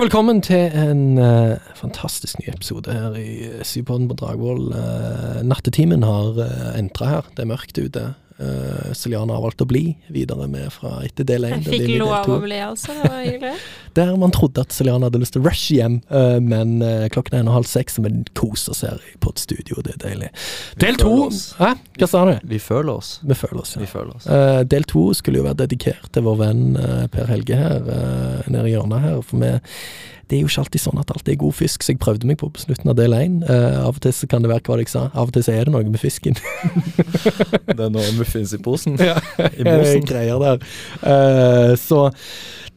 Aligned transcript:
Hei, 0.00 0.06
velkommen 0.06 0.38
til 0.40 0.72
en 0.80 1.18
uh, 1.20 1.60
fantastisk 1.76 2.38
ny 2.40 2.46
episode 2.48 2.88
her 2.88 3.18
i 3.20 3.50
Syvpodden 3.68 4.06
på 4.08 4.14
Dragvoll. 4.16 4.70
Uh, 4.72 5.42
nattetimen 5.44 6.06
har 6.08 6.38
uh, 6.40 6.70
entra 6.78 7.08
her. 7.10 7.28
Det 7.36 7.44
er 7.44 7.50
mørkt 7.50 7.76
ute. 7.76 8.06
Uh, 8.40 8.92
Celiana 8.96 9.34
har 9.36 9.42
valgt 9.44 9.60
å 9.60 9.66
bli 9.68 9.82
videre 10.08 10.46
med 10.48 10.70
fra 10.72 11.02
etter 11.04 11.26
del 11.28 11.44
én. 11.44 11.58
Jeg 11.60 11.82
fikk 11.82 11.98
lov 12.00 12.30
å 12.32 12.38
bli, 12.40 12.56
altså. 12.64 12.94
Det 12.96 13.10
var 13.10 13.20
hyggelig. 13.26 13.52
Der 13.98 14.12
man 14.16 14.32
trodde 14.32 14.64
at 14.64 14.72
Celiana 14.72 15.10
hadde 15.10 15.20
lyst 15.20 15.34
til 15.36 15.42
å 15.42 15.48
rushe 15.50 15.76
hjem, 15.76 15.98
uh, 16.08 16.38
men 16.40 16.78
uh, 16.80 17.04
klokken 17.12 17.36
er 17.36 17.44
en 17.44 17.50
og 17.52 17.58
halv 17.58 17.68
seks, 17.68 17.98
og 18.00 18.06
vi 18.06 18.14
koser 18.38 18.72
oss 18.72 18.80
her 18.86 19.02
på 19.20 19.34
et 19.34 19.42
studio. 19.42 19.82
Det 19.84 19.98
er 19.98 20.00
deilig. 20.06 20.30
Del 20.80 21.00
to 21.00 21.12
Hæ? 21.60 21.74
Hva 22.00 22.08
sa 22.08 22.22
du? 22.30 22.32
Vi 22.48 22.60
føler 22.62 22.94
oss. 22.94 23.18
Vi 23.26 23.36
føler 23.36 23.60
oss, 23.60 23.74
ja. 23.76 23.82
Vi 23.84 23.90
føler 23.90 24.14
oss. 24.16 24.30
del 24.70 24.86
to 24.88 25.02
skulle 25.16 25.42
jo 25.42 25.44
være 25.44 25.60
dedikert 25.66 26.08
til 26.14 26.24
vår 26.24 26.38
venn 26.40 26.62
Per 27.12 27.28
Helge 27.28 27.58
her, 27.58 27.90
nede 28.48 28.70
i 28.70 28.72
hjørnet 28.72 29.04
her. 29.04 29.20
For 29.26 29.42
vi 29.42 29.52
det 30.30 30.38
er 30.38 30.44
jo 30.44 30.50
ikke 30.50 30.62
alltid 30.62 30.82
sånn 30.84 31.00
at 31.02 31.10
alt 31.10 31.28
er 31.28 31.38
god 31.40 31.56
fisk, 31.58 31.82
så 31.82 31.92
jeg 31.92 32.00
prøvde 32.02 32.28
meg 32.30 32.38
på 32.40 32.48
på 32.54 32.62
slutten 32.62 32.92
av 32.92 32.96
del 32.98 33.16
én. 33.16 33.40
Uh, 33.48 33.82
av 33.82 33.98
og 33.98 34.02
til 34.04 34.14
så 34.14 34.28
kan 34.30 34.44
det 34.44 34.52
være 34.52 34.62
hva 34.68 34.78
jeg 34.78 34.92
sa, 34.92 35.08
av 35.10 35.30
og 35.30 35.34
til 35.34 35.46
så 35.46 35.56
er 35.56 35.66
det 35.66 35.74
noe 35.74 35.90
med 35.90 36.00
fisken. 36.02 36.38
det 37.76 37.80
er 37.80 37.90
noe 37.90 38.14
muffins 38.18 38.54
i 38.54 38.60
posen? 38.62 38.98
Ja, 39.00 39.18
I 39.50 39.66
mosen. 39.66 40.06
greier 40.06 40.38
der. 40.42 40.62
Uh, 41.02 41.74
så 41.80 42.06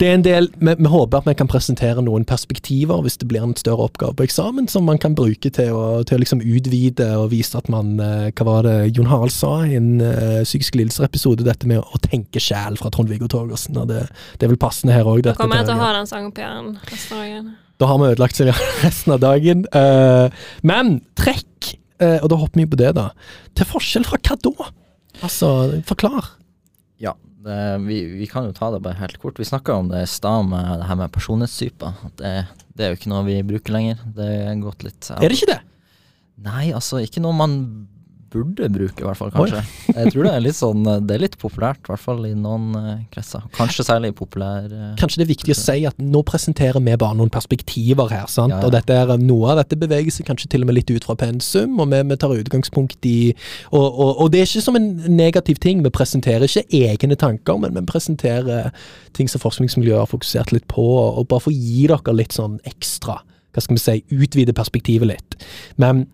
det 0.01 0.07
er 0.09 0.15
en 0.17 0.25
del 0.25 0.47
vi, 0.57 0.73
vi, 0.79 0.89
håper 0.89 1.21
at 1.21 1.27
vi 1.27 1.35
kan 1.37 1.49
presentere 1.49 2.01
noen 2.05 2.25
perspektiver 2.27 3.03
hvis 3.05 3.19
det 3.21 3.27
blir 3.29 3.45
en 3.45 3.55
større 3.57 3.87
oppgave 3.87 4.15
på 4.17 4.25
eksamen, 4.25 4.67
som 4.71 4.87
man 4.89 4.99
kan 5.01 5.15
bruke 5.17 5.51
til 5.53 5.75
å, 5.77 6.01
til 6.07 6.17
å 6.17 6.23
liksom 6.23 6.41
utvide 6.41 7.09
og 7.19 7.29
vise 7.33 7.57
at 7.59 7.69
man 7.71 7.95
uh, 8.01 8.29
Hva 8.33 8.47
var 8.47 8.67
det 8.67 8.75
Jon 8.95 9.09
Harald 9.11 9.33
sa 9.35 9.53
i 9.67 9.77
en 9.77 10.01
uh, 10.01 10.41
psykisk 10.45 10.79
lidelser-episode, 10.79 11.45
dette 11.45 11.69
med 11.69 11.83
å 11.83 12.01
tenke 12.03 12.41
sjæl 12.41 12.79
fra 12.79 12.91
Trond-Viggo 12.93 13.29
Torgersen. 13.31 13.77
og 13.79 13.91
det, 13.91 14.05
det, 14.37 14.47
er 14.47 14.53
vel 14.55 14.61
passende 14.61 14.97
her 14.97 15.07
òg. 15.09 15.25
Kommer 15.37 15.61
jeg 15.61 15.69
til 15.69 15.77
å 15.77 15.83
ha 15.83 15.93
den 15.95 16.73
resten 16.89 17.17
av 17.17 17.23
dagen? 17.23 17.51
Da 17.81 17.89
har 17.89 17.99
vi 17.99 18.11
ødelagt 18.13 18.41
resten 18.85 19.15
av 19.15 19.23
dagen. 19.23 19.65
Uh, 19.73 20.45
men 20.65 20.97
trekk, 21.19 21.73
uh, 22.03 22.19
og 22.21 22.31
da 22.33 22.39
hopper 22.41 22.63
vi 22.63 22.69
på 22.69 22.79
det, 22.81 22.93
da. 22.97 23.11
Til 23.57 23.69
forskjell 23.69 24.07
fra 24.09 24.21
hva 24.21 24.39
da? 24.43 24.71
Altså, 25.23 25.49
forklar. 25.87 26.33
Ja, 27.03 27.13
det, 27.43 27.59
vi, 27.83 27.99
vi, 28.21 28.27
kan 28.31 28.47
jo 28.47 28.55
ta 28.55 28.71
det 28.71 28.81
bare 28.85 28.99
helt 29.01 29.19
kort. 29.21 29.39
Vi 29.39 29.47
snakka 29.47 29.75
om 29.75 29.91
det 29.91 30.05
i 30.05 30.09
stad 30.09 30.47
med 30.47 30.79
det 30.79 30.87
her 30.87 30.99
med 31.01 31.11
personlighetstyper. 31.11 31.97
Det, 32.19 32.33
det, 32.73 32.85
er 32.85 32.93
jo 32.93 32.99
ikke 32.99 33.11
noe 33.11 33.25
vi 33.27 33.39
bruker 33.47 33.75
lenger. 33.75 34.03
Det 34.15 34.29
er 34.47 34.61
gått 34.63 34.85
litt 34.87 35.11
Er 35.17 35.27
det 35.27 35.39
ikke 35.39 35.51
det? 35.51 35.59
Nei, 36.43 36.71
altså 36.75 37.01
ikke 37.03 37.21
noe 37.23 37.35
man 37.37 37.57
burde 38.33 38.69
bruke, 38.73 39.03
i 39.03 39.05
hvert 39.07 39.19
fall, 39.19 39.31
kanskje. 39.33 39.61
Oi. 39.61 39.95
jeg 39.99 40.13
tror 40.13 40.27
det 40.27 40.33
er 40.33 40.43
litt 40.43 40.57
sånn 40.57 40.87
Det 41.05 41.15
er 41.15 41.21
litt 41.23 41.37
populært, 41.41 41.81
i 41.85 41.91
hvert 41.93 42.03
fall 42.03 42.25
i 42.27 42.33
noen 42.35 42.73
uh, 42.75 42.91
kretser. 43.13 43.45
Kanskje 43.57 43.85
særlig 43.87 44.13
populær 44.17 44.67
uh, 44.71 44.91
Kanskje 44.99 45.21
det 45.21 45.27
er 45.27 45.31
viktig 45.33 45.55
å 45.55 45.59
si 45.59 45.77
at 45.89 45.99
nå 46.01 46.23
presenterer 46.27 46.83
vi 46.83 46.95
bare 46.99 47.17
noen 47.19 47.31
perspektiver 47.33 48.11
her, 48.11 48.27
sant. 48.31 48.55
Ja, 48.55 48.61
ja. 48.61 48.67
Og 48.67 48.75
dette 48.75 48.97
er, 48.97 49.13
noe 49.23 49.53
av 49.53 49.61
dette 49.61 49.77
beveger 49.79 50.13
seg 50.13 50.27
kanskje 50.29 50.51
til 50.53 50.65
og 50.65 50.71
med 50.71 50.79
litt 50.79 50.93
ut 50.93 51.07
fra 51.07 51.17
pensum, 51.19 51.77
og 51.79 51.91
vi, 51.93 52.01
vi 52.11 52.19
tar 52.19 52.35
utgangspunkt 52.35 53.09
i 53.09 53.17
og, 53.71 53.83
og, 53.83 54.09
og, 54.09 54.25
det 54.33 54.41
er 54.41 54.49
ikke 54.49 54.65
som 54.65 54.77
en 54.79 54.89
negativ 55.13 55.59
ting. 55.63 55.83
Vi 55.85 55.91
presenterer 55.93 56.47
ikke 56.47 56.65
egne 56.89 57.17
tanker, 57.19 57.59
men 57.61 57.77
vi 57.77 57.85
presenterer 57.89 58.73
ting 59.17 59.29
som 59.29 59.41
forskningsmiljøet 59.43 60.03
har 60.03 60.09
fokusert 60.09 60.53
litt 60.55 60.65
på, 60.71 60.83
og 60.83 61.27
bare 61.29 61.45
for 61.45 61.53
å 61.53 61.57
gi 61.57 61.87
dere 61.91 62.17
litt 62.17 62.35
sånn 62.35 62.59
ekstra 62.69 63.21
hva 63.53 63.61
skal 63.61 63.77
vi 63.77 63.83
si, 63.83 63.97
utvide 64.17 64.55
perspektivet 64.57 65.11
litt. 65.11 65.35
Men 65.77 66.07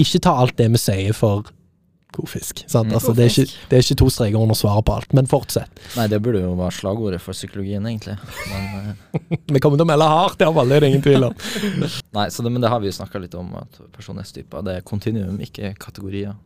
ikke 0.00 0.22
ta 0.24 0.36
alt 0.40 0.56
det 0.60 0.70
vi 0.72 0.80
sier 0.80 1.16
for 1.16 1.50
God 2.16 2.28
fisk. 2.28 2.64
Sant? 2.66 2.88
Mm. 2.88 2.96
Altså, 2.96 3.12
det, 3.12 3.26
er 3.26 3.34
ikke, 3.34 3.58
det, 3.68 3.78
er 3.78 3.84
ikke, 3.84 3.98
to 4.00 4.08
streker 4.12 4.40
under 4.40 4.56
svaret 4.56 4.86
på 4.88 4.96
alt, 4.96 5.12
men 5.16 5.28
fortsett. 5.28 5.82
Nei, 5.98 6.06
det 6.08 6.20
burde 6.24 6.40
jo 6.40 6.54
være 6.56 6.76
slagordet 6.78 7.20
for 7.20 7.36
psykologien, 7.36 7.84
egentlig. 7.86 8.16
Men, 8.48 8.96
uh... 9.12 9.38
vi 9.54 9.62
kommer 9.62 9.76
til 9.76 9.84
å 9.84 9.90
melde 9.90 10.08
hardt, 10.08 10.40
det 10.40 10.48
er 10.48 10.84
det 10.84 10.92
ingen 10.92 11.04
tvil 11.04 11.28
om. 11.28 11.36
Nei, 12.16 12.28
det, 12.32 12.48
men 12.48 12.64
det 12.64 12.72
har 12.72 12.80
vi 12.82 12.88
jo 12.88 12.96
snakka 12.96 13.20
litt 13.22 13.36
om, 13.38 13.52
at 13.60 13.80
personlighetstyper 13.94 14.64
det 14.64 14.78
er 14.78 14.86
kontinuum, 14.88 15.36
ikke 15.44 15.74
kategorier. 15.80 16.36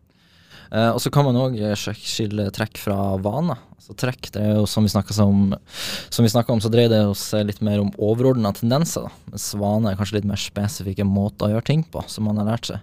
Uh, 0.73 0.91
og 0.95 1.03
så 1.05 1.13
kan 1.13 1.27
man 1.27 1.37
òg 1.37 1.59
eh, 1.61 1.75
skille 1.77 2.47
trekk 2.57 2.79
fra 2.81 2.97
vaner. 3.21 3.59
Altså 3.77 3.97
trekk, 3.99 4.31
det 4.33 4.41
er 4.41 4.55
jo 4.57 4.69
som 4.71 4.87
vi 4.87 4.93
snakka 4.93 5.15
om, 5.25 5.51
om, 5.53 6.63
så 6.65 6.71
dreier 6.73 6.89
det 6.89 7.03
seg 7.21 7.49
litt 7.49 7.61
mer 7.67 7.83
om 7.83 7.91
overordna 8.01 8.55
tendenser. 8.57 9.05
Da. 9.05 9.33
Mens 9.35 9.51
vaner 9.59 9.93
er 9.93 10.01
kanskje 10.01 10.21
litt 10.21 10.31
mer 10.31 10.41
spesifikke 10.41 11.05
måter 11.05 11.49
å 11.49 11.57
gjøre 11.57 11.69
ting 11.69 11.85
på, 11.93 12.05
som 12.09 12.25
man 12.29 12.41
har 12.41 12.49
lært 12.55 12.71
seg. 12.71 12.81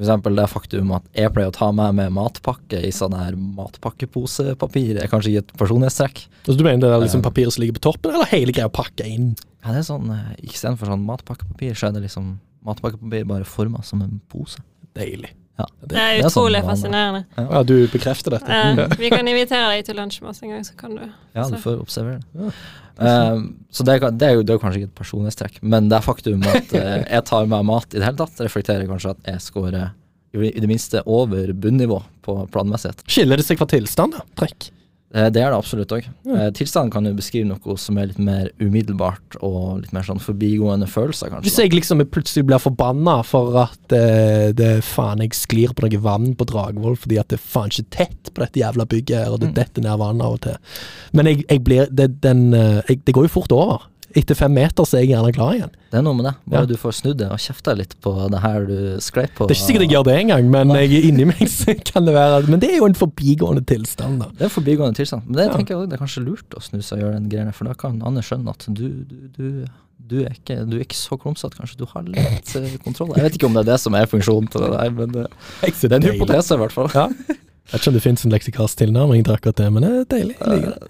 Eksempel 0.00 0.38
det 0.38 0.46
faktum 0.48 0.94
at 0.96 1.06
jeg 1.16 1.32
pleier 1.34 1.50
å 1.50 1.54
ta 1.54 1.70
med 1.76 1.96
meg 1.98 2.12
matpakke 2.16 2.80
i 2.86 2.92
sånn 2.94 3.16
her 3.18 3.36
matpakkeposepapir, 3.36 4.96
er 4.96 5.10
kanskje 5.12 5.34
ikke 5.34 5.44
et 5.44 5.56
personlighetstrekk. 5.60 6.22
Så 6.46 6.56
du 6.56 6.64
mener 6.64 6.86
det 6.86 6.94
er 6.94 7.04
liksom 7.04 7.24
papiret 7.24 7.52
som 7.52 7.64
ligger 7.64 7.76
på 7.76 7.84
toppen, 7.90 8.14
eller 8.14 8.30
hele 8.32 8.54
greia 8.56 8.70
pakka 8.72 9.04
inn? 9.04 9.34
Ja, 9.60 9.74
det 9.74 9.82
er 9.82 9.88
sånn, 9.90 10.08
eh, 10.14 10.32
Istedenfor 10.48 10.88
sånn 10.88 11.04
matpakkepapir, 11.04 11.76
så 11.76 11.90
er 11.90 11.98
det 11.98 12.06
liksom 12.06 12.38
matpakkepapir 12.64 13.28
bare 13.28 13.48
forma 13.48 13.84
som 13.84 14.00
en 14.04 14.22
pose. 14.32 14.64
Deilig. 14.96 15.34
Ja, 15.60 15.66
det, 15.80 15.88
det, 15.92 16.00
er 16.00 16.22
utrolig 16.24 16.62
sånn, 16.62 16.70
fascinerende. 16.72 17.24
Ja. 17.36 17.44
ja. 17.44 17.62
Du 17.68 17.74
bekrefter 17.92 18.36
dette. 18.36 18.60
Ja, 18.60 18.86
vi 19.02 19.10
kan 19.12 19.28
invitere 19.28 19.68
deg 19.74 19.84
til 19.88 19.98
lunsj 20.00 20.22
med 20.24 20.32
oss 20.32 20.40
en 20.44 20.54
gang, 20.54 20.64
så 20.64 20.76
kan 20.78 20.96
du 20.96 21.02
Ja, 21.04 21.44
du 21.44 21.58
får 21.60 21.82
observere 21.82 22.22
det. 22.22 22.46
Ja. 22.46 22.54
Uh, 23.00 23.46
så 23.72 23.86
det, 23.86 23.96
det, 24.20 24.28
er 24.28 24.36
jo, 24.36 24.42
det, 24.44 24.54
er 24.54 24.60
kanskje 24.62 24.82
ikke 24.82 24.90
et 24.90 24.98
personlighetstrekk, 25.00 25.62
men 25.64 25.88
det 25.88 25.96
er 25.96 26.04
faktum 26.04 26.44
at 26.50 26.74
uh, 26.76 26.98
jeg 27.14 27.26
tar 27.30 27.48
med 27.48 27.68
mat 27.70 27.88
i 27.94 27.98
det 27.98 28.06
hele 28.06 28.20
tatt, 28.20 28.42
reflekterer 28.44 28.90
kanskje 28.90 29.14
at 29.14 29.32
jeg 29.32 29.46
scorer 29.46 29.94
i 30.30 30.60
det 30.62 30.68
minste 30.70 31.00
over 31.10 31.50
bunnivå 31.58 31.96
på 32.22 32.36
planmessighet. 32.54 33.02
Skiller 33.10 33.40
det 33.40 33.46
seg 33.48 33.58
fra 33.58 33.66
tilstand, 33.72 34.14
da? 34.14 34.22
Trekk? 34.38 34.68
Eh, 35.10 35.26
det 35.34 35.42
er 35.42 35.50
det 35.50 35.58
absolutt 35.58 35.92
òg. 35.94 36.06
Ja. 36.06 36.36
Eh, 36.36 36.50
tilstanden 36.54 36.92
kan 36.94 37.08
jo 37.08 37.16
beskrive 37.18 37.48
noe 37.48 37.76
som 37.80 37.98
er 37.98 38.10
litt 38.12 38.20
mer 38.22 38.50
umiddelbart 38.62 39.38
og 39.42 39.80
litt 39.82 39.94
mer 39.96 40.06
sånn 40.06 40.22
forbigående 40.22 40.86
følelser, 40.90 41.32
kanskje. 41.32 41.48
Hvis 41.48 41.58
jeg 41.58 41.74
liksom 41.74 42.04
plutselig 42.14 42.46
blir 42.46 42.62
forbanna 42.62 43.16
for 43.26 43.58
at 43.64 43.96
eh, 43.96 44.50
det 44.56 44.72
faen 44.86 45.24
jeg 45.24 45.34
sklir 45.38 45.74
på 45.74 45.86
noe 45.86 46.02
vann 46.04 46.32
på 46.38 46.46
Dragvoll 46.46 46.98
fordi 47.00 47.18
at 47.20 47.32
det 47.32 47.40
er 47.40 47.46
faen 47.56 47.74
ikke 47.74 47.96
tett 47.96 48.30
på 48.30 48.44
dette 48.44 48.62
jævla 48.62 48.86
bygget 48.90 49.16
her, 49.18 49.34
og 49.34 49.42
det 49.42 49.50
mm. 49.50 49.56
detter 49.58 49.86
ned 49.86 50.02
vann 50.02 50.22
av 50.22 50.38
og 50.38 50.44
til. 50.46 50.76
Men 51.18 51.32
jeg, 51.32 51.42
jeg 51.48 51.64
blir 51.66 51.90
det, 51.90 52.12
den, 52.22 52.50
jeg, 52.54 53.02
det 53.02 53.16
går 53.16 53.26
jo 53.26 53.38
fort 53.40 53.56
over 53.56 53.88
etter 54.16 54.34
fem 54.34 54.52
meter 54.54 54.86
så 54.86 54.98
er 54.98 55.04
jeg 55.04 55.12
gjerne 55.12 55.32
klar 55.34 55.52
igjen. 55.54 55.72
Det 55.90 55.98
er 56.00 56.04
noe 56.06 56.16
med 56.18 56.26
det. 56.26 56.32
Bare 56.50 56.64
ja. 56.64 56.68
du 56.70 56.78
får 56.78 56.96
snudd 56.98 57.18
det 57.20 57.28
og 57.30 57.42
kjefta 57.42 57.74
litt 57.78 57.92
på 58.02 58.12
det 58.32 58.40
her 58.42 58.66
du 58.66 58.78
sklei 59.02 59.26
på. 59.26 59.46
Det 59.46 59.54
er 59.54 59.58
ikke 59.58 59.68
sikkert 59.68 59.84
jeg 59.86 59.92
gjør 59.94 60.06
det 60.08 60.16
engang, 60.20 60.48
men 60.50 60.72
jeg, 60.78 61.02
inni 61.10 61.26
meg 61.30 61.42
kan 61.86 62.06
det 62.06 62.14
være 62.16 62.40
Men 62.50 62.62
det 62.62 62.72
er 62.72 62.80
jo 62.80 62.88
en 62.90 62.96
forbigående 62.98 63.62
tilstand, 63.70 64.22
da. 64.22 64.30
Det 64.34 64.46
er 64.46 64.50
en 64.50 64.56
forbigående 64.56 64.98
tilstand. 64.98 65.28
Men 65.28 65.38
det 65.38 65.46
ja. 65.46 65.52
tenker 65.54 65.74
jeg 65.74 65.82
også, 65.82 65.90
det 65.90 65.98
er 65.98 66.02
kanskje 66.04 66.24
lurt 66.26 66.58
å 66.58 66.64
snu 66.64 66.80
seg 66.80 66.98
og 66.98 67.04
gjøre 67.04 67.20
den 67.20 67.28
greia, 67.32 67.54
for 67.54 67.70
da 67.70 67.76
kan 67.78 68.00
Anne 68.06 68.24
skjønne 68.26 68.54
at 68.54 68.66
du, 68.66 68.86
du, 69.10 69.18
du, 69.36 69.46
du 70.10 70.16
er, 70.24 70.32
ikke, 70.34 70.58
du 70.66 70.78
er 70.80 70.86
ikke 70.86 70.98
så 70.98 71.18
klumsete, 71.20 71.58
kanskje. 71.60 71.78
Du 71.78 71.86
har 71.92 72.06
litt 72.08 72.56
uh, 72.56 72.66
kontroll. 72.82 73.14
Jeg 73.14 73.28
vet 73.28 73.38
ikke 73.38 73.50
om 73.50 73.58
det 73.58 73.62
er 73.66 73.70
det 73.74 73.78
som 73.82 73.98
er 73.98 74.10
funksjonen 74.10 74.50
til 74.50 74.66
det 74.66 74.72
der, 74.74 74.96
men 74.98 75.14
uh, 75.22 75.46
det 75.62 75.92
er 75.92 76.00
en 76.00 76.10
hypotese, 76.10 76.58
i 76.58 76.64
hvert 76.64 76.74
fall. 76.74 76.90
Ja. 76.96 77.06
Jeg 77.70 77.76
vet 77.76 77.84
ikke 77.84 77.90
om 77.92 77.94
det 77.94 78.02
finnes 78.02 78.24
en 78.26 78.32
leksikalsk 78.34 78.78
tilnærming 78.80 79.20
til 79.22 79.34
akkurat 79.36 79.58
det, 79.60 79.66
men 79.70 79.84
det 79.84 79.90
er 79.90 80.06
deilig. 80.10 80.34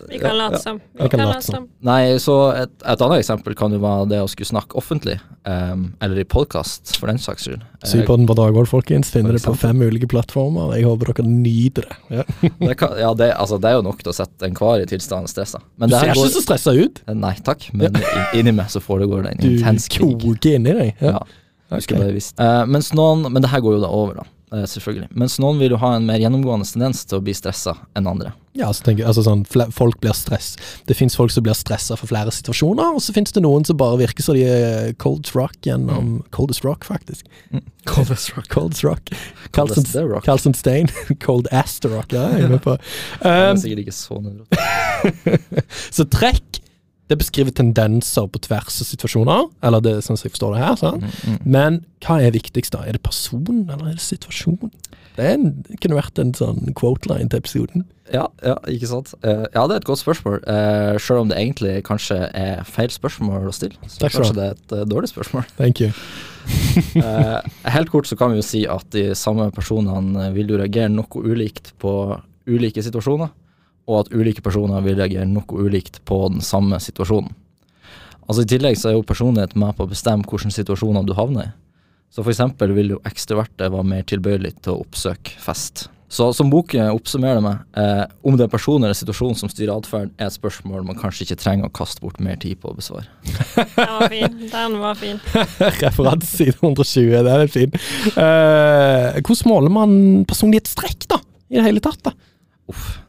Vi 0.09 0.21
kan 0.23 0.39
late 0.39 1.43
som. 1.45 1.67
Nei, 1.85 1.99
så 2.25 2.37
et, 2.57 2.73
et, 2.81 3.03
annet 3.05 3.21
eksempel 3.21 3.53
kan 3.59 3.75
jo 3.77 3.83
være 3.83 4.07
det 4.15 4.21
å 4.25 4.31
skulle 4.33 4.49
snakke 4.49 4.79
offentlig, 4.81 5.19
um, 5.45 5.91
eller 6.01 6.23
i 6.23 6.25
podkast, 6.25 6.95
for 6.97 7.13
den 7.13 7.21
saks 7.21 7.45
skyld. 7.45 7.67
Sypodden 7.85 8.25
på 8.31 8.39
Dragvoll, 8.39 8.65
folkens. 8.71 9.13
Finner 9.13 9.37
det 9.37 9.43
på 9.45 9.53
fem 9.61 9.85
ulike 9.85 10.09
plattformer. 10.09 10.73
Jeg 10.79 10.89
håper 10.89 11.13
dere 11.13 11.27
nyter 11.29 11.85
det. 11.85 12.01
Ja, 12.17 12.27
det, 12.65 12.73
kan, 12.81 12.97
ja 13.03 13.13
det, 13.13 13.29
altså, 13.37 13.61
det, 13.61 13.75
er 13.75 13.79
jo 13.83 13.85
nok 13.91 14.01
til 14.01 14.15
å 14.15 14.17
sette 14.17 14.49
enhver 14.49 14.81
i 14.81 14.89
tilstand 14.89 15.29
stressa. 15.29 15.61
Men 15.77 15.93
du 15.93 15.99
ser 15.99 16.15
går, 16.15 16.25
ikke 16.25 16.39
så 16.39 16.47
stressa 16.49 16.77
ut. 16.81 17.05
Eh, 17.05 17.21
nei 17.29 17.37
takk, 17.45 17.69
men 17.77 18.01
ja. 18.01 18.25
inni 18.41 18.57
meg 18.57 18.73
så 18.73 18.81
foregår 18.81 19.29
det 19.29 19.37
en 19.37 19.49
intens 19.53 19.93
krig. 19.93 20.17
Du 20.17 20.31
koker 20.33 20.57
inni 20.57 20.79
deg. 20.81 20.97
Ja. 21.05 21.19
ja. 21.21 21.41
Okay. 21.77 22.19
Uh, 22.41 22.65
mens 22.67 22.89
noen, 22.97 23.29
men 23.29 23.45
det 23.45 23.53
her 23.53 23.61
går 23.63 23.77
jo 23.77 23.85
da 23.85 23.93
over, 23.95 24.25
da. 24.25 24.31
Uh, 24.51 24.65
selvfølgelig. 24.67 25.07
Mens 25.15 25.37
noen 25.39 25.61
vil 25.63 25.77
jo 25.77 25.79
ha 25.79 25.93
en 25.95 26.07
mer 26.09 26.19
gjennomgående 26.19 26.67
tendens 26.67 27.05
til 27.07 27.21
å 27.21 27.23
bli 27.23 27.35
stressa 27.39 27.77
enn 27.95 28.09
andre. 28.11 28.33
Ja, 28.59 28.73
så 28.75 28.83
tenker, 28.83 29.05
jeg, 29.05 29.13
altså 29.13 29.23
sånn, 29.23 29.45
Folk 29.71 30.01
blir 30.03 30.15
stress. 30.19 30.57
Det 30.91 30.97
fins 30.99 31.15
folk 31.15 31.31
som 31.31 31.45
blir 31.47 31.55
stressa 31.55 31.95
for 31.95 32.11
flere 32.11 32.33
situasjoner, 32.35 32.97
og 32.97 33.05
så 33.05 33.15
fins 33.15 33.31
det 33.37 33.45
noen 33.45 33.63
som 33.67 33.79
bare 33.79 34.01
virker 34.01 34.27
som 34.27 34.35
de 34.35 34.43
er 34.51 34.91
cold 34.99 35.31
rock 35.37 35.55
gjennom 35.69 36.17
mm. 36.17 36.25
Coldest 36.35 36.67
rock, 36.67 36.89
faktisk. 36.89 37.29
Mm. 37.55 37.63
Coldest 37.93 38.35
rock. 38.35 38.51
Coldest 38.51 38.83
rock. 38.83 39.15
Carlsen 40.27 40.59
Stein. 40.59 40.91
Cold 41.25 41.47
Aster 41.55 41.95
rock, 41.95 42.11
ja, 42.17 42.27
jeg 42.35 42.49
er 42.49 42.57
med 42.57 42.65
på. 42.67 42.75
Um, 43.21 43.29
det 43.31 43.47
er 43.47 43.59
sikkert 43.63 43.83
ikke 43.85 43.95
så 43.95 44.17
nødvendig. 44.19 45.63
så 45.93 46.07
trekk 46.11 46.61
det 47.11 47.19
beskriver 47.19 47.51
tendenser 47.51 48.29
på 48.31 48.39
tvers 48.47 48.77
av 48.83 48.87
situasjoner, 48.87 49.49
eller 49.67 49.83
det 49.83 49.97
sånn 50.07 50.19
som 50.19 50.29
jeg 50.29 50.37
forstår 50.37 50.55
det 50.55 50.61
her. 50.63 50.83
Mm, 50.95 51.09
mm. 51.11 51.39
Men 51.43 51.79
hva 52.07 52.21
er 52.23 52.37
viktigst, 52.37 52.71
da? 52.77 52.85
Er 52.87 52.95
det 52.95 53.03
person, 53.03 53.65
eller 53.67 53.89
er 53.91 53.97
det 53.97 54.05
situasjon? 54.05 54.71
Det, 55.17 55.25
en, 55.27 55.49
det 55.67 55.81
kunne 55.83 55.99
vært 55.99 56.21
en 56.23 56.31
sånn 56.39 56.71
quote 56.79 57.11
line 57.11 57.27
til 57.33 57.43
episoden. 57.43 57.85
Ja, 58.15 58.29
ja 58.47 58.55
ikke 58.71 58.93
sant. 58.93 59.11
Uh, 59.27 59.43
ja, 59.51 59.65
det 59.67 59.75
er 59.75 59.83
et 59.83 59.89
godt 59.91 60.03
spørsmål. 60.05 60.39
Uh, 60.47 60.95
Selv 61.03 61.25
om 61.25 61.33
det 61.33 61.41
egentlig 61.41 61.75
kanskje 61.87 62.23
er 62.31 62.63
feil 62.69 62.95
spørsmål 62.95 63.51
å 63.51 63.55
stille. 63.59 63.75
Så 63.87 64.05
Takk 64.05 64.15
kanskje 64.21 64.39
det 64.39 64.47
er 64.47 64.55
et 64.55 64.77
uh, 64.79 64.87
dårlig 64.87 65.11
spørsmål. 65.11 65.51
Thank 65.59 65.83
you. 65.83 65.91
helt 67.75 67.91
kort 67.93 68.09
så 68.09 68.17
kan 68.19 68.33
vi 68.33 68.41
jo 68.41 68.47
si 68.47 68.63
at 68.71 68.87
de 68.95 69.11
samme 69.19 69.51
personene 69.55 70.31
vil 70.35 70.55
jo 70.55 70.63
reagere 70.63 70.91
noe 70.95 71.27
ulikt 71.27 71.75
på 71.83 71.93
ulike 72.51 72.83
situasjoner 72.83 73.35
og 73.91 74.05
at 74.05 74.13
ulike 74.15 74.45
personer 74.47 74.83
vil 74.87 74.99
reagere 75.01 75.27
noe 75.27 75.67
ulikt 75.67 76.01
på 76.07 76.23
den 76.31 76.45
samme 76.45 76.79
situasjonen. 76.83 77.35
Altså 78.31 78.45
I 78.45 78.51
tillegg 78.53 78.79
så 78.79 78.93
er 78.93 78.95
jo 78.95 79.07
personlighet 79.07 79.57
med 79.59 79.75
på 79.75 79.85
å 79.89 79.91
bestemme 79.91 80.23
hvilke 80.23 80.55
situasjoner 80.55 81.07
du 81.09 81.17
havner 81.19 81.49
i. 81.49 81.55
Så 82.11 82.23
for 82.23 82.31
eksempel 82.33 82.75
vil 82.75 82.95
jo 82.95 83.01
ekstroverte 83.07 83.71
være 83.71 83.87
mer 83.87 84.07
tilbøyelig 84.07 84.57
til 84.63 84.77
å 84.77 84.85
oppsøke 84.85 85.35
fest. 85.43 85.89
Så 86.11 86.33
som 86.35 86.49
boken 86.51 86.91
oppsummerer 86.91 87.39
det 87.39 87.43
med, 87.45 87.59
eh, 87.79 88.03
om 88.27 88.35
det 88.35 88.49
er 88.49 88.51
person 88.51 88.83
eller 88.83 88.99
situasjon 88.99 89.37
som 89.39 89.51
styrer 89.51 89.77
atferd, 89.77 90.11
er 90.19 90.27
et 90.27 90.35
spørsmål 90.35 90.83
man 90.89 90.99
kanskje 90.99 91.23
ikke 91.23 91.39
trenger 91.39 91.71
å 91.71 91.75
kaste 91.75 92.03
bort 92.03 92.19
mer 92.19 92.35
tid 92.43 92.59
på 92.59 92.73
å 92.73 92.75
besvare. 92.75 93.07
Den 93.77 93.95
var 93.95 94.09
fin. 94.11 94.41
Den 94.51 94.79
var 94.83 94.99
fin. 94.99 95.21
Referanse 95.85 96.33
side 96.33 96.57
120, 96.59 97.15
det 97.27 97.37
er 97.37 97.53
fin. 97.55 97.79
Eh, 98.11 99.21
hvordan 99.23 99.53
måler 99.53 99.75
man 99.75 99.95
personlighetstrekk, 100.27 101.07
da? 101.15 101.23
I 101.51 101.61
det 101.61 101.69
hele 101.69 101.85
tatt, 101.85 102.03
da? 102.11 102.15
Uff. 102.71 103.00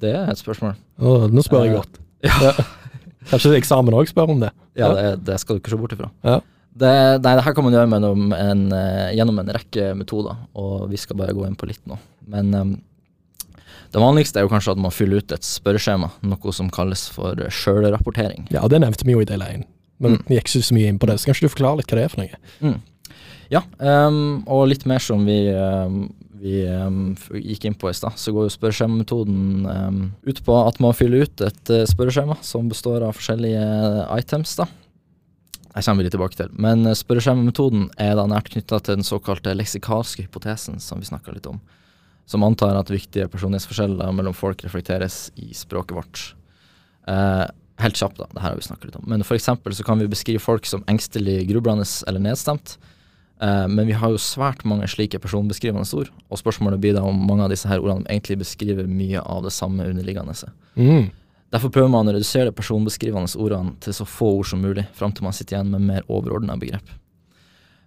Det 0.00 0.10
er 0.14 0.30
et 0.32 0.40
spørsmål. 0.40 0.74
Oh, 0.98 1.26
nå 1.30 1.42
spør 1.44 1.64
jeg 1.66 1.74
Eh, 1.74 1.78
godt. 1.80 2.00
Ja. 2.24 2.52
Kanskje 3.30 3.54
eksamen 3.56 3.94
òg 3.96 4.08
spør 4.10 4.30
om 4.34 4.40
det? 4.42 4.50
Ja, 4.76 4.90
det, 4.92 5.24
det 5.24 5.38
skal 5.40 5.56
du 5.56 5.60
ikke 5.62 5.70
se 5.72 5.78
bort 5.80 5.92
ifra. 5.96 6.10
Ja. 6.24 6.40
Det, 6.74 6.90
nei, 7.22 7.34
det 7.38 7.44
her 7.46 7.54
kan 7.54 7.64
man 7.64 7.72
gjøre 7.72 7.86
en, 7.94 8.62
eh, 8.74 9.12
gjennom 9.16 9.38
en 9.40 9.52
rekke 9.54 9.92
metoder, 9.96 10.36
og 10.58 10.88
vi 10.90 10.98
skal 10.98 11.16
bare 11.16 11.32
gå 11.36 11.44
inn 11.46 11.54
på 11.56 11.68
litt 11.70 11.80
nå. 11.86 11.96
Men 12.26 12.50
um, 12.58 12.72
det 13.94 14.02
vanligste 14.02 14.40
er 14.40 14.44
jo 14.44 14.50
kanskje 14.50 14.72
at 14.74 14.80
man 14.82 14.90
fyller 14.92 15.22
ut 15.22 15.32
et 15.36 15.46
spørreskjema, 15.46 16.10
noe 16.26 16.52
som 16.56 16.68
kalles 16.74 17.06
for 17.14 17.38
sjølrapportering. 17.48 18.48
Ja, 18.52 18.64
det 18.68 18.82
nevnte 18.82 19.06
vi 19.06 19.14
jo 19.14 19.22
i 19.22 19.28
del 19.30 19.44
én, 19.46 19.62
men 20.02 20.18
Mm. 20.18 20.24
vi 20.26 20.34
gikk 20.40 20.50
ikke 20.50 20.66
så 20.66 20.74
mye 20.74 20.88
inn 20.90 20.98
på 20.98 21.06
det. 21.08 21.16
Så 21.22 21.30
kanskje 21.30 21.46
du 21.46 21.52
forklarer 21.54 21.78
litt 21.80 21.92
hva 21.94 22.00
det 22.00 22.04
er 22.04 22.12
for 22.12 22.24
noe? 22.24 22.74
Ja, 23.54 23.62
um, 23.78 24.42
og 24.50 24.66
litt 24.72 24.84
mer 24.90 24.98
som 25.04 25.24
vi, 25.24 25.38
em, 25.54 26.08
vi 26.44 26.60
um, 26.68 27.14
gikk 27.32 27.64
inn 27.64 27.76
på 27.78 27.88
i 27.88 27.96
stad, 27.96 28.18
så 28.20 28.32
går 28.34 28.46
jo 28.46 28.52
spørreskjemametoden 28.52 29.64
um, 29.64 30.00
ut 30.28 30.40
på 30.44 30.56
at 30.60 30.80
man 30.84 30.96
fyller 30.96 31.24
ut 31.24 31.44
et 31.44 31.72
uh, 31.72 31.84
spørreskjema 31.88 32.36
som 32.44 32.68
består 32.68 33.06
av 33.06 33.16
forskjellige 33.16 33.64
items, 34.18 34.56
da. 34.60 34.68
Jeg 35.74 35.88
kommer 35.88 36.06
litt 36.06 36.14
tilbake 36.14 36.38
til. 36.38 36.52
Men 36.60 36.84
uh, 36.86 36.92
spørreskjemametoden 36.98 37.88
er 38.00 38.14
da 38.18 38.28
nært 38.30 38.52
knytta 38.52 38.82
til 38.84 39.00
den 39.00 39.08
såkalte 39.08 39.56
leksikalske 39.56 40.26
hypotesen 40.26 40.78
som 40.84 41.00
vi 41.00 41.08
snakka 41.08 41.34
litt 41.34 41.48
om. 41.50 41.62
Som 42.30 42.44
antar 42.46 42.76
at 42.76 42.92
viktige 42.92 43.28
personlighetsforskjeller 43.32 44.12
mellom 44.16 44.36
folk 44.36 44.62
reflekteres 44.64 45.28
i 45.40 45.50
språket 45.56 45.96
vårt. 45.96 46.24
Uh, 47.08 47.48
helt 47.80 47.98
kjapt, 47.98 48.20
da. 48.20 48.28
Det 48.30 48.44
her 48.44 48.52
har 48.52 48.60
vi 48.60 48.68
snakka 48.68 48.90
litt 48.90 49.00
om. 49.00 49.08
Men 49.10 49.24
eksempel 49.24 49.76
så 49.76 49.84
kan 49.86 50.00
vi 50.00 50.12
beskrive 50.12 50.44
folk 50.44 50.68
som 50.68 50.84
engstelig, 50.92 51.40
grublende 51.48 51.88
eller 52.08 52.22
nedstemt. 52.22 52.76
Eh, 53.44 53.68
men 53.68 53.86
vi 53.86 53.96
har 53.98 54.12
jo 54.12 54.20
svært 54.20 54.64
mange 54.68 54.88
slike 54.88 55.20
personbeskrivende 55.20 55.84
ord, 55.98 56.10
og 56.30 56.40
spørsmålet 56.40 56.80
blir 56.80 56.96
da 56.96 57.04
om 57.04 57.18
mange 57.28 57.44
av 57.44 57.52
disse 57.52 57.68
her 57.68 57.82
ordene 57.82 58.08
egentlig 58.08 58.40
beskriver 58.40 58.88
mye 58.88 59.20
av 59.20 59.44
det 59.44 59.52
samme 59.52 59.84
underliggende. 59.90 60.36
Mm. 60.78 61.10
Derfor 61.54 61.70
prøver 61.74 61.92
man 61.92 62.08
å 62.08 62.14
redusere 62.16 62.48
de 62.48 62.56
personbeskrivende 62.56 63.30
ordene 63.38 63.76
til 63.84 63.96
så 63.96 64.06
få 64.08 64.32
ord 64.40 64.48
som 64.50 64.64
mulig, 64.64 64.86
fram 64.96 65.12
til 65.14 65.26
man 65.26 65.36
sitter 65.36 65.58
igjen 65.58 65.74
med 65.74 65.88
mer 65.90 66.06
overordna 66.08 66.56
begrep. 66.60 66.94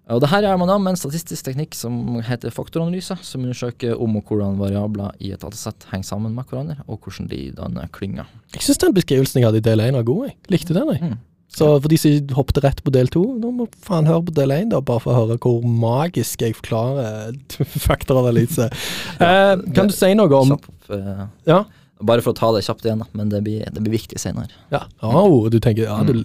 Og 0.08 0.22
det 0.24 0.30
her 0.32 0.46
gjør 0.46 0.60
man 0.62 0.70
da 0.72 0.78
med 0.80 0.94
en 0.94 1.00
statistisk 1.00 1.50
teknikk 1.50 1.74
som 1.76 2.22
heter 2.24 2.54
faktoranalyse, 2.56 3.18
som 3.28 3.44
undersøker 3.44 3.98
om 4.00 4.16
og 4.16 4.30
hvordan 4.30 4.56
variabler 4.62 5.18
i 5.20 5.34
et 5.36 5.42
datasett 5.42 5.84
henger 5.90 6.08
sammen 6.08 6.38
med 6.38 6.48
hverandre, 6.48 6.78
og 6.88 7.02
hvordan 7.04 7.28
de 7.28 7.42
danner 7.58 7.90
klynger. 7.92 8.30
Jeg 8.56 8.64
syns 8.64 8.80
den 8.86 8.96
beskrivelsen 8.96 9.42
jeg 9.42 9.50
hadde 9.50 9.60
i 9.60 9.66
del 9.66 9.84
én 9.84 10.00
var 10.00 10.08
god. 10.08 10.30
Jeg 10.30 10.54
likte 10.54 10.78
den. 10.78 10.94
jeg. 10.94 11.12
Mm. 11.12 11.18
Så 11.54 11.70
for 11.82 11.90
de 11.90 11.98
som 11.98 12.36
hoppet 12.38 12.60
rett 12.66 12.82
på 12.84 12.92
del 12.94 13.10
to, 13.12 13.24
nå 13.40 13.52
må 13.56 13.68
faen 13.86 14.08
høre 14.10 14.28
på 14.28 14.36
del 14.36 14.54
én, 14.54 14.70
bare 14.74 15.02
for 15.02 15.14
å 15.14 15.24
høre 15.24 15.40
hvor 15.42 15.64
magisk 15.66 16.44
jeg 16.44 16.58
forklarer 16.60 17.34
faktoranalyse. 17.88 18.70
eh, 19.18 19.54
kan 19.74 19.90
du 19.90 19.96
si 19.96 20.12
noe 20.18 20.30
om 20.38 20.56
Kjapp, 20.56 20.70
uh, 20.92 21.28
Ja? 21.50 21.64
Bare 21.98 22.22
for 22.22 22.36
å 22.36 22.38
ta 22.38 22.52
det 22.54 22.62
kjapt 22.68 22.86
igjen, 22.86 23.02
men 23.18 23.32
det 23.32 23.40
blir, 23.42 23.64
det 23.74 23.82
blir 23.82 23.96
viktig 23.96 24.20
senere. 24.22 24.54
Ja, 24.70 24.84
oh, 25.02 25.48
du 25.50 25.58
tenker 25.58 25.88
ja, 25.88 25.98
du, 26.06 26.22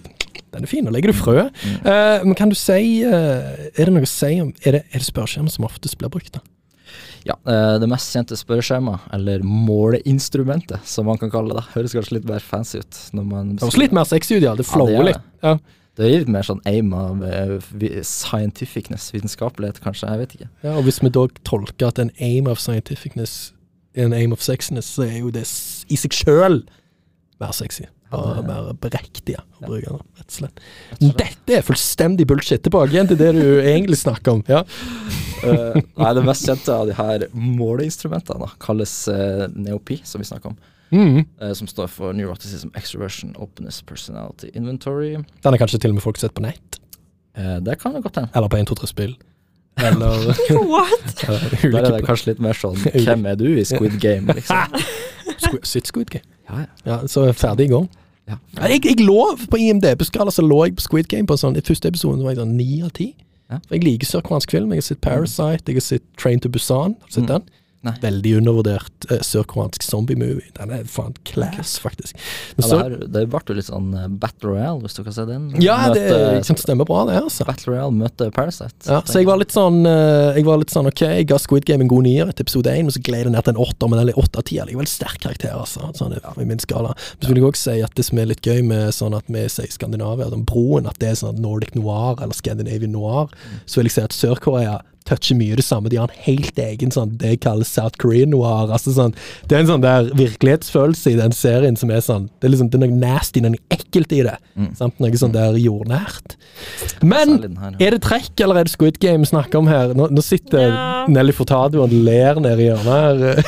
den 0.53 0.67
er 0.67 0.69
fin, 0.69 0.85
da 0.85 0.93
legger 0.93 1.09
du 1.09 1.17
frø. 1.17 1.47
Eh, 1.49 2.25
men 2.27 2.37
kan 2.37 2.51
du 2.51 2.57
si 2.57 3.01
Er 3.01 3.79
det 3.79 3.89
noe 3.89 4.05
å 4.05 4.09
si 4.09 4.35
om 4.43 4.51
Er 4.61 4.77
det, 4.77 4.83
er 4.93 5.01
det 5.01 5.07
spørsmål 5.07 5.49
som 5.49 5.65
oftest 5.65 5.97
blir 5.97 6.13
brukt, 6.13 6.35
da? 6.35 6.43
Ja, 7.27 7.37
eh, 7.47 7.79
Det 7.79 7.89
mest 7.89 8.13
kjente 8.15 8.37
spørreskjemaet, 8.39 9.05
eller 9.15 9.45
måleinstrumentet, 9.45 10.83
som 10.85 11.07
man 11.09 11.17
kan 11.21 11.31
kalle 11.33 11.55
det, 11.57 11.63
høres 11.75 11.95
kanskje 11.95 12.19
litt 12.19 12.27
mer 12.29 12.43
fancy 12.43 12.79
ut. 12.79 12.99
når 13.13 13.23
man 13.29 13.55
Det 13.55 13.63
høres 13.67 13.79
litt 13.79 13.95
mer 13.95 14.09
sexy 14.09 14.37
ut, 14.37 14.43
ja. 14.43 14.55
Det 14.55 14.65
flower 14.67 14.99
ja, 14.99 15.07
litt. 15.11 15.25
Ja. 15.43 15.57
Det 15.95 16.09
gir 16.09 16.23
litt 16.23 16.29
mer 16.33 16.45
sånn 16.47 16.61
aim 16.65 16.93
av 16.97 17.23
eh, 17.23 17.59
scientificness, 18.01 19.11
vitenskapelighet 19.13 19.81
kanskje, 19.83 20.09
jeg 20.09 20.23
vet 20.23 20.37
ikke. 20.37 20.49
ja. 20.63 20.77
Og 20.77 20.87
hvis 20.87 21.01
vi 21.03 21.11
da 21.13 21.27
tolker 21.45 21.91
at 21.91 21.99
en 22.01 22.11
aim 22.19 22.47
of 22.49 22.59
scientificness 22.59 23.53
er 23.93 24.07
en 24.07 24.13
aim 24.17 24.33
of 24.33 24.41
sexiness, 24.41 24.89
så 24.89 25.05
er 25.05 25.19
jo 25.19 25.29
det 25.29 25.45
i 25.89 25.99
seg 25.99 26.15
sjøl 26.17 26.63
mer 27.39 27.53
sexy. 27.53 27.85
Ja, 28.13 28.19
Og 28.19 28.35
det- 28.37 28.45
mer 28.47 28.73
berektiget 28.77 29.39
å 29.41 29.61
Ja. 29.63 29.67
bruke 29.67 29.89
det, 29.89 30.01
rett 30.19 30.27
og 30.27 30.35
slett. 30.37 30.59
Dette 31.01 31.57
er 31.57 31.61
fullstendig 31.65 32.27
bullshit. 32.29 32.61
Tilbake 32.63 32.91
igjen 32.93 33.07
til 33.09 33.17
det 33.17 33.31
du 33.35 33.61
egentlig 33.61 33.97
snakker 33.97 34.37
om. 34.37 34.43
Ja. 34.47 34.61
uh, 35.43 35.73
nei, 35.97 36.13
det 36.13 36.23
mest 36.23 36.45
kjente 36.47 36.69
av 36.69 36.87
de 36.87 36.93
her 36.93 37.25
måleinstrumentene 37.33 38.51
kalles 38.59 38.93
uh, 39.09 39.47
neopi, 39.55 39.99
som 40.05 40.21
vi 40.21 40.27
snakker 40.29 40.53
om. 40.53 40.57
Mm. 40.93 41.25
Uh, 41.41 41.53
som 41.57 41.67
står 41.67 41.89
for 41.89 42.13
Neuroticism 42.13 42.69
Extroversion 42.77 43.33
Openness 43.41 43.81
Personality 43.81 44.51
Inventory. 44.53 45.15
Den 45.41 45.53
er 45.53 45.57
kanskje 45.57 45.79
til 45.81 45.89
og 45.89 45.95
med 45.97 46.03
folk 46.05 46.17
sett 46.21 46.35
på 46.37 46.43
nett. 46.45 46.79
Eh, 47.35 47.59
det 47.65 47.79
kan 47.81 47.95
det 47.95 48.03
godt 48.03 48.15
hende. 48.19 48.29
Eller 48.35 48.47
på 48.47 48.57
1-2-3-spill. 48.61 49.15
Eller 49.81 50.27
What? 50.69 51.23
eller 51.63 51.71
Der 51.71 51.87
er 51.87 51.97
det 51.97 52.05
kanskje 52.05 52.27
litt 52.27 52.39
mer 52.45 52.53
sånn 52.53 52.77
Hvem 52.93 53.25
er 53.25 53.35
du 53.39 53.47
i 53.57 53.63
Squid 53.65 53.95
Game, 53.99 54.29
liksom? 54.37 54.77
Sitt 55.65 55.89
Squid 55.89 56.11
Game. 56.13 56.27
Ja, 56.47 56.59
ja. 56.59 56.67
Ja, 56.85 56.97
så 57.09 57.23
er 57.25 57.33
ferdig 57.33 57.65
i 57.65 57.71
gang. 57.73 57.89
Ja. 58.29 58.37
Jeg, 58.67 58.85
jeg 58.85 58.99
lå 59.03 59.35
på 59.51 59.57
IMDb-skala, 59.59 60.31
så 60.31 60.41
lå 60.45 60.61
jeg 60.65 60.75
på 60.77 60.81
Squid 60.85 61.07
Game 61.11 61.27
på 61.27 61.35
sånn, 61.39 61.57
i 61.57 61.61
første 61.65 61.89
episoden 61.91 62.23
var 62.23 62.31
jeg 62.35 62.39
sånn 62.43 62.55
ni 62.57 62.81
av 62.85 62.91
ti. 62.95 63.09
Ja. 63.51 63.59
Jeg 63.69 63.83
liker 63.83 64.07
sørkoreansk 64.07 64.51
film. 64.55 64.71
Jeg 64.71 64.81
har 64.81 64.87
sett 64.87 65.01
Parasite, 65.03 65.67
jeg 65.67 65.75
har 65.75 65.85
sett 65.85 66.03
Train 66.17 66.39
to 66.39 66.49
Busan. 66.49 66.95
Sett 67.09 67.23
Mm. 67.25 67.27
den? 67.27 67.43
Nei. 67.83 67.93
Veldig 67.99 68.31
undervurdert 68.39 69.05
uh, 69.09 69.17
sørkoreansk 69.27 69.83
zombie-movie. 69.83 70.47
Den 70.55 70.71
er 70.71 70.85
faen 70.87 71.15
class, 71.27 71.75
faktisk. 71.83 72.15
Men 72.55 72.63
Ja, 72.63 72.69
så, 72.69 72.77
det, 72.93 73.09
det 73.11 73.23
ble 73.33 73.41
jo 73.49 73.57
litt 73.57 73.67
sånn 73.67 73.89
eh, 73.99 74.05
Battle 74.21 74.53
Royale, 74.53 74.79
hvis 74.85 74.95
du 74.95 75.01
kan 75.03 75.15
se 75.17 75.25
den. 75.27 75.49
ja, 75.59 75.75
det 75.91 76.05
kan 76.47 76.59
stemme 76.61 76.87
bra, 76.87 77.01
det, 77.09 77.17
altså. 77.19 77.43
Battle 77.49 77.73
Royale 77.73 77.97
møter 77.99 78.31
Parasite. 78.31 78.87
Ja, 78.87 79.01
så 79.03 79.19
jeg 79.19 79.27
var 79.27 79.41
litt 79.41 79.51
sånn 79.51 79.81
uh, 79.83 80.31
Jeg 80.37 80.45
var 80.47 80.61
litt 80.61 80.71
sånn 80.71 80.87
ok, 80.87 81.03
jeg 81.19 81.27
ga 81.27 81.39
Squid 81.43 81.67
Game 81.67 81.83
en 81.83 81.91
god 81.91 82.07
nier 82.07 82.31
etter 82.31 82.47
episode 82.47 82.71
én, 82.71 82.87
men 82.87 82.95
så 82.95 83.03
gled 83.03 83.27
jeg 83.27 83.35
ned 83.35 83.43
til 83.49 83.55
en 83.57 83.61
åtter, 83.65 83.91
men 83.91 84.03
eller 84.05 84.21
åtte 84.23 84.39
av 84.39 84.47
ti 84.47 84.61
er 84.63 84.71
likevel 84.71 84.87
sterk 84.87 85.19
karakter, 85.27 85.51
altså. 85.59 85.91
Sånn, 85.99 86.15
i 86.15 86.47
min 86.47 86.63
skala. 86.63 86.95
Men 86.95 87.27
så 87.27 87.33
vil 87.33 87.41
jeg 87.41 87.49
òg 87.51 87.59
si 87.59 87.75
at 87.83 87.99
det 87.99 88.07
som 88.07 88.23
er 88.23 88.31
litt 88.31 88.47
gøy 88.47 88.63
med 88.71 88.95
sånn 88.95 89.17
at 89.19 89.27
vi 89.27 89.43
sier 89.51 89.67
Skandinavia, 89.75 90.31
sånn 90.31 90.47
broen, 90.47 90.87
at 90.87 90.99
det 91.03 91.11
er 91.11 91.19
sånn 91.19 91.43
Nordic 91.43 91.75
noir 91.75 92.15
eller 92.23 92.35
Scandinavian 92.37 92.95
noir, 92.95 93.31
så 93.67 93.81
vil 93.81 93.91
jeg 93.91 93.97
si 93.99 94.07
at 94.07 94.15
Sør-Korea 94.15 94.79
toucher 95.07 95.37
mye 95.39 95.57
det 95.59 95.65
samme. 95.65 95.89
De 95.91 95.99
har 95.99 96.11
en 96.11 96.23
helt 96.25 96.57
egen 96.59 96.93
sånn 96.93 97.17
det 97.21 97.33
jeg 97.35 97.41
kaller 97.45 97.67
South 97.67 97.97
Korean 98.01 98.31
noir. 98.33 98.71
Altså 98.73 98.93
sånn, 98.95 99.15
det 99.49 99.57
er 99.57 99.63
en 99.63 99.71
sånn 99.71 99.85
der 99.85 100.09
virkelighetsfølelse 100.17 101.13
i 101.13 101.19
den 101.19 101.35
serien 101.35 101.77
som 101.79 101.91
er 101.93 102.01
sånn 102.03 102.29
Det 102.39 102.47
er 102.47 102.53
liksom 102.53 102.69
det 102.71 102.79
er 102.79 102.85
noe 102.85 102.99
nasty, 103.01 103.43
noe 103.43 103.59
ekkelt 103.73 104.11
i 104.15 104.23
det. 104.27 104.37
Mm. 104.55 104.71
Sant? 104.79 104.99
Noe 105.03 105.19
sånn 105.19 105.35
der 105.35 105.57
jordnært. 105.61 106.37
Men 107.03 107.39
er 107.81 107.95
det 107.95 108.03
trekk, 108.05 108.33
eller 108.43 108.61
er 108.61 108.69
det 108.69 108.73
Squid 108.75 108.99
Game 109.03 109.23
vi 109.23 109.31
snakker 109.31 109.61
om 109.61 109.69
her? 109.71 109.93
Nå, 109.97 110.09
nå 110.13 110.21
sitter 110.25 110.69
Ja. 110.73 111.05
Nelly 111.11 111.33
Furtado 111.35 111.81
og 111.83 111.91
ler 111.91 112.39
nede 112.41 112.61
i 112.63 112.67
hjørnet 112.69 112.93
her. 112.93 113.43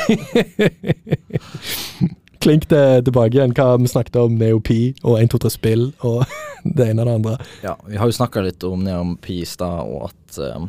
Klink 2.45 2.67
det 2.69 3.05
tilbake 3.07 3.39
igjen, 3.39 3.53
hva 3.57 3.73
vi 3.81 3.89
snakket 3.89 4.19
om 4.21 4.35
Neopi 4.37 4.79
og 5.01 5.17
1, 5.17 5.31
2, 5.33 5.39
3 5.47 5.51
spill 5.53 5.85
og 6.05 6.25
det 6.77 6.91
ene 6.91 7.01
og 7.01 7.07
det 7.09 7.15
andre. 7.19 7.35
Ja, 7.63 7.73
vi 7.87 7.97
har 7.97 8.09
jo 8.09 8.17
snakka 8.17 8.43
litt 8.45 8.65
om 8.67 8.83
Neopi 8.85 9.39
i 9.41 9.47
stad, 9.49 9.87
og 9.89 10.11
at 10.11 10.39
um, 10.53 10.67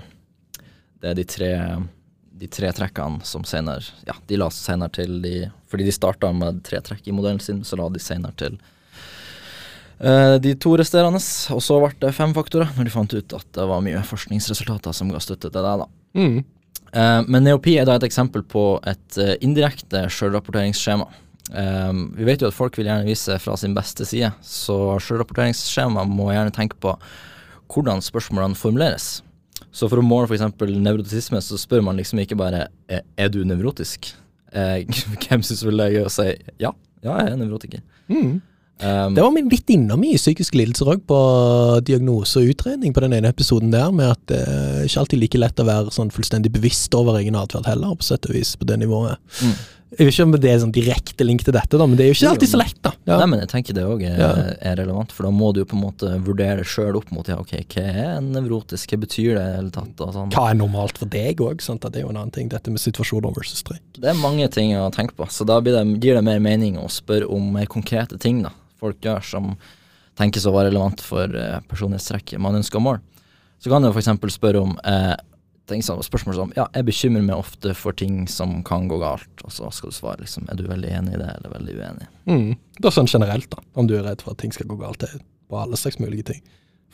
det 1.02 1.10
er 1.10 1.18
de 1.18 1.24
tre, 1.28 1.50
de 2.40 2.48
tre 2.52 2.70
trekkene 2.76 3.24
som 3.26 3.44
senere 3.48 3.84
Ja, 4.08 4.16
de 4.28 4.38
la 4.40 4.48
senere 4.54 4.94
til 4.96 5.20
de 5.24 5.34
Fordi 5.70 5.86
de 5.86 5.94
starta 5.94 6.32
med 6.32 6.62
tre 6.66 6.80
trekk 6.84 7.06
i 7.08 7.14
modellen 7.14 7.42
sin, 7.42 7.62
så 7.64 7.78
la 7.78 7.88
de 7.92 8.02
senere 8.02 8.36
til 8.38 8.56
uh, 10.00 10.36
de 10.42 10.54
to 10.60 10.76
resterende. 10.78 11.20
Og 11.54 11.62
så 11.64 11.78
ble 11.82 11.92
det 12.04 12.14
fem 12.16 12.34
faktorer, 12.36 12.70
når 12.76 12.88
de 12.88 12.94
fant 12.94 13.16
ut 13.16 13.36
at 13.38 13.46
det 13.56 13.66
var 13.70 13.84
mye 13.84 14.02
forskningsresultater 14.06 14.94
som 14.96 15.10
ga 15.12 15.22
støtte 15.22 15.50
til 15.50 15.66
det. 15.66 15.74
da. 15.82 15.88
Mm. 16.16 16.38
Uh, 16.94 17.20
men 17.26 17.44
Neopi 17.44 17.76
er 17.80 17.88
da 17.88 17.98
et 17.98 18.06
eksempel 18.06 18.44
på 18.46 18.64
et 18.86 19.20
uh, 19.20 19.34
indirekte 19.44 20.06
sjølrapporteringsskjema. 20.12 21.08
Um, 21.50 22.08
vi 22.16 22.26
vet 22.26 22.42
jo 22.42 22.48
at 22.50 22.56
folk 22.56 22.78
vil 22.78 22.88
gjerne 22.88 23.06
vise 23.06 23.36
fra 23.42 23.54
sin 23.58 23.74
beste 23.76 24.06
side, 24.08 24.32
så 24.42 24.96
sjølrapporteringsskjema 25.02 26.06
må 26.08 26.32
gjerne 26.32 26.54
tenke 26.54 26.78
på 26.82 26.96
hvordan 27.70 28.02
spørsmålene 28.02 28.58
formuleres. 28.58 29.20
Så 29.76 29.90
for 29.92 30.00
å 30.00 30.04
måle 30.06 30.24
f.eks. 30.30 30.46
nevrotisisme, 30.80 31.40
så 31.44 31.58
spør 31.60 31.82
man 31.84 31.98
liksom 32.00 32.22
ikke 32.22 32.38
bare 32.40 32.66
"Er- 32.88 33.04
er 33.20 33.28
du 33.32 33.42
nevrotisk. 33.44 34.08
Eh, 34.52 34.84
hvem 35.26 35.42
syns 35.44 35.64
vel 35.66 35.76
det 35.82 35.86
er 35.90 35.96
gøy 35.98 36.06
å 36.08 36.12
si 36.14 36.28
ja, 36.62 36.70
ja, 37.04 37.16
jeg 37.20 37.32
er 37.34 37.40
nevrotiker. 37.42 37.82
Mm. 38.08 38.38
Um, 38.76 39.14
Det 39.16 39.22
var 39.24 39.32
vi 39.32 39.42
litt 39.48 39.70
innom 39.72 40.02
i 40.04 40.16
psykiske 40.18 40.56
lidelser 40.58 40.88
òg, 40.92 41.00
på 41.08 41.18
diagnose 41.88 42.40
og 42.42 42.50
utredning 42.52 42.92
på 42.92 43.00
den 43.04 43.14
ene 43.16 43.30
episoden 43.32 43.70
der, 43.72 43.88
med 43.92 44.10
at 44.12 44.20
det 44.28 44.40
er 44.44 44.82
ikke 44.84 45.00
alltid 45.00 45.20
like 45.22 45.40
lett 45.40 45.62
å 45.62 45.64
være 45.68 45.94
sånn 45.96 46.12
fullstendig 46.12 46.52
bevisst 46.52 46.92
over 46.98 47.16
egen 47.20 47.38
atferd 47.40 47.68
heller, 47.70 47.94
på 47.96 48.04
sett 48.04 48.28
og 48.28 48.36
vis, 48.36 48.52
på 48.60 48.68
det 48.68 48.76
nivået. 48.82 49.16
Mm. 49.40 49.54
Jeg 49.94 50.02
vet 50.08 50.16
ikke 50.16 50.24
om 50.26 50.32
det 50.34 50.48
er 50.50 50.56
sånn 50.58 50.72
direkte 50.74 51.24
link 51.24 51.44
til 51.46 51.54
dette, 51.54 51.78
da, 51.78 51.84
men 51.86 51.94
det 51.94 52.04
er 52.04 52.08
jo 52.10 52.16
ikke 52.16 52.30
alltid 52.32 52.50
så 52.50 52.58
lett, 52.58 52.78
da. 52.82 52.90
Ja. 53.06 53.18
Nei, 53.20 53.26
men 53.30 53.42
jeg 53.44 53.50
tenker 53.52 53.76
det 53.76 53.84
òg 53.86 54.02
er, 54.02 54.16
Ja. 54.18 54.30
er 54.72 54.76
relevant, 54.80 55.12
for 55.14 55.28
da 55.28 55.30
må 55.30 55.52
du 55.54 55.60
jo 55.62 55.68
på 55.70 55.76
en 55.78 55.84
måte 55.84 56.10
vurdere 56.26 56.64
sjøl 56.66 56.98
opp 56.98 57.12
mot 57.14 57.28
ja, 57.30 57.36
ok, 57.38 57.52
hva 57.70 57.84
er 57.86 58.20
nevrotisk, 58.26 58.90
hva 58.90 58.98
betyr 59.04 59.36
det 59.38 59.44
i 59.44 59.46
det 59.46 59.54
hele 59.60 59.70
tatt, 59.70 60.02
og 60.02 60.10
sånn. 60.16 60.32
Hva 60.34 60.50
er 60.50 60.58
normalt 60.58 60.98
for 60.98 61.06
deg 61.06 61.38
òg? 61.38 61.62
Det 61.62 61.94
er 61.94 62.02
jo 62.02 62.10
en 62.10 62.18
annen 62.18 62.34
ting, 62.34 62.48
dette 62.50 62.68
med 62.74 62.82
situasjoner 62.82 63.30
versus 63.36 63.62
strekk. 63.62 63.84
Det 64.02 64.10
er 64.10 64.18
mange 64.18 64.50
ting 64.50 64.74
å 64.74 64.90
tenke 64.90 65.14
på, 65.14 65.30
så 65.30 65.46
da 65.46 65.60
blir 65.62 65.78
det, 65.78 65.86
gir 66.02 66.18
det 66.18 66.24
mer 66.26 66.40
mening 66.42 66.76
å 66.82 66.90
spørre 66.90 67.30
om 67.30 67.52
mer 67.54 67.66
konkrete 67.70 68.18
ting 68.18 68.42
da, 68.42 68.50
folk 68.82 68.98
gjør 69.06 69.22
som 69.22 69.54
tenkes 70.18 70.46
å 70.48 70.52
være 70.56 70.72
relevant 70.72 71.00
for 71.04 71.30
eh, 71.30 71.60
personlighetstrekket 71.70 72.40
man 72.42 72.58
ønsker 72.58 72.80
å 72.80 72.86
måle. 72.88 73.00
Så 73.62 73.70
kan 73.70 73.82
du 73.84 73.88
f.eks. 73.92 74.10
spørre 74.34 74.60
om 74.66 74.74
eh, 74.82 75.14
ting 75.70 75.82
som, 75.82 76.00
spørsmål 76.02 76.36
som 76.38 76.52
ja, 76.56 76.66
jeg 76.74 76.86
bekymrer 76.88 77.24
meg 77.26 77.40
ofte 77.40 77.72
for 77.78 77.96
ting 77.96 78.24
som 78.30 78.58
kan 78.66 78.86
gå 78.90 78.98
galt, 79.02 79.30
og 79.44 79.54
så 79.54 79.70
skal 79.74 79.92
du 79.92 79.96
svare 79.96 80.22
liksom, 80.22 80.46
er 80.50 80.58
du 80.58 80.66
veldig 80.68 80.92
enig 80.98 81.16
i 81.16 81.20
det, 81.22 81.30
eller 81.38 81.54
veldig 81.56 81.76
uenig? 81.78 82.08
Mm. 82.30 82.52
Det 82.78 82.90
er 82.90 82.96
sånn 82.96 83.10
generelt, 83.10 83.48
da. 83.52 83.64
Om 83.74 83.90
du 83.90 83.96
er 83.98 84.06
redd 84.06 84.24
for 84.24 84.36
at 84.36 84.42
ting 84.42 84.54
skal 84.54 84.68
gå 84.70 84.78
galt. 84.80 85.02
Det 85.02 85.10
er 85.10 85.24
på 85.50 85.60
alle 85.60 85.78
slags 85.80 86.00
mulige 86.02 86.30
ting. 86.32 86.42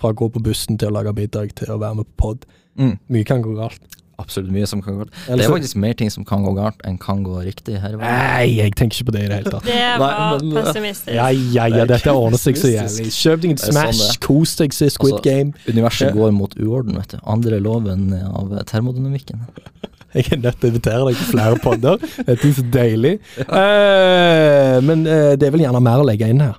Fra 0.00 0.12
å 0.12 0.18
gå 0.18 0.28
på 0.32 0.42
bussen 0.44 0.80
til 0.80 0.90
å 0.90 0.96
lage 0.96 1.14
middag 1.16 1.54
til 1.58 1.72
å 1.72 1.80
være 1.82 2.00
med 2.00 2.10
på 2.12 2.20
pod. 2.24 2.46
Mm. 2.80 2.96
Mye 3.12 3.28
kan 3.28 3.44
gå 3.44 3.54
galt. 3.58 4.00
Absolutt 4.22 4.52
mye 4.54 4.68
som 4.70 4.82
kan 4.84 4.94
gå 4.96 5.04
galt. 5.04 5.14
Det 5.26 5.42
er 5.44 5.50
faktisk 5.52 5.76
mer 5.82 5.96
ting 5.98 6.10
som 6.14 6.24
kan 6.28 6.44
gå 6.46 6.54
galt 6.56 6.80
enn 6.88 6.98
kan 7.02 7.24
gå 7.26 7.40
riktig 7.44 7.76
her. 7.82 7.96
Nei, 8.00 8.46
jeg 8.60 8.74
tenker 8.78 9.00
ikke 9.00 9.08
på 9.10 9.16
det 9.16 9.24
i 9.24 9.28
det 9.32 9.38
hele 9.40 9.52
tatt. 9.56 9.66
Det 9.66 9.78
var 10.02 10.16
Nei, 10.38 10.48
men- 10.52 10.64
pessimistisk. 10.64 11.12
Ja, 11.16 11.28
ja, 11.32 11.66
ja, 11.72 11.84
dette 11.90 12.14
ordner 12.14 12.38
seg 12.40 12.60
så 12.60 12.70
jævlig. 12.72 13.08
Kjøp 13.18 13.40
deg 13.42 13.50
en 13.50 13.56
Det 13.60 13.66
sånn 13.66 13.76
Smash, 13.80 14.02
det. 14.12 14.20
kos 14.26 14.56
deg, 14.62 14.72
se 14.78 14.90
Squid 14.94 15.18
Altså, 15.18 15.24
Game. 15.26 15.52
Universet 15.68 16.08
Ja. 16.08 16.12
går 16.16 16.32
mot 16.32 16.54
uorden, 16.58 16.96
vet 17.02 17.08
du. 17.16 17.18
Andre 17.26 17.58
loven 17.60 18.12
av 18.14 18.52
termodynamikken. 18.70 19.42
Jeg 20.14 20.26
er 20.32 20.36
nødt 20.36 20.60
til 20.60 20.68
å 20.68 20.72
invitere 20.74 21.04
deg 21.08 21.16
på 21.16 21.28
flere 21.32 21.56
podder. 21.62 21.96
Dette 22.26 22.44
er 22.44 22.52
så 22.52 22.64
deilig. 22.70 23.14
Uh, 23.48 24.80
men 24.84 25.06
uh, 25.06 25.32
det 25.40 25.46
er 25.48 25.54
vel 25.54 25.64
gjerne 25.64 25.80
mer 25.84 26.02
å 26.02 26.06
legge 26.06 26.28
inn 26.28 26.40
her. 26.44 26.56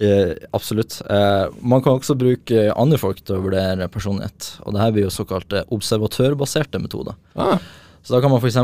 Eh, 0.00 0.34
absolutt. 0.52 1.02
Eh, 1.10 1.46
man 1.62 1.82
kan 1.82 1.94
også 2.00 2.16
bruke 2.18 2.66
andre 2.74 2.98
folk 2.98 3.20
til 3.22 3.36
å 3.36 3.44
vurdere 3.44 3.86
personlighet, 3.92 4.56
og 4.66 4.74
det 4.74 4.82
her 4.82 4.92
blir 4.96 5.06
jo 5.06 5.12
såkalte 5.14 5.64
observatørbaserte 5.74 6.80
metoder. 6.82 7.14
Ah, 7.36 7.58
Så 8.04 8.12
da 8.12 8.20
kan 8.20 8.28
man 8.30 8.40
f.eks. 8.42 8.58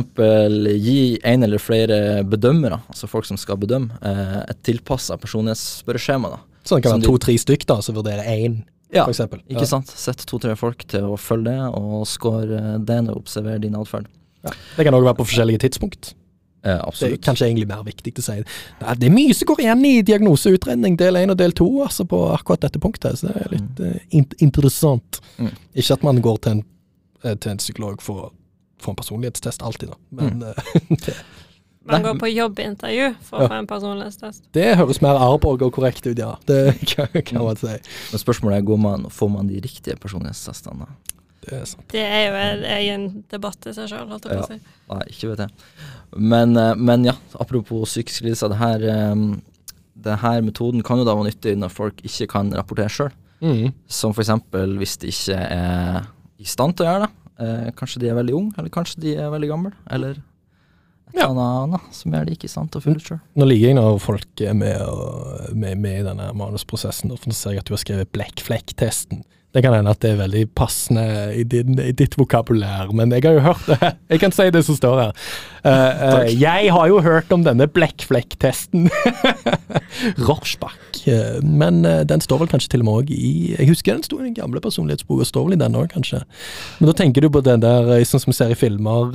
gi 0.84 1.18
en 1.25 1.42
eller 1.46 1.58
flere 1.62 2.22
bedømmere, 2.28 2.82
altså 2.92 3.08
folk 3.08 3.25
som 3.25 3.38
skal 3.40 3.56
bedømme, 3.56 3.94
eh, 4.02 4.42
et 4.50 4.62
tilpassa 4.62 5.16
personlighetsspørreskjema. 5.16 6.38
så 6.64 6.76
det 6.76 6.82
kan 6.84 7.00
være 7.00 7.08
to-tre 7.08 7.38
stykk, 7.38 7.64
da, 7.66 7.80
som 7.80 7.94
vurderer 7.94 8.26
én, 8.26 8.64
Ja, 8.92 9.06
f.eks.? 9.06 9.20
ikke 9.49 9.66
sant. 9.66 9.87
Sett 9.88 10.26
to-tre 10.26 10.56
folk 10.56 10.84
til 10.84 11.02
å 11.08 11.16
følge 11.16 11.44
det, 11.44 11.75
og 11.75 12.06
score 12.06 12.76
det 12.84 13.08
og 13.08 13.16
observere 13.22 13.60
din 13.60 13.75
atferd. 13.76 14.06
Ja. 14.44 14.50
Det 14.76 14.84
kan 14.84 14.94
òg 14.94 15.04
være 15.04 15.16
på 15.16 15.28
forskjellige 15.30 15.60
tidspunkt. 15.60 16.14
Eh, 16.62 16.80
Det 17.00 17.12
er 17.12 17.16
kanskje 17.24 17.46
egentlig 17.48 17.68
mer 17.68 17.82
viktig 17.86 18.12
å 18.18 18.22
si. 18.22 18.34
Nei, 18.80 18.94
Det 18.94 19.06
er 19.08 19.14
mye 19.14 19.34
som 19.34 19.46
går 19.48 19.60
igjen 19.64 19.84
i 19.86 20.02
diagnoseutredning 20.02 20.96
del 21.00 21.16
1 21.16 21.30
og 21.30 21.36
del 21.38 21.52
2 21.52 21.68
altså 21.86 22.04
på 22.04 22.20
akkurat 22.34 22.60
dette 22.60 22.78
punktet. 22.78 23.18
Så 23.18 23.28
det 23.28 23.36
er 23.46 23.50
litt 23.54 23.80
eh, 23.80 24.00
in 24.10 24.26
interessant. 24.40 25.20
Mm. 25.38 25.54
Ikke 25.74 25.92
at 25.96 26.02
man 26.02 26.20
går 26.20 26.38
til 26.44 26.52
en, 26.52 26.64
eh, 27.24 27.34
til 27.34 27.50
en 27.52 27.58
psykolog 27.58 28.02
for 28.02 28.14
å 28.26 28.32
få 28.80 28.90
en 28.92 28.96
personlighetstest 28.96 29.62
alltid, 29.62 29.88
da. 29.88 29.96
Men 30.10 30.42
mm. 30.42 30.96
det, 31.06 31.14
Man 31.90 32.02
går 32.04 32.18
på 32.20 32.28
jobbintervju 32.28 33.14
for 33.24 33.40
Ja. 33.40 33.46
å 33.46 33.48
få 33.48 33.58
en 33.58 33.66
personlighetstest. 33.66 34.42
det 34.52 34.76
høres 34.76 35.00
mer 35.00 35.16
Arborg 35.16 35.62
og 35.62 35.72
korrekt 35.72 36.04
ut, 36.06 36.18
ja. 36.18 36.34
Det 36.46 36.76
kan, 36.92 37.08
kan 37.24 37.42
man 37.44 37.56
si. 37.56 37.72
Men 38.12 38.20
spørsmålet 38.20 38.58
er 38.58 38.66
går 38.68 38.78
man, 38.78 39.08
får 39.10 39.30
man 39.32 39.48
de 39.48 39.60
riktige 39.64 39.96
personlighetstestene. 39.96 40.84
da? 40.86 41.19
Det 41.40 41.54
er 41.56 41.64
sant. 41.64 41.85
Det 41.88 42.02
er 42.04 42.25
jo 42.26 42.35
en 42.40 42.64
egen 42.76 43.04
debatt 43.32 43.66
i 43.70 43.73
seg 43.73 43.88
sjøl, 43.88 44.09
holdt 44.11 44.26
jeg 44.28 44.37
på 44.37 44.44
å 44.44 44.49
si. 44.50 44.59
Nei, 44.90 45.04
ikke 45.14 45.30
vet 45.32 45.44
jeg. 45.47 45.50
Men, 46.16 46.56
eh, 46.61 46.75
men 46.76 47.06
ja, 47.09 47.14
apropos 47.40 47.88
psykiske 47.94 48.26
lidelser. 48.26 48.52
Det 48.52 48.59
her, 48.61 48.85
eh, 48.92 49.64
det 50.04 50.18
her 50.20 50.42
metoden 50.44 50.85
kan 50.85 51.00
jo 51.00 51.06
da 51.09 51.14
være 51.16 51.30
nyttig 51.30 51.56
når 51.61 51.73
folk 51.73 52.02
ikke 52.04 52.28
kan 52.35 52.52
rapportere 52.56 52.92
sjøl. 52.92 53.12
Mm. 53.40 53.70
Som 53.88 54.12
f.eks. 54.12 54.35
hvis 54.76 54.99
de 55.00 55.09
ikke 55.14 55.38
er 55.40 56.02
i 56.40 56.44
stand 56.49 56.76
til 56.76 56.85
å 56.87 56.90
gjøre 56.92 57.06
det. 57.06 57.12
Eh, 57.40 57.70
kanskje 57.78 58.02
de 58.02 58.11
er 58.11 58.18
veldig 58.20 58.35
unge, 58.37 58.59
eller 58.61 58.73
kanskje 58.75 59.00
de 59.00 59.14
er 59.16 59.30
veldig 59.32 59.49
gamle. 59.49 59.73
Eller 59.90 60.20
Ja. 61.16 61.26
noe 61.32 61.64
annet 61.64 61.80
som 61.97 62.12
gjør 62.12 62.26
de 62.28 62.37
ikke 62.37 62.44
i 62.47 62.52
stand 62.52 62.70
til 62.70 62.80
å 62.80 62.85
føle 62.85 63.00
sjøl. 63.02 63.20
Nå 63.35 63.47
ligger 63.49 63.68
jeg 63.73 63.78
når 63.80 63.97
folk 63.99 64.40
er 64.44 64.52
med, 64.54 64.80
og, 64.82 65.54
med, 65.56 65.78
med 65.78 66.00
i 66.00 66.04
denne 66.06 66.28
manusprosessen, 66.37 67.11
og 67.11 67.18
ser 67.32 67.56
jeg 67.56 67.64
at 67.64 67.64
du 67.66 67.73
har 67.75 67.80
skrevet 67.82 68.12
blekkflekk-testen. 68.12 69.25
Det 69.50 69.64
kan 69.64 69.75
hende 69.75 69.90
at 69.90 69.99
det 69.99 70.12
er 70.12 70.19
veldig 70.21 70.45
passende 70.54 71.04
i, 71.35 71.42
din, 71.42 71.75
i 71.83 71.90
ditt 71.97 72.14
vokabulær, 72.19 72.92
men 72.95 73.11
jeg 73.16 73.25
har 73.26 73.35
jo 73.35 73.40
hørt 73.49 73.64
det. 73.66 73.95
Jeg 74.11 74.21
kan 74.23 74.35
si 74.35 74.47
det 74.54 74.62
som 74.66 74.76
står 74.78 75.00
her. 75.00 75.11
Uh, 75.61 75.71
uh, 75.71 76.28
jeg 76.40 76.71
har 76.73 76.87
jo 76.88 77.02
hørt 77.04 77.30
om 77.35 77.42
denne 77.45 77.66
blekkflekk-testen. 77.69 78.88
Rorschbach. 80.26 80.76
Eh, 81.09 81.38
men 81.45 81.83
den 81.83 82.21
står 82.21 82.42
vel 82.42 82.50
kanskje 82.50 82.73
til 82.75 82.83
og 82.83 82.87
med 82.88 82.97
òg 83.00 83.11
i 83.14 83.30
Jeg 83.54 83.69
husker 83.71 83.95
den 83.95 84.02
sto 84.04 84.19
i 84.21 84.26
den 84.26 84.35
gamle 84.37 84.61
personlighetsboka, 84.62 85.26
står 85.28 85.47
vel 85.47 85.57
i 85.57 85.61
den 85.61 85.76
òg, 85.78 85.87
kanskje. 85.92 86.23
Men 86.80 86.90
da 86.90 86.95
tenker 86.99 87.25
du 87.25 87.30
på 87.33 87.42
den 87.45 87.62
der, 87.62 87.90
sånn 88.09 88.23
som 88.25 88.33
vi 88.33 88.37
ser 88.37 88.54
i 88.54 88.59
filmer, 88.59 89.14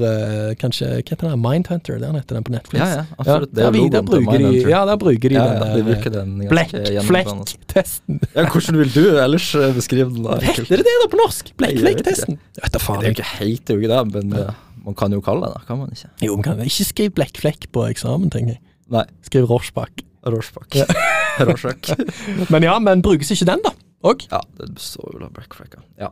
kanskje 0.61 0.91
Hva 0.95 1.03
heter 1.11 1.27
den? 1.27 1.41
Mindhunter? 1.43 1.99
Der 2.01 2.15
heter 2.15 2.39
den 2.39 2.47
på 2.47 2.55
Netflix. 2.55 2.81
Ja, 2.81 3.01
ja, 3.01 3.05
absolutt. 3.17 3.53
det 3.55 3.65
er 3.65 3.75
vi- 3.75 3.89
der 3.95 4.05
bruker 4.07 4.45
de, 4.45 4.51
ja, 4.69 4.83
der 4.89 4.97
bruker 5.01 5.29
de 5.29 5.35
Ja, 5.35 5.45
den 5.45 5.89
ja, 5.89 6.09
den 6.15 6.39
der 6.41 6.49
blekkflekktesten. 6.53 8.21
Ja, 8.35 8.47
hvordan 8.49 8.81
vil 8.81 8.93
du 8.95 9.03
ellers 9.21 9.51
beskrive 9.77 10.09
den? 10.13 10.24
Da? 10.27 10.37
Heter 10.43 10.81
det 10.81 10.85
det 10.87 10.95
da 11.03 11.09
på 11.11 11.19
norsk? 11.21 11.53
Nei, 11.61 11.71
jeg 11.71 11.79
vet 11.79 11.85
Blekkflekk-testen? 11.85 12.39
Det 12.57 12.81
er 12.81 13.07
jo 13.07 13.15
ikke 13.15 13.29
helt 13.37 13.71
jo 13.71 13.79
ikke 13.79 13.91
det, 13.93 14.01
men 14.15 14.35
ja. 14.41 14.49
man 14.85 14.97
kan 14.97 15.15
jo 15.15 15.21
kalle 15.25 15.47
det 15.47 15.59
det, 15.59 15.67
kan 15.69 15.81
man 15.81 15.93
ikke? 15.95 16.11
Jo, 16.25 16.35
man 16.35 16.47
kan 16.49 16.65
ikke 16.65 16.89
skrive 16.89 17.15
blekkflekk 17.21 17.69
på 17.75 17.87
eksamen, 17.89 18.33
tenker 18.33 18.57
jeg. 18.57 18.63
Nei. 18.93 19.05
Skriv 19.25 19.49
Rorschbach. 19.49 20.05
Rorschbach. 20.25 20.69
Ja. 20.77 20.85
Men 22.53 22.63
ja, 22.63 22.77
men 22.79 23.01
brukes 23.03 23.31
ikke 23.33 23.47
den, 23.49 23.63
da? 23.65 23.73
Og? 24.05 24.25
Ja, 24.29 24.41
det 24.59 24.69
består 24.77 25.15
jo 25.15 25.25
av 25.25 25.33
blackfracka. 25.33 25.81
Ja. 25.97 26.11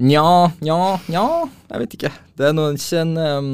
Nja, 0.00 0.50
nja, 0.64 0.78
nja, 1.06 1.26
jeg 1.70 1.82
vet 1.84 1.98
ikke. 1.98 2.10
Det 2.38 2.48
er 2.48 2.56
nå 2.56 2.70
ikke 2.74 3.02
en 3.04 3.12
um, 3.18 3.52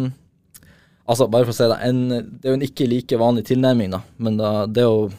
Altså, 1.05 1.27
bare 1.29 1.45
for 1.45 1.53
å 1.53 1.57
si 1.59 1.67
det, 1.69 1.77
en, 1.85 1.99
det 2.41 2.49
er 2.49 2.55
jo 2.55 2.57
en 2.57 2.65
ikke 2.65 2.87
like 2.89 3.17
vanlig 3.21 3.43
tilnærming, 3.51 3.91
da. 3.93 3.99
Men 4.25 4.39
da, 4.41 4.53
det 4.65 4.81
er 4.81 4.89
jo 4.89 5.11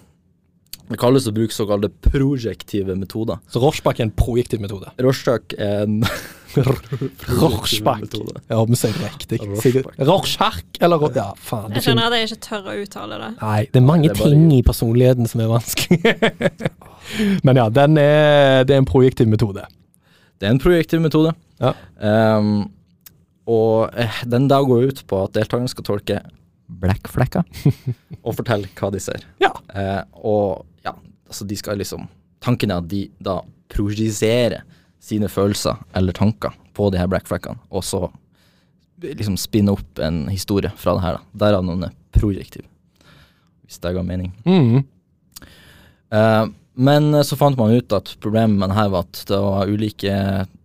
Det 0.85 0.97
kalles 1.01 1.25
å 1.25 1.33
bruke 1.33 1.53
såkalte 1.55 1.89
projektive 2.05 2.93
metoder. 2.99 3.39
Så 3.49 3.61
Rorschbach 3.63 3.97
er 3.99 4.05
en 4.05 4.11
projektiv 4.13 4.61
metode. 4.61 4.91
Rorschach 5.01 5.55
er 5.57 5.83
en 5.87 5.95
Rorschbach. 7.41 8.03
Ja, 8.49 8.59
vi 8.69 8.77
sier 8.79 8.93
det 8.93 9.09
riktig. 9.09 9.39
Rorschach, 10.05 10.61
eller 10.79 11.07
Ja, 11.15 11.31
faen. 11.41 11.73
Jeg 11.75 11.83
skjønner 11.87 12.07
at 12.11 12.17
jeg 12.19 12.29
ikke 12.29 12.41
tør 12.45 12.69
å 12.71 12.75
uttale 12.83 13.17
det. 13.21 13.31
Nei, 13.41 13.57
det 13.71 13.81
er 13.81 13.85
mange 13.87 14.07
Det 14.07 14.11
er 14.13 14.19
bare- 14.21 14.29
ting 14.35 14.51
i 14.53 14.61
personligheten 14.63 15.27
som 15.27 15.41
er 15.41 15.49
vanskelig. 15.51 16.13
Men 17.45 17.55
ja, 17.59 17.67
den 17.69 17.97
er, 18.01 18.63
det 18.65 18.75
er 18.75 18.81
en 18.81 18.85
projektiv 18.89 19.27
metode. 19.29 19.65
Det 20.39 20.47
er 20.47 20.53
en 20.55 20.59
projektiv 20.61 21.01
metode. 21.01 21.33
Ja. 21.61 21.73
Um, 22.37 22.69
og 23.47 23.89
eh, 23.93 24.21
den 24.25 24.47
da 24.49 24.61
går 24.65 24.87
ut 24.89 25.03
på 25.07 25.23
at 25.23 25.33
deltakerne 25.37 25.69
skal 25.69 25.85
tolke 25.85 26.21
blekkflekker 26.65 27.43
og 28.25 28.35
fortelle 28.35 28.67
hva 28.73 28.89
de 28.93 28.99
ser. 29.03 29.21
Ja. 29.43 29.51
Uh, 29.69 30.01
og 30.25 30.65
altså 31.27 31.47
de 31.47 31.57
skal 31.59 31.81
liksom 31.81 32.07
Tanken 32.45 32.69
er 32.69 32.81
at 32.83 32.89
de 32.91 33.07
da 33.23 33.39
projiserer 33.73 34.61
sine 35.01 35.25
følelser 35.31 35.79
eller 35.97 36.13
tanker 36.13 36.53
på 36.77 36.91
de 36.93 36.99
her 36.99 37.07
blackfrackene, 37.09 37.57
og 37.73 37.81
så 37.87 38.03
liksom 39.01 39.37
spinne 39.39 39.73
opp 39.73 40.01
en 40.03 40.27
historie 40.29 40.69
fra 40.77 40.93
det 40.97 41.05
her. 41.05 41.17
da. 41.17 41.39
Derav 41.45 41.65
noen 41.65 41.87
er 41.87 41.95
projektiv. 42.13 42.67
Hvis 43.65 43.79
det 43.81 43.95
ga 43.95 44.03
mening. 44.05 44.29
Mm. 44.45 44.83
Uh, 46.13 46.45
men 46.75 47.13
eh, 47.13 47.23
så 47.23 47.37
fant 47.39 47.57
man 47.57 47.73
ut 47.73 47.93
at 47.95 48.11
problemet 48.23 48.59
med 48.59 48.69
det 48.71 48.77
her 48.77 48.91
var 48.93 49.07
at 49.07 49.21
det 49.29 49.39
var 49.41 49.71
ulike 49.71 50.15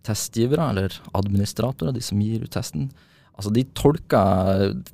testgivere, 0.05 0.69
eller 0.73 0.97
administratorer, 1.17 1.95
de 1.95 2.03
som 2.03 2.21
gir 2.21 2.43
ut 2.43 2.51
testen. 2.51 2.89
Altså 3.41 3.51
De 3.53 3.63
tolka 3.73 4.21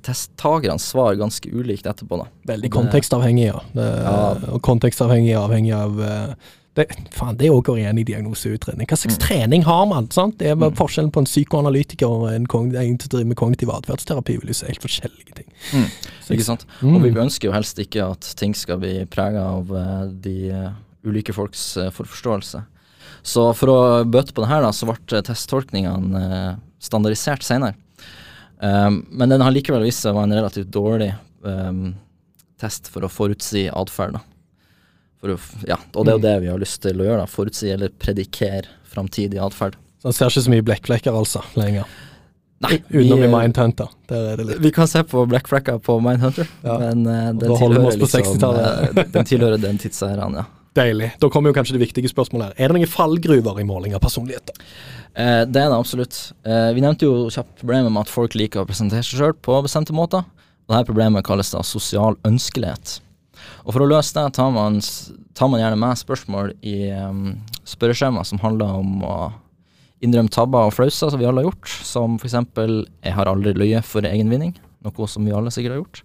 testtakernes 0.07 0.85
svar 0.93 1.15
ganske 1.19 1.49
ulikt 1.51 1.85
etterpå. 1.89 2.17
da. 2.23 2.27
Veldig 2.53 2.71
kontekstavhengig, 2.71 3.49
ja. 3.51 3.59
Det, 3.75 3.87
Ja. 4.03 4.53
Og 4.53 4.61
kontekstavhengig 4.63 5.35
avhengig 5.35 5.73
av 5.75 5.99
eh, 6.01 6.33
det, 6.77 6.85
faen, 7.11 7.35
det 7.37 7.49
òg 7.49 7.63
går 7.65 7.79
igjen 7.81 7.97
i 7.99 8.03
diagnoseutredning. 8.05 8.85
Hva 8.87 8.97
slags 8.97 9.17
Mm. 9.17 9.23
trening 9.27 9.63
har 9.65 9.85
man? 9.87 10.07
sant? 10.11 10.37
Det 10.37 10.47
er 10.51 10.55
bare 10.55 10.69
Mm. 10.71 10.77
forskjellen 10.77 11.11
på 11.11 11.19
en 11.19 11.25
psykoanalytiker 11.25 12.07
og 12.07 12.27
en, 12.31 12.45
en 12.75 12.99
som 12.99 13.09
driver 13.09 13.25
med 13.25 13.35
kognitiv 13.37 13.69
atferdsterapi. 13.73 14.37
vil 14.39 14.47
jo 14.47 14.53
si, 14.53 14.65
Helt 14.67 14.81
forskjellige 14.81 15.33
ting. 15.35 15.45
Mm. 15.73 15.89
Ikke 16.29 16.43
sant? 16.43 16.65
Mm. 16.81 16.95
Og 16.95 17.01
vi 17.01 17.09
ønsker 17.11 17.45
jo 17.49 17.51
helst 17.51 17.77
ikke 17.79 18.11
at 18.11 18.21
ting 18.37 18.53
skal 18.53 18.77
bli 18.77 19.05
prega 19.05 19.41
av 19.41 19.71
eh, 19.71 20.07
de 20.21 20.49
eh, 20.51 20.69
ulike 21.03 21.33
folks 21.33 21.77
forforståelse. 21.91 22.63
Så 23.23 23.53
for 23.55 23.67
å 23.67 24.05
bøte 24.05 24.31
på 24.31 24.41
det 24.43 24.49
her, 24.49 24.61
da, 24.61 24.69
så 24.71 24.85
ble 24.85 25.21
testtolkningene 25.21 26.59
standardisert 26.79 27.41
senere. 27.43 27.73
Um, 28.59 29.05
men 29.11 29.29
den 29.29 29.41
har 29.45 29.51
likevel 29.53 29.83
vist 29.85 30.01
seg 30.01 30.13
å 30.15 30.17
være 30.17 30.31
en 30.31 30.37
relativt 30.39 30.71
dårlig 30.73 31.11
um, 31.45 31.93
test 32.57 32.87
for 32.89 33.05
å 33.05 33.09
forutsi 33.11 33.67
atferd. 33.69 34.17
ja, 35.67 35.77
og 35.95 36.05
det 36.05 36.13
er 36.13 36.17
jo 36.17 36.17
Mm. 36.17 36.21
det 36.21 36.41
vi 36.41 36.47
har 36.47 36.57
lyst 36.59 36.81
til 36.81 36.97
å 37.01 37.05
gjøre. 37.05 37.17
da, 37.19 37.25
Forutsi 37.25 37.71
eller 37.73 37.89
predikere 37.89 38.65
framtidig 38.89 39.37
atferd. 39.41 39.75
Så 40.01 40.03
han 40.09 40.13
ser 40.13 40.25
ikke 40.29 40.45
så 40.45 40.49
mye 40.53 40.63
blekkflekker, 40.65 41.11
altså, 41.13 41.41
lenger. 41.55 41.85
Nei, 42.61 42.77
Utenom 42.89 43.19
i 43.19 43.27
vi- 43.27 43.33
Mindhunter. 43.35 43.87
Er 44.09 44.37
Vi 44.59 44.71
kan 44.71 44.87
se 44.87 45.03
på 45.03 45.27
blekkflekker 45.27 45.79
på 45.81 45.99
Mindhunter, 46.01 46.47
Ja. 46.63 46.77
men 46.79 47.05
uh, 47.05 47.31
den, 47.33 47.49
tilhører 47.57 47.97
liksom, 47.97 48.21
60-tallet. 48.23 48.97
eh, 48.97 49.03
den 49.11 49.25
tilhører 49.25 49.61
den 49.61 49.77
tidsæraen, 49.77 50.33
ja. 50.35 50.45
deilig. 50.73 51.11
Da 51.19 51.29
kommer 51.29 51.49
jo 51.49 51.53
kanskje 51.53 51.77
det 51.77 51.87
viktige 51.93 52.09
spørsmålet 52.09 52.45
her. 52.45 52.53
Er 52.57 52.67
det 52.69 52.77
noen 52.77 52.87
fallgruver 52.87 53.59
i 53.59 53.63
måling 53.63 53.93
av 53.95 53.99
personligheter? 54.01 54.53
Eh, 55.17 55.43
det 55.49 55.63
er 55.63 55.71
det 55.71 55.77
absolutt. 55.77 56.17
Eh, 56.45 56.71
vi 56.77 56.83
nevnte 56.83 57.07
jo 57.07 57.29
kjapt 57.33 57.57
problemet 57.63 57.89
med 57.89 58.03
at 58.03 58.13
folk 58.13 58.35
liker 58.37 58.61
å 58.61 58.69
presentere 58.69 59.01
seg 59.05 59.17
sjøl 59.17 59.33
på 59.33 59.57
bestemte 59.65 59.95
måter. 59.97 60.21
Og 60.67 60.75
Dette 60.75 60.89
problemet 60.91 61.25
kalles 61.25 61.49
da 61.53 61.63
sosial 61.65 62.19
ønskelighet. 62.27 62.99
Og 63.65 63.73
For 63.73 63.83
å 63.83 63.89
løse 63.89 64.13
det 64.13 64.35
tar 64.37 64.51
man, 64.53 64.79
tar 65.37 65.49
man 65.49 65.61
gjerne 65.61 65.79
med 65.79 65.99
spørsmål 65.99 66.53
i 66.65 66.89
um, 66.91 67.37
spørreskjema 67.67 68.23
som 68.27 68.41
handler 68.41 68.79
om 68.81 69.03
å 69.05 69.17
innrømme 70.03 70.33
tabber 70.33 70.69
og 70.69 70.75
flauser 70.75 71.09
som 71.09 71.21
vi 71.21 71.25
alle 71.25 71.41
har 71.41 71.49
gjort, 71.49 71.69
som 71.87 72.17
f.eks.: 72.19 72.35
Jeg 73.05 73.15
har 73.15 73.29
aldri 73.29 73.53
løyet 73.57 73.85
for 73.85 74.05
egen 74.05 74.29
vinning, 74.29 74.53
noe 74.85 75.07
som 75.09 75.25
vi 75.25 75.33
alle 75.33 75.53
sikkert 75.53 75.77
har 75.77 75.81
gjort. 75.81 76.03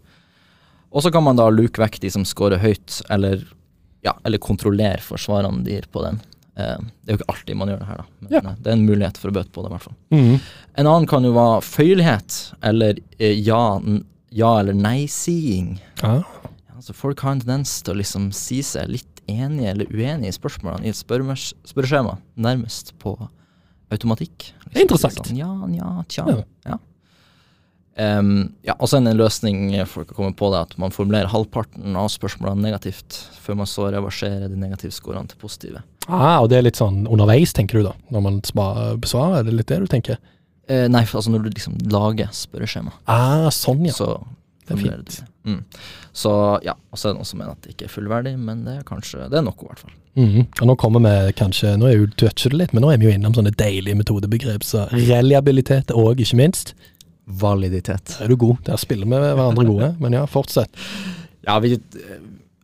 Og 0.92 1.04
så 1.04 1.12
kan 1.12 1.24
man 1.24 1.36
da 1.36 1.48
luke 1.50 1.80
vekk 1.80 2.00
de 2.00 2.10
som 2.12 2.24
scorer 2.24 2.60
høyt, 2.60 3.00
eller, 3.10 3.44
ja, 4.04 4.14
eller 4.24 4.38
kontrollere 4.38 5.00
forsvarene 5.04 5.64
de 5.64 5.80
på 5.92 6.04
den. 6.04 6.20
Eh, 6.56 6.76
det 7.04 7.08
er 7.08 7.16
jo 7.16 7.18
ikke 7.22 7.32
alltid 7.32 7.56
man 7.56 7.68
gjør 7.72 7.78
det 7.80 7.86
her, 7.88 7.96
da, 7.96 8.04
men 8.20 8.32
Ja. 8.34 8.38
eh, 8.50 8.56
det 8.60 8.66
er 8.66 8.72
en 8.76 8.86
mulighet 8.86 9.16
for 9.16 9.30
å 9.30 9.32
bøte 9.38 9.52
på 9.54 9.62
det, 9.62 9.70
i 9.70 9.74
hvert 9.74 9.86
fall. 9.86 10.40
En 10.76 10.86
annen 10.86 11.06
kan 11.08 11.24
jo 11.24 11.32
være 11.32 11.62
føyelighet, 11.64 12.40
eller 12.62 12.98
eh, 13.18 13.32
ja, 13.40 13.80
ja 14.30 14.50
eller 14.60 14.74
nei-siing. 14.76 15.78
Ja. 16.02 16.18
Ja, 16.18 16.74
altså 16.76 16.92
folk 16.94 17.20
har 17.24 17.32
en 17.32 17.40
tendens 17.40 17.82
til 17.82 17.94
å 17.94 17.98
liksom 18.02 18.32
si 18.36 18.60
seg 18.62 18.88
litt 18.92 19.22
enig 19.28 19.64
eller 19.70 19.86
uenig 19.86 20.28
i 20.28 20.36
spørsmålene 20.36 20.84
i 20.84 20.92
et 20.92 20.98
spørreskjema, 20.98 22.18
nærmest 22.36 22.92
på 22.98 23.16
automatikk. 23.92 24.52
Er 24.74 24.82
interessant. 24.84 25.20
Sånn, 25.26 25.36
ja, 25.38 25.48
ja, 25.72 26.02
tja. 26.08 26.24
Ja. 26.66 26.78
Em, 28.00 28.54
ja, 28.64 28.72
og 28.80 28.88
så 28.88 28.96
en 28.96 29.10
løsning 29.18 29.66
folk 29.86 30.08
har 30.14 30.16
kommet 30.16 30.36
på 30.38 30.48
det, 30.54 30.60
at 30.64 30.78
man 30.80 30.94
formulerer 30.94 31.28
halvparten 31.28 31.96
av 32.00 32.08
spørsmålene 32.08 32.64
negativt, 32.64 33.18
før 33.44 33.58
man 33.60 33.68
så 33.68 33.90
reverserer 33.92 34.48
de 34.48 34.56
negative 34.56 34.94
scorene 34.96 35.28
til 35.28 35.36
positive. 35.42 35.82
Ah, 36.08 36.38
og 36.40 36.48
det 36.50 36.58
er 36.58 36.64
litt 36.66 36.80
sånn 36.80 37.04
underveis, 37.06 37.52
tenker 37.52 37.78
du 37.82 37.90
da? 37.90 37.92
Når 38.10 38.24
man 38.24 38.40
besvarer? 38.42 39.40
Er 39.42 39.44
det 39.50 39.58
litt 39.58 39.68
det 39.68 39.82
du 39.84 39.90
tenker? 39.92 40.16
Eh, 40.70 40.86
nei, 40.88 41.02
altså 41.04 41.28
når 41.34 41.44
du 41.44 41.50
liksom 41.52 41.76
lager 41.92 42.30
spørreskjema, 42.32 42.94
Ah, 43.10 43.50
sånn, 43.52 43.84
ja. 43.86 43.92
så 43.92 44.14
Det 44.66 44.76
er 44.76 44.80
fint. 44.80 45.06
det. 45.10 45.24
Mm. 45.44 45.64
Så 46.14 46.30
ja, 46.64 46.72
og 46.92 46.96
så 46.98 47.08
er 47.08 47.12
det 47.12 47.18
noen 47.18 47.26
som 47.28 47.38
mener 47.42 47.52
at 47.56 47.62
det 47.66 47.74
ikke 47.74 47.88
er 47.88 47.92
fullverdig, 47.92 48.38
men 48.38 48.64
det 48.64 48.76
er 48.78 48.84
kanskje 48.86 49.28
Det 49.28 49.38
er 49.40 49.42
noe, 49.42 49.52
i 49.58 49.66
hvert 49.66 49.80
fall. 49.82 49.90
Mm. 50.14 50.46
Og 50.60 50.66
nå 50.68 50.74
kommer 50.76 51.00
vi 51.00 51.32
kanskje 51.32 51.70
Nå 51.80 51.86
er 51.88 51.94
jo 51.96 52.06
toucher 52.20 52.50
det 52.52 52.58
litt, 52.60 52.72
men 52.76 52.82
nå 52.84 52.90
er 52.92 52.98
vi 53.00 53.06
jo 53.08 53.14
innom 53.16 53.32
sånne 53.34 53.50
deilige 53.56 53.96
metodebegrep, 53.96 54.62
så 54.62 54.86
reliabilitet 54.92 55.90
og 55.90 56.20
ikke 56.20 56.36
minst. 56.38 56.74
Validitet. 57.26 58.16
Er 58.20 58.28
du 58.28 58.36
god? 58.36 58.62
Der 58.66 58.78
spiller 58.80 59.06
vi 59.06 59.18
hverandre 59.22 59.64
gode, 59.68 59.94
men 60.02 60.16
ja, 60.16 60.24
fortsett. 60.26 60.70
Ja, 61.46 61.58
vi 61.62 61.76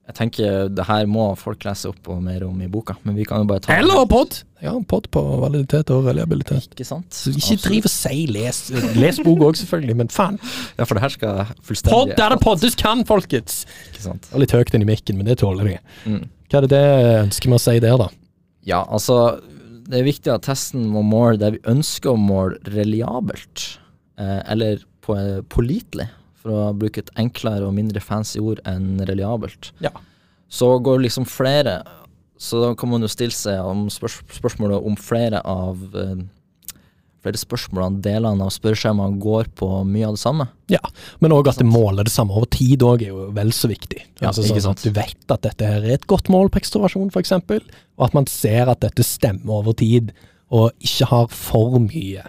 Jeg 0.08 0.14
tenker 0.16 0.68
det 0.72 0.84
her 0.88 1.04
må 1.06 1.34
folk 1.36 1.62
lese 1.66 1.90
opp 1.90 2.08
og 2.08 2.22
mer 2.24 2.42
om 2.46 2.56
i 2.64 2.68
boka, 2.72 2.94
men 3.04 3.14
vi 3.18 3.26
kan 3.28 3.42
jo 3.42 3.48
bare 3.50 3.60
ta 3.60 3.74
Eller 3.76 4.06
pod! 4.08 4.38
Ja, 4.64 4.72
pod 4.88 5.06
på 5.12 5.20
validitet 5.42 5.90
og 5.94 6.06
reliabilitet. 6.08 6.70
Ikke 6.72 6.86
sant? 6.88 7.12
Så 7.14 7.30
ikke 7.30 7.42
Absolutt. 7.42 7.66
driv 7.66 7.84
og 7.86 7.92
si 7.92 8.22
les. 8.26 8.60
Les 8.96 9.20
bok 9.22 9.44
òg, 9.50 9.58
selvfølgelig, 9.60 9.96
men 10.00 10.08
faen. 10.10 10.40
Ja, 10.78 10.86
for 10.88 10.96
det 10.96 11.04
her 11.04 11.12
skal 11.14 11.52
fullstendig 11.62 11.92
Pod 11.92 12.14
der 12.18 12.34
det 12.34 12.40
poddes 12.42 12.74
kan, 12.80 13.04
folkens! 13.06 13.60
Ikke 13.92 14.06
sant. 14.08 14.26
Var 14.32 14.42
litt 14.42 14.56
høyt 14.56 14.72
inn 14.74 14.86
i 14.86 14.88
mikken, 14.88 15.20
men 15.20 15.28
det 15.28 15.38
tåler 15.44 15.68
de. 15.70 15.76
Mm. 16.08 16.24
Hva 16.48 16.62
er 16.62 16.66
det 16.66 16.72
det 16.72 17.20
ønsker 17.26 17.52
vi 17.52 17.58
å 17.58 17.62
si 17.62 17.76
der, 17.84 18.00
da? 18.00 18.08
Ja, 18.66 18.80
altså 18.88 19.18
Det 19.88 20.00
er 20.00 20.08
viktig 20.08 20.32
at 20.32 20.48
testen 20.48 20.88
må 20.92 21.04
måle 21.06 21.36
det 21.40 21.52
vi 21.58 21.62
ønsker 21.70 22.16
å 22.16 22.18
måle 22.20 22.58
reliabelt, 22.74 23.68
eller 24.18 24.82
på, 25.04 25.16
pålitelig, 25.52 26.08
for 26.38 26.54
å 26.54 26.72
bruke 26.76 27.02
et 27.02 27.12
enklere 27.18 27.66
og 27.66 27.76
mindre 27.76 28.02
fancy 28.02 28.40
ord 28.42 28.62
enn 28.68 28.98
reliabelt. 29.08 29.72
Ja. 29.84 29.92
Så 30.48 30.70
går 30.80 31.02
liksom 31.04 31.26
flere 31.28 31.82
Så 32.38 32.60
da 32.62 32.74
kan 32.78 32.88
man 32.88 33.02
jo 33.02 33.08
stille 33.10 33.34
seg 33.34 33.58
om 33.66 33.88
spørs 33.90 34.20
spørsmålet 34.30 34.84
om 34.86 34.94
flere 34.96 35.42
av 35.44 35.80
eh, 35.98 36.20
Flere 37.18 37.40
spørsmålene, 37.40 37.98
delene 37.98 38.46
av 38.46 38.52
spørreskjemaet, 38.54 39.16
går 39.18 39.48
på 39.58 39.66
mye 39.82 40.06
av 40.06 40.14
det 40.14 40.20
samme. 40.22 40.44
Ja, 40.70 40.78
men 41.18 41.32
òg 41.34 41.48
at 41.50 41.58
det 41.58 41.66
måler 41.66 42.06
det 42.06 42.12
samme 42.14 42.30
over 42.38 42.46
tid 42.54 42.84
òg 42.86 43.02
er 43.02 43.10
jo 43.10 43.24
vel 43.34 43.50
så 43.50 43.66
viktig. 43.66 44.04
Ja, 44.20 44.28
altså, 44.30 44.44
ikke 44.46 44.62
sånn 44.62 44.76
at 44.78 44.84
Du 44.86 44.92
vet 44.94 45.34
at 45.34 45.42
dette 45.42 45.66
her 45.66 45.82
er 45.82 45.96
et 45.96 46.06
godt 46.06 46.30
mål 46.30 46.46
på 46.54 46.62
ekstroversjon, 46.62 47.10
f.eks., 47.10 47.34
og 47.34 48.06
at 48.06 48.14
man 48.14 48.30
ser 48.30 48.70
at 48.70 48.86
dette 48.86 49.02
stemmer 49.02 49.58
over 49.58 49.74
tid, 49.74 50.14
og 50.54 50.70
ikke 50.78 51.10
har 51.10 51.26
for 51.34 51.80
mye 51.82 52.22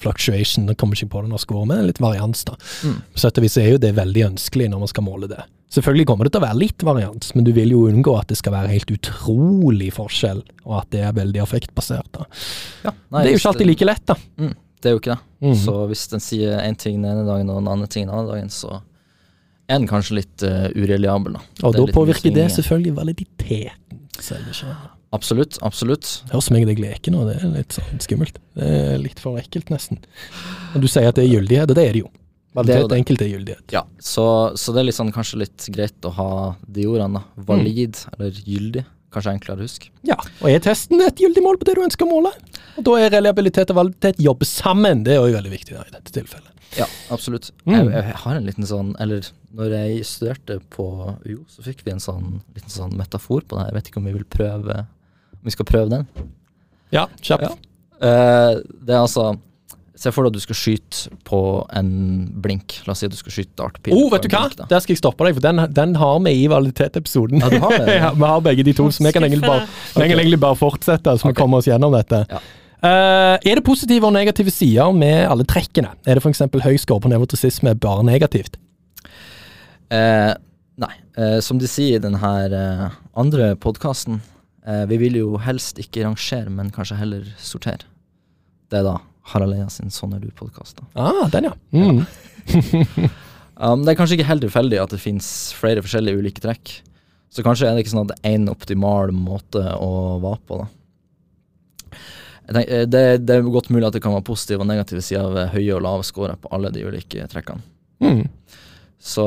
fluctuation. 0.00 0.68
Jeg 0.70 0.78
kommer 0.80 0.98
ikke 0.98 1.12
på 1.14 1.24
det 1.24 1.32
norske 1.32 1.54
ordet, 1.54 1.68
men 1.70 1.88
litt 1.88 2.00
varians, 2.02 2.44
da. 2.48 2.56
Mm. 2.84 2.96
På 3.14 3.22
sett 3.22 3.40
og 3.40 3.46
vis 3.46 3.58
er 3.60 3.74
jo 3.74 3.82
det 3.82 3.94
veldig 3.96 4.26
ønskelig 4.32 4.70
når 4.72 4.82
man 4.84 4.92
skal 4.92 5.06
måle 5.06 5.30
det. 5.30 5.42
Selvfølgelig 5.74 6.06
kommer 6.06 6.28
det 6.28 6.34
til 6.34 6.42
å 6.42 6.44
være 6.44 6.60
litt 6.60 6.84
varians, 6.86 7.32
men 7.34 7.46
du 7.46 7.50
vil 7.56 7.72
jo 7.74 7.86
unngå 7.90 8.12
at 8.14 8.28
det 8.30 8.38
skal 8.38 8.54
være 8.54 8.70
helt 8.70 8.92
utrolig 8.94 9.90
forskjell, 9.96 10.44
og 10.68 10.76
at 10.84 10.90
det 10.94 11.02
er 11.02 11.16
veldig 11.16 11.42
affektbasert. 11.42 12.10
da. 12.14 12.26
Ja, 12.84 12.92
det 12.94 13.24
er 13.24 13.32
jo 13.32 13.40
ikke 13.40 13.54
alltid 13.54 13.70
like 13.72 13.88
lett, 13.88 14.04
da. 14.06 14.16
Mm, 14.38 14.52
det 14.54 14.90
er 14.90 14.94
jo 14.94 15.02
ikke 15.02 15.16
det. 15.16 15.20
Mm. 15.48 15.56
Så 15.64 15.76
hvis 15.90 16.04
den 16.12 16.22
sier 16.22 16.60
én 16.62 16.78
ting 16.78 17.00
den 17.00 17.10
ene 17.10 17.26
dagen 17.26 17.50
og 17.50 17.58
en 17.62 17.72
annen 17.74 17.90
ting 17.90 18.06
den 18.06 18.14
andre 18.14 18.36
dagen, 18.36 18.52
så 18.54 18.78
er 19.66 19.80
den 19.80 19.88
kanskje 19.90 20.20
litt 20.20 20.44
uh, 20.46 20.68
ureliabel, 20.76 21.40
da. 21.40 21.46
Og 21.66 21.74
da 21.74 21.86
påvirker 21.96 22.34
det 22.36 22.50
selvfølgelig 22.54 22.94
validiteten. 23.00 24.04
Selv 24.22 24.52
ikke. 24.52 24.76
Absolutt, 25.14 25.60
absolutt. 25.62 26.08
Det 26.26 26.34
høres 26.34 26.50
meg 26.54 26.66
deg 26.68 26.82
leke 26.82 27.12
nå, 27.14 27.22
det 27.28 27.38
er 27.38 27.54
litt 27.54 27.76
sånn 27.76 28.02
skummelt. 28.02 28.40
Det 28.58 28.70
er 28.80 29.00
litt 29.02 29.22
for 29.22 29.38
ekkelt, 29.38 29.70
nesten. 29.72 30.02
Men 30.72 30.82
du 30.82 30.88
sier 30.90 31.10
at 31.10 31.18
det 31.18 31.28
er 31.28 31.36
gyldighet, 31.36 31.70
og 31.70 31.78
det 31.78 31.86
er 31.86 31.96
det 31.96 32.02
jo. 32.04 32.10
Validitet 32.54 32.90
det. 32.90 32.98
enkelt 33.02 33.22
er 33.22 33.30
gyldighet. 33.32 33.72
Ja, 33.74 33.82
så, 33.98 34.24
så 34.58 34.74
det 34.74 34.82
er 34.82 34.88
litt 34.88 34.98
sånn, 34.98 35.14
kanskje 35.14 35.40
litt 35.42 35.68
greit 35.74 36.06
å 36.06 36.12
ha 36.14 36.32
de 36.66 36.86
ordene, 36.90 37.22
da. 37.22 37.44
Valid 37.48 37.98
eller 38.14 38.42
gyldig. 38.46 38.84
Kanskje 39.14 39.36
enklere 39.36 39.62
å 39.62 39.66
huske. 39.68 39.92
Ja, 40.06 40.16
og 40.18 40.48
er 40.50 40.62
testen 40.62 41.02
et 41.04 41.20
gyldig 41.22 41.42
mål 41.44 41.60
på 41.60 41.68
det 41.68 41.76
du 41.78 41.84
ønsker 41.84 42.06
å 42.06 42.10
måle? 42.10 42.32
Og 42.74 42.86
da 42.86 42.96
er 42.98 43.12
reliabilitet 43.14 43.70
og 43.70 43.78
validitet 43.78 44.18
jobbe 44.22 44.46
sammen, 44.48 45.04
det 45.06 45.14
er 45.14 45.22
jo 45.22 45.36
veldig 45.36 45.52
viktig 45.52 45.76
da, 45.76 45.84
i 45.86 45.94
dette 45.94 46.14
tilfellet. 46.14 46.50
Ja, 46.74 46.88
absolutt. 47.14 47.52
Mm. 47.68 47.76
Jeg, 47.76 47.90
jeg 47.94 48.18
har 48.24 48.34
en 48.34 48.46
liten 48.48 48.66
sånn 48.66 48.88
Eller 48.98 49.28
når 49.54 49.74
jeg 49.76 50.06
studerte 50.08 50.56
på 50.74 50.86
UiO, 51.22 51.44
så 51.46 51.62
fikk 51.62 51.84
vi 51.86 51.92
en 51.94 52.02
sånn 52.02 52.40
liten 52.56 52.72
sånn 52.72 52.96
metafor 52.98 53.44
på 53.46 53.58
det. 53.58 53.68
Jeg 53.68 53.76
vet 53.76 53.90
ikke 53.90 54.00
om 54.02 54.08
vi 54.08 54.16
vil 54.16 54.26
prøve 54.26 54.80
vi 55.44 55.54
skal 55.54 55.68
prøve 55.68 55.90
den. 55.92 56.06
Ja, 56.94 57.08
kjapt. 57.22 57.48
Ja. 57.48 57.54
Uh, 58.04 58.62
det 58.84 58.94
er 58.94 59.02
altså 59.02 59.34
Se 59.94 60.10
for 60.10 60.26
deg 60.26 60.32
at 60.32 60.40
du 60.40 60.42
skal 60.42 60.56
skyte 60.58 61.12
på 61.24 61.38
en 61.78 61.90
blink. 62.42 62.80
La 62.84 62.92
oss 62.92 63.00
si 63.00 63.06
at 63.06 63.12
du 63.14 63.16
skal 63.16 63.30
skyte 63.30 63.54
dartpil. 63.60 63.94
Oh, 63.94 64.08
vet 64.10 64.24
du 64.26 64.28
hva? 64.32 64.48
blink. 64.50 64.64
Der 64.68 64.82
skal 64.82 64.92
jeg 64.96 64.98
stoppe 64.98 65.22
deg, 65.24 65.36
for 65.36 65.44
den, 65.44 65.62
den 65.70 65.94
har 66.00 66.18
vi 66.24 66.32
i 66.34 66.48
validitet-episoden. 66.50 67.44
Ja, 67.44 67.50
du 67.52 67.62
har 67.62 67.76
det? 67.78 67.94
ja, 68.02 68.10
vi 68.10 68.26
har 68.26 68.42
begge 68.42 68.66
de 68.66 68.74
to, 68.74 68.88
så 68.90 69.06
vi 69.06 69.12
kan 69.14 69.22
egentlig 69.22 69.46
bare, 69.46 69.68
vi 69.94 70.08
kan 70.10 70.18
egentlig 70.18 70.40
bare 70.42 70.58
fortsette, 70.58 71.14
så 71.14 71.28
vi 71.28 71.30
Ok. 71.30 71.38
kommer 71.38 71.62
oss 71.62 71.70
gjennom 71.70 71.94
dette. 71.94 72.24
Ja. 72.26 72.42
Uh, 72.84 73.38
er 73.38 73.56
det 73.56 73.64
positive 73.64 74.10
og 74.10 74.12
negative 74.12 74.52
sider 74.52 74.90
med 74.92 75.22
alle 75.30 75.46
trekkene? 75.48 75.94
Er 76.04 76.18
det 76.18 76.26
f.eks. 76.26 76.42
høy 76.66 76.74
score 76.82 77.00
på 77.00 77.14
nevrotisisme 77.14 77.72
bare 77.80 78.04
negativt? 78.04 78.58
Uh, 79.94 80.34
nei. 80.82 80.92
Uh, 81.14 81.38
som 81.38 81.62
de 81.62 81.70
sier 81.70 81.96
i 81.96 82.02
denne 82.02 82.34
andre 83.14 83.54
podkasten, 83.62 84.18
eh, 84.66 84.84
vi 84.90 85.00
vil 85.00 85.18
jo 85.20 85.34
helst 85.42 85.80
ikke 85.82 86.06
rangere, 86.06 86.52
men 86.52 86.72
kanskje 86.74 87.00
heller 87.00 87.26
sortere. 87.40 87.86
Det 88.72 88.80
er 88.80 88.88
da 88.88 88.98
Harald 89.32 89.56
Eia 89.56 89.68
sin 89.72 89.92
Sånn 89.92 90.16
er 90.16 90.24
du-podkast. 90.24 90.82
Ah, 90.98 91.26
den, 91.32 91.50
ja. 91.50 91.54
Mm. 91.72 92.04
Um, 93.54 93.84
det 93.84 93.92
er 93.92 93.98
kanskje 94.00 94.16
ikke 94.18 94.26
helt 94.26 94.42
tilfeldig 94.42 94.80
at 94.82 94.90
det 94.90 94.98
finnes 94.98 95.26
flere 95.54 95.82
forskjellige 95.84 96.18
ulike 96.18 96.42
trekk. 96.42 96.72
Så 97.30 97.42
kanskje 97.46 97.68
er 97.68 97.76
det 97.76 97.84
ikke 97.84 97.92
sånn 97.92 98.06
at 98.06 98.14
det 98.14 98.16
er 98.18 98.36
én 98.36 98.50
optimal 98.50 99.12
måte 99.14 99.62
å 99.78 100.18
være 100.22 100.40
på, 100.48 100.58
da. 100.58 102.00
Tenker, 102.44 102.72
eh, 102.74 102.86
det, 102.90 103.02
det 103.24 103.36
er 103.36 103.46
godt 103.46 103.70
mulig 103.72 103.88
at 103.88 103.96
det 103.96 104.02
kan 104.04 104.14
være 104.14 104.26
positive 104.26 104.64
og 104.64 104.68
negative 104.68 105.02
sider 105.06 105.30
av 105.30 105.54
høye 105.54 105.74
og 105.76 105.84
lave 105.86 106.06
scorer 106.06 106.38
på 106.40 106.50
alle 106.54 106.72
de 106.74 106.82
ulike 106.84 107.26
trekkene. 107.30 107.62
Mm. 108.04 108.26
Så 109.04 109.24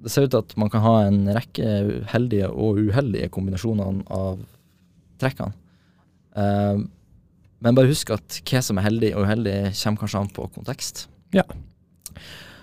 det 0.00 0.12
ser 0.12 0.26
ut 0.26 0.32
til 0.32 0.42
at 0.42 0.56
man 0.60 0.70
kan 0.72 0.84
ha 0.84 0.94
en 1.06 1.22
rekke 1.34 1.68
heldige 2.12 2.48
og 2.50 2.80
uheldige 2.80 3.30
kombinasjoner 3.34 4.02
av 4.14 4.40
trekkene. 5.20 5.54
Uh, 6.36 6.86
men 7.60 7.76
bare 7.76 7.90
husk 7.90 8.12
at 8.14 8.40
hva 8.48 8.62
som 8.64 8.78
er 8.80 8.86
heldig 8.88 9.12
og 9.14 9.26
uheldig, 9.26 9.56
kommer 9.82 10.00
kanskje 10.00 10.22
an 10.22 10.30
på 10.32 10.46
kontekst. 10.54 11.04
Ja. 11.36 11.44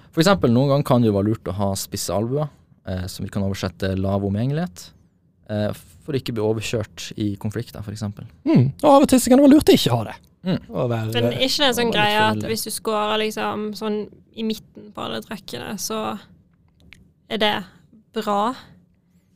For 0.09 0.23
eksempel, 0.23 0.49
noen 0.53 0.71
ganger 0.71 0.87
kan 0.89 1.03
det 1.03 1.11
jo 1.11 1.17
være 1.17 1.29
lurt 1.29 1.49
å 1.51 1.57
ha 1.59 1.67
spisse 1.77 2.13
albuer, 2.13 2.49
eh, 2.89 3.05
som 3.11 3.25
vi 3.25 3.29
kan 3.33 3.45
oversette 3.45 3.91
lav 3.99 4.25
omgjengelighet, 4.25 4.87
eh, 5.53 5.69
for 6.01 6.17
ikke 6.17 6.33
bli 6.33 6.41
overkjørt 6.41 7.11
i 7.21 7.35
konflikter, 7.37 7.85
f.eks. 7.85 8.07
Mm. 8.47 8.65
Og 8.81 8.89
av 8.89 9.05
og 9.05 9.11
til 9.11 9.21
kan 9.21 9.37
det 9.37 9.45
være 9.45 9.53
lurt 9.53 9.69
å 9.69 9.77
ikke 9.77 9.93
ha 9.93 10.07
det. 10.09 10.17
Mm. 10.47 10.59
Være, 10.71 11.13
Men 11.13 11.29
er 11.29 11.45
ikke 11.45 11.61
det 11.61 11.69
en 11.69 11.77
sånn 11.77 11.93
greie 11.93 12.19
at 12.23 12.43
hvis 12.49 12.65
du 12.65 12.71
scorer 12.71 13.19
liksom 13.21 13.71
sånn 13.77 13.97
i 14.37 14.45
midten 14.47 14.91
på 14.95 15.03
alle 15.03 15.21
trekkene, 15.25 15.73
så 15.81 16.17
er 17.29 17.41
det 17.41 17.55
bra? 18.15 18.55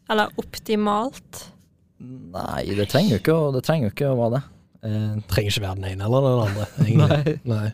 Eller 0.10 0.32
optimalt? 0.42 1.52
Nei, 2.32 2.64
det 2.78 2.88
trenger 2.92 3.18
jo 3.18 3.20
ikke, 3.22 3.36
å- 3.36 3.52
det 3.56 3.64
trenger 3.68 3.90
jo 3.90 3.94
ikke 3.96 4.10
å 4.12 4.18
være 4.20 4.34
det. 4.40 4.42
Eh, 4.82 5.22
trenger 5.30 5.52
ikke 5.54 5.64
være 5.68 5.80
den 5.82 5.90
ene 5.92 6.08
eller 6.08 6.28
den 6.28 6.44
andre. 6.48 6.68
egentlig. 6.88 7.36
Nei. 7.52 7.68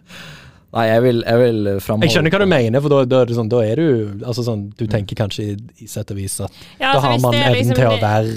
Nei, 0.78 0.84
jeg 0.90 1.02
vil, 1.06 1.22
jeg 1.24 1.40
vil 1.40 1.60
framholde 1.80 2.06
Jeg 2.10 2.14
skjønner 2.18 2.34
hva 2.36 2.40
du 2.44 2.50
mener, 2.52 2.82
for 2.84 2.92
da, 2.92 2.98
da, 3.08 3.20
er, 3.24 3.30
det 3.30 3.36
sånn, 3.38 3.50
da 3.54 3.62
er 3.64 3.80
du 3.80 4.26
altså 4.28 4.44
sånn, 4.44 4.66
Du 4.78 4.84
tenker 4.92 5.16
kanskje 5.16 5.46
i, 5.48 5.54
i 5.80 5.88
sett 5.88 6.12
og 6.12 6.18
vis 6.20 6.36
at 6.44 6.52
Ja, 6.76 6.90
da 6.92 7.00
altså, 7.00 7.06
har 7.08 7.22
man 7.24 7.38
evnen 7.40 7.56
liksom 7.56 7.78
til 7.80 7.88
å 7.88 8.02
være 8.02 8.34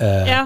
eh, 0.00 0.30
Ja, 0.32 0.40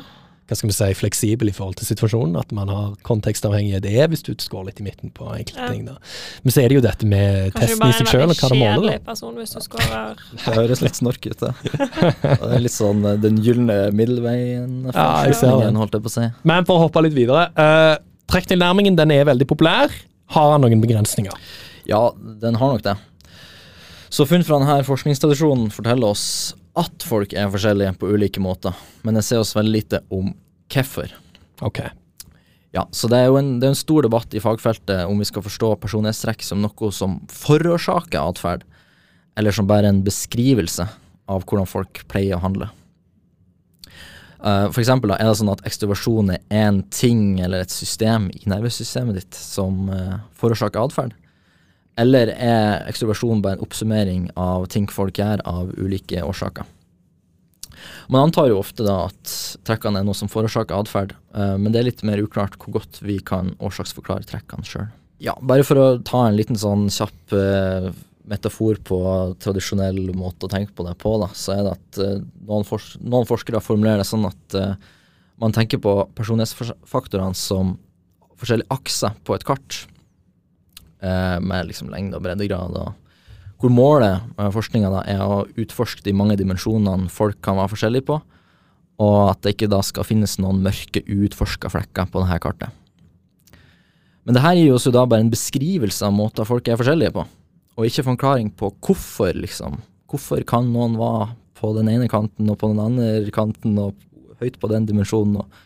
hva 0.50 0.56
skal 0.58 0.70
vi 0.70 0.74
si, 0.74 0.86
fleksibel 0.98 1.50
i 1.50 1.54
forhold 1.54 1.76
til 1.78 1.86
situasjonen. 1.86 2.34
At 2.40 2.50
man 2.54 2.70
har 2.72 2.96
kontekstavhengighet. 3.06 3.84
Det 3.84 3.92
er 4.02 4.08
hvis 4.10 4.24
du 4.26 4.32
går 4.34 4.66
litt 4.66 4.80
i 4.82 4.86
midten 4.86 5.12
på 5.14 5.28
enkelte 5.30 5.62
Ja. 5.62 5.68
ting. 5.70 5.84
da. 5.86 5.94
Men 6.42 6.52
så 6.52 6.64
er 6.64 6.68
det 6.68 6.78
jo 6.80 6.82
dette 6.82 7.06
med 7.06 7.52
kanskje 7.54 7.76
du 7.76 7.78
testen 7.78 7.86
i 7.86 7.92
seg 7.92 8.00
en 8.00 8.10
sjøl, 8.10 8.30
og 8.30 8.36
hva 8.40 8.50
det 8.50 8.58
måler. 8.58 8.98
person 9.06 9.38
hvis 9.38 9.54
du 9.54 9.60
scorer 9.62 10.16
Det 10.44 10.54
høres 10.58 10.82
litt 10.82 10.98
snork 10.98 11.26
ut, 11.30 11.38
det. 11.38 11.54
det 12.42 12.50
er 12.50 12.64
litt 12.66 12.74
sånn 12.74 13.04
eh, 13.06 13.16
den 13.22 13.38
gylne 13.38 13.78
middelveien. 13.94 14.90
Ja, 14.90 15.24
jeg 15.28 15.38
ser 15.38 15.54
det. 15.62 15.70
holdt 15.78 15.94
jeg 15.94 16.02
på 16.02 16.10
å 16.10 16.16
si. 16.18 16.26
Men 16.42 16.66
for 16.66 16.80
å 16.80 16.88
hoppe 16.88 17.04
litt 17.06 17.14
videre. 17.14 17.46
Uh, 17.54 17.94
Trekktilnærmingen 18.30 18.98
den 18.98 19.10
er 19.14 19.24
veldig 19.30 19.46
populær. 19.46 19.94
Har 20.34 20.52
han 20.52 20.62
noen 20.66 20.82
begrensninger? 20.82 21.34
Ja, 21.86 22.10
den 22.42 22.58
har 22.58 22.74
nok 22.74 22.82
det. 22.82 22.96
Så 24.10 24.26
funn 24.26 24.42
fra 24.46 24.58
denne 24.58 24.82
forskningstradisjonen 24.86 25.70
forteller 25.74 26.10
oss 26.10 26.54
at 26.78 27.06
folk 27.06 27.33
er 27.35 27.50
forskjellige 27.50 27.96
på 27.98 28.11
ulike 28.14 28.42
måter, 28.42 28.76
men 29.02 29.18
jeg 29.18 29.26
ser 29.26 29.42
oss 29.42 29.56
veldig 29.56 29.74
lite 29.74 30.02
om 30.14 30.30
hvorfor. 30.70 31.11
Ok. 31.66 31.83
Ja, 32.70 32.85
så 32.94 33.09
det 33.11 33.18
er 33.18 33.30
jo 33.30 33.38
en, 33.40 33.56
det 33.59 33.66
er 33.66 33.74
en 33.74 33.78
stor 33.78 34.06
debatt 34.06 34.35
i 34.35 34.42
fagfeltet 34.42 35.09
om 35.11 35.18
vi 35.18 35.26
skal 35.26 35.42
forstå 35.42 35.72
personlighetstrekk 35.83 36.44
som 36.46 36.62
noe 36.62 36.90
som 36.94 37.18
forårsaker 37.35 38.22
atferd, 38.22 38.62
eller 39.38 39.54
som 39.54 39.66
bare 39.66 39.90
en 39.90 40.04
beskrivelse 40.06 40.87
av 41.30 41.46
hvordan 41.46 41.66
folk 41.68 42.04
pleier 42.11 42.38
å 42.38 42.44
handle. 42.44 42.70
Uh, 44.40 44.70
for 44.70 44.80
eksempel 44.80 45.11
da, 45.12 45.18
er 45.20 45.28
det 45.28 45.37
sånn 45.37 45.52
at 45.52 45.66
ekstroversjon 45.68 46.30
er 46.33 46.62
én 46.62 46.80
ting 46.94 47.42
eller 47.44 47.61
et 47.61 47.74
system 47.74 48.30
i 48.33 48.46
nervesystemet 48.48 49.18
ditt 49.18 49.37
som 49.37 49.90
uh, 49.92 50.22
forårsaker 50.40 50.80
atferd? 50.80 51.16
Eller 52.00 52.32
er 52.32 52.86
ekstroversjon 52.88 53.42
bare 53.44 53.58
en 53.58 53.64
oppsummering 53.66 54.28
av 54.40 54.66
ting 54.72 54.88
folk 54.90 55.18
gjør 55.20 55.42
av 55.48 55.72
ulike 55.76 56.22
årsaker? 56.24 56.68
Man 58.10 58.28
antar 58.28 58.50
jo 58.50 58.60
ofte 58.60 58.84
da 58.84 59.06
at 59.08 59.32
trekkene 59.66 60.00
er 60.00 60.06
noe 60.06 60.16
som 60.18 60.30
forårsaker 60.30 60.76
atferd, 60.76 61.14
eh, 61.34 61.56
men 61.56 61.72
det 61.72 61.80
er 61.80 61.88
litt 61.90 62.04
mer 62.06 62.20
uklart 62.22 62.58
hvor 62.60 62.80
godt 62.80 63.00
vi 63.04 63.20
kan 63.24 63.54
årsaksforklare 63.62 64.26
trekkene 64.28 64.66
sjøl. 64.66 64.88
Ja, 65.20 65.36
bare 65.40 65.64
for 65.66 65.80
å 65.80 65.88
ta 66.06 66.26
en 66.26 66.38
liten 66.38 66.58
sånn 66.60 66.88
kjapp 66.92 67.36
eh, 67.36 67.90
metafor 68.30 68.80
på 68.86 69.00
tradisjonell 69.42 70.00
måte 70.16 70.46
å 70.46 70.52
tenke 70.52 70.74
på 70.76 70.86
det 70.86 70.96
på, 71.00 71.14
da, 71.22 71.30
så 71.36 71.56
er 71.56 71.62
det 71.66 71.76
at 71.76 72.00
eh, 72.04 72.16
noen, 72.48 72.66
fors 72.68 72.94
noen 73.00 73.28
forskere 73.28 73.62
formulerer 73.64 74.02
det 74.02 74.08
sånn 74.08 74.28
at 74.28 74.58
man 75.40 75.54
tenker 75.56 75.80
på 75.80 75.94
personlighetsfaktorene 76.18 77.36
som 77.38 77.78
forskjellige 78.40 78.72
akser 78.72 79.16
på 79.24 79.36
et 79.36 79.44
kart, 79.48 79.84
med 81.00 81.68
liksom 81.68 81.88
lengde 81.88 82.18
og 82.18 82.24
breddegrad. 82.26 82.74
og 82.76 83.10
hvor 83.60 83.72
målet 83.72 84.24
med 84.38 84.54
forskninga 84.54 85.02
er 85.04 85.20
å 85.20 85.42
utforske 85.60 86.04
de 86.06 86.14
mange 86.16 86.38
dimensjonene 86.40 87.10
folk 87.12 87.42
kan 87.44 87.58
være 87.60 87.72
forskjellige 87.74 88.06
på, 88.08 88.16
og 89.00 89.18
at 89.30 89.42
det 89.44 89.54
ikke 89.54 89.68
da 89.72 89.82
skal 89.84 90.06
finnes 90.08 90.38
noen 90.40 90.62
mørke, 90.64 91.02
uutforska 91.04 91.68
flekker 91.72 92.08
på 92.08 92.22
dette 92.24 92.40
kartet. 92.40 92.72
Men 94.24 94.36
det 94.36 94.44
her 94.44 94.56
gir 94.56 94.72
oss 94.76 94.88
jo 94.88 94.94
da 94.94 95.04
bare 95.08 95.24
en 95.24 95.32
beskrivelse 95.32 96.08
av 96.08 96.16
måter 96.16 96.48
folk 96.48 96.68
er 96.68 96.80
forskjellige 96.80 97.14
på, 97.16 97.26
og 97.76 97.88
ikke 97.88 98.06
forklaring 98.08 98.50
på 98.56 98.72
hvorfor, 98.80 99.36
liksom. 99.36 99.80
Hvorfor 100.08 100.44
kan 100.48 100.72
noen 100.72 100.96
være 101.00 101.30
på 101.60 101.74
den 101.76 101.92
ene 101.92 102.08
kanten 102.08 102.48
og 102.48 102.60
på 102.60 102.72
den 102.72 102.80
andre 102.80 103.32
kanten, 103.34 103.76
og 103.80 103.96
høyt 104.40 104.56
på 104.60 104.72
den 104.72 104.88
dimensjonen 104.88 105.42
og 105.42 105.60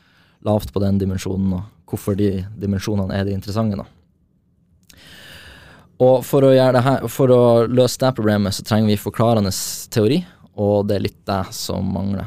lavt 0.46 0.74
på 0.74 0.82
den 0.82 0.98
dimensjonen, 0.98 1.60
og 1.60 1.90
hvorfor 1.90 2.18
de 2.18 2.40
dimensjonene 2.58 3.14
er 3.14 3.26
de 3.26 3.38
interessante, 3.38 3.78
da. 3.78 3.86
Og 6.02 6.24
for 6.26 6.46
å, 6.46 6.50
her, 6.54 7.04
for 7.12 7.30
å 7.30 7.42
løse 7.70 8.00
det 8.02 8.14
problemet, 8.16 8.54
så 8.56 8.64
trenger 8.66 8.90
vi 8.90 9.00
forklarende 9.00 9.52
teori, 9.94 10.22
og 10.58 10.88
det 10.88 10.96
er 10.96 11.04
litt 11.06 11.20
det 11.28 11.42
som 11.54 11.86
mangler. 11.94 12.26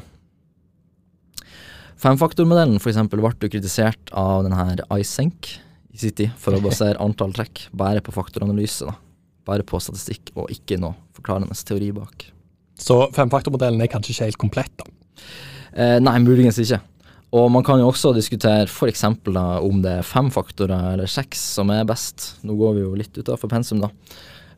Femfaktormodellen 1.98 2.78
for 2.80 2.92
eksempel 2.92 3.24
ble 3.24 3.50
kritisert 3.50 4.12
av 4.16 4.46
denne 4.46 4.78
iSenk 5.02 5.50
i 5.92 6.00
sin 6.00 6.14
tid 6.16 6.36
for 6.40 6.56
å 6.56 6.62
basere 6.64 7.00
antall 7.06 7.34
trekk 7.36 7.68
bare 7.76 8.04
på 8.06 8.14
faktoranalyse, 8.16 8.88
da. 8.88 8.96
Bare 9.48 9.64
på 9.64 9.80
statistikk, 9.80 10.34
og 10.36 10.52
ikke 10.52 10.80
noe 10.80 10.96
forklarende 11.16 11.56
teori 11.68 11.94
bak. 11.96 12.28
Så 12.78 13.00
femfaktormodellen 13.16 13.82
er 13.82 13.90
kanskje 13.92 14.14
ikke 14.14 14.28
helt 14.28 14.42
komplett, 14.44 14.74
da. 14.80 14.88
Eh, 15.78 15.98
nei, 16.04 16.18
muligens 16.24 16.60
ikke. 16.62 16.80
Og 17.36 17.50
man 17.52 17.66
kan 17.68 17.82
jo 17.82 17.90
også 17.90 18.14
diskutere 18.16 18.70
f.eks. 18.70 19.04
om 19.04 19.82
det 19.84 19.98
er 20.00 20.08
fem 20.08 20.30
faktorer 20.32 20.94
eller 20.94 21.12
seks 21.12 21.42
som 21.58 21.72
er 21.74 21.88
best. 21.88 22.38
Nå 22.48 22.56
går 22.56 22.78
vi 22.78 22.86
jo 22.86 22.96
litt 22.96 23.20
utafor 23.20 23.52
pensum, 23.52 23.84
da. 23.84 23.92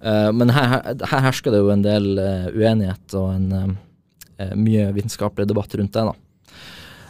Eh, 0.05 0.29
men 0.35 0.53
her, 0.53 0.69
her, 0.75 1.05
her 1.11 1.23
hersker 1.25 1.53
det 1.53 1.63
jo 1.63 1.71
en 1.73 1.83
del 1.83 2.11
eh, 2.21 2.49
uenighet 2.53 3.15
og 3.17 3.31
en 3.33 3.49
eh, 3.57 4.53
mye 4.55 4.91
vitenskapelig 4.95 5.49
debatt 5.49 5.73
rundt 5.79 5.97
det, 5.97 6.05
da. 6.11 6.15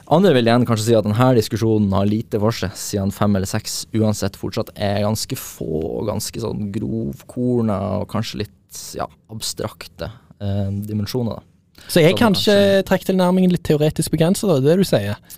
Andre 0.09 0.31
vil 0.33 0.47
igjen 0.47 0.65
kanskje 0.65 0.87
si 0.87 0.95
at 0.97 1.05
denne 1.05 1.27
diskusjonen 1.37 1.91
har 1.93 2.07
lite 2.09 2.39
for 2.41 2.55
seg, 2.55 2.73
siden 2.79 3.11
fem 3.13 3.35
eller 3.37 3.49
seks 3.49 3.83
uansett 3.93 4.39
fortsatt 4.39 4.71
er 4.73 5.03
ganske 5.03 5.37
få, 5.37 5.67
og 5.99 6.07
ganske 6.09 6.41
sånn 6.41 6.71
grovkorna 6.73 7.77
og 7.99 8.07
kanskje 8.09 8.41
litt 8.41 8.79
ja, 8.97 9.05
abstrakte 9.29 10.09
eh, 10.41 10.71
dimensjoner, 10.87 11.37
da. 11.37 11.45
Så 11.87 12.01
er 12.01 12.09
Som 12.09 12.19
kanskje 12.19 12.55
trekktilnærmingen 12.89 13.53
litt 13.53 13.63
teoretisk 13.69 14.11
begrensa? 14.11 14.49
Det 14.49 14.57
er 14.57 14.65
det 14.65 14.81
du 14.81 14.89
sier? 14.89 15.37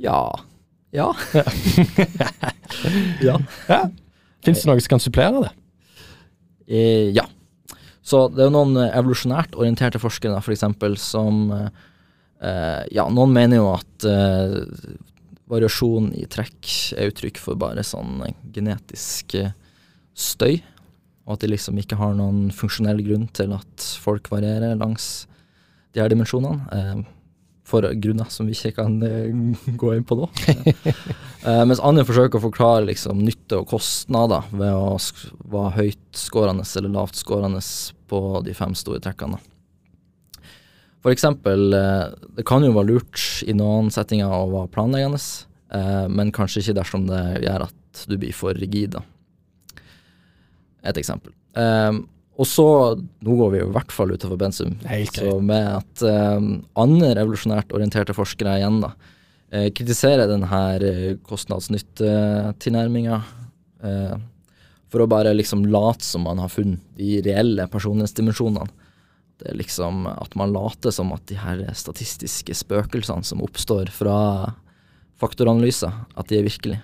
Ja. 0.00 0.22
Ja. 0.90 1.10
ja. 3.28 3.36
Ja. 3.68 3.82
Fins 4.44 4.62
det 4.62 4.70
noe 4.70 4.80
som 4.80 4.94
kan 4.94 5.02
supplere 5.02 5.44
det? 5.44 5.52
Eh, 6.70 7.10
ja. 7.14 7.26
Så 8.02 8.24
det 8.32 8.42
er 8.42 8.48
jo 8.48 8.56
noen 8.56 8.78
eh, 8.80 8.96
evolusjonært 8.96 9.54
orienterte 9.58 10.00
forskere, 10.02 10.38
f.eks. 10.38 10.46
for 10.46 10.56
eksempel, 10.56 10.96
som 10.98 11.52
eh, 11.52 12.82
Ja, 12.94 13.06
noen 13.12 13.34
mener 13.36 13.60
jo 13.60 13.68
at 13.74 14.08
eh, 14.08 14.56
variasjon 15.50 16.12
i 16.16 16.24
trekk 16.30 16.72
er 16.96 17.10
uttrykk 17.10 17.40
for 17.42 17.58
bare 17.60 17.84
sånn 17.86 18.22
genetisk 18.54 19.36
eh, 19.38 19.52
støy, 20.16 20.60
og 21.26 21.36
at 21.36 21.44
de 21.44 21.52
liksom 21.52 21.78
ikke 21.78 21.98
har 22.00 22.16
noen 22.16 22.48
funksjonell 22.54 23.02
grunn 23.06 23.28
til 23.36 23.52
at 23.54 23.90
folk 24.02 24.30
varierer 24.32 24.78
langs 24.80 25.26
de 25.94 26.02
her 26.02 26.10
dimensjonene. 26.10 26.64
Eh, 26.72 27.02
for 27.70 27.86
grunner 28.02 28.28
som 28.32 28.48
vi 28.48 28.56
ikke 28.56 28.74
kan 28.80 28.98
eh, 29.06 29.30
gå 29.78 29.94
inn 29.96 30.06
på 30.06 30.18
nå. 30.20 30.30
Eh, 31.40 31.62
mens 31.64 31.80
andre 31.80 32.02
forsøker 32.04 32.36
å 32.36 32.42
forklare 32.42 32.82
liksom, 32.84 33.22
nytte 33.24 33.62
og 33.62 33.70
kostnader 33.70 34.44
ved 34.52 34.74
å 34.76 34.98
være 35.48 35.70
høytskårende 35.78 36.66
eller 36.76 36.92
lavtskårende 36.92 37.62
på 38.12 38.20
de 38.44 38.52
fem 38.58 38.74
store 38.76 39.00
trekkene. 39.00 39.38
For 41.00 41.14
eksempel, 41.14 41.72
eh, 41.72 42.12
det 42.36 42.44
kan 42.44 42.60
jo 42.66 42.74
være 42.76 42.90
lurt 42.90 43.24
i 43.48 43.56
noen 43.56 43.88
settinger 43.88 44.28
å 44.36 44.50
være 44.52 44.72
planleggende, 44.76 45.22
men 46.12 46.34
kanskje 46.36 46.60
ikke 46.60 46.76
dersom 46.76 47.08
det 47.08 47.24
gjør 47.46 47.64
at 47.70 48.04
du 48.10 48.18
blir 48.20 48.36
for 48.36 48.60
rigid. 48.60 49.00
Et 50.84 51.00
eksempel. 51.00 51.32
Og 52.40 52.48
så, 52.48 52.64
nå 52.96 53.36
går 53.36 53.50
vi 53.52 53.58
jo 53.60 53.68
i 53.68 53.74
hvert 53.74 53.92
fall 53.92 54.14
utover 54.14 54.38
pensum, 54.40 54.72
så 55.12 55.34
med 55.44 55.66
at 55.74 56.04
eh, 56.08 56.38
andre 56.80 57.10
revolusjonært 57.18 57.74
orienterte 57.76 58.16
forskere 58.16 58.54
igjen 58.62 58.78
da, 58.80 58.94
eh, 59.52 59.68
kritiserer 59.76 60.30
denne 60.30 60.48
uh, 60.48 61.18
kostnads-nytte-tilnærminga 61.28 63.18
eh, 63.84 64.16
for 64.90 65.04
å 65.04 65.10
bare 65.10 65.36
liksom 65.36 65.68
late 65.68 66.06
som 66.06 66.24
man 66.24 66.40
har 66.40 66.50
funnet 66.52 66.80
de 66.96 67.20
reelle 67.28 67.68
personlighetsdimensjonene. 67.70 68.72
Det 69.40 69.52
er 69.52 69.60
liksom 69.60 70.06
at 70.10 70.32
man 70.36 70.52
later 70.56 70.92
som 70.96 71.12
at 71.16 71.24
de 71.28 71.36
her 71.40 71.62
statistiske 71.76 72.56
spøkelsene 72.56 73.24
som 73.24 73.44
oppstår 73.44 73.92
fra 73.92 74.18
faktoranalyser, 75.20 75.92
at 76.16 76.32
de 76.32 76.40
er 76.40 76.48
virkelige. 76.48 76.80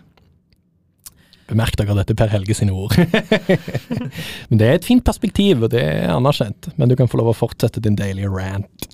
Bemerk 1.47 1.77
dere 1.79 1.95
dette 1.95 2.15
Per 2.19 2.31
Helge 2.33 2.57
sine 2.59 2.75
ord. 2.75 2.97
Men 4.51 4.59
det 4.59 4.67
er 4.67 4.79
et 4.81 4.87
fint 4.89 5.05
perspektiv, 5.07 5.63
og 5.63 5.71
det 5.75 5.83
er 5.85 6.11
anerkjent. 6.15 6.73
Men 6.77 6.91
du 6.91 6.97
kan 6.99 7.11
få 7.11 7.21
lov 7.21 7.31
å 7.31 7.37
fortsette 7.39 7.83
din 7.85 7.99
daily 7.99 8.27
rant. 8.31 8.89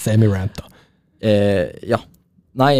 Semi-rant, 0.00 0.60
da. 0.60 0.68
Eh, 1.26 1.72
ja. 1.90 1.98
Nei, 2.60 2.72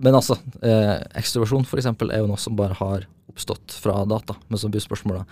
men 0.00 0.16
altså, 0.16 0.38
eh, 0.64 0.94
ekstroversjon 1.20 1.66
eksempel 1.76 2.08
er 2.12 2.22
jo 2.22 2.28
noe 2.30 2.40
som 2.40 2.54
bare 2.56 2.76
har 2.78 3.02
oppstått 3.28 3.74
fra 3.82 3.98
data. 4.08 4.36
Men 4.48 4.60
så 4.62 4.70
blir 4.72 4.80
spørsmålet 4.84 5.24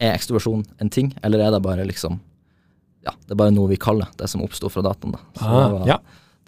er 0.00 0.12
ekstroversjon 0.16 0.64
en 0.80 0.90
ting, 0.92 1.12
eller 1.24 1.40
er 1.44 1.54
det 1.54 1.62
bare 1.64 1.86
liksom 1.88 2.18
Ja, 3.00 3.14
det 3.24 3.32
er 3.32 3.38
bare 3.40 3.52
noe 3.56 3.68
vi 3.70 3.78
kaller 3.80 4.10
det 4.20 4.26
som 4.28 4.42
oppsto 4.44 4.68
fra 4.68 4.82
dataen. 4.84 5.14
da. 5.16 5.20
Så 5.40 5.46
Ah, 5.48 5.60
det, 5.62 5.72
var, 5.72 5.86
ja. 5.88 5.96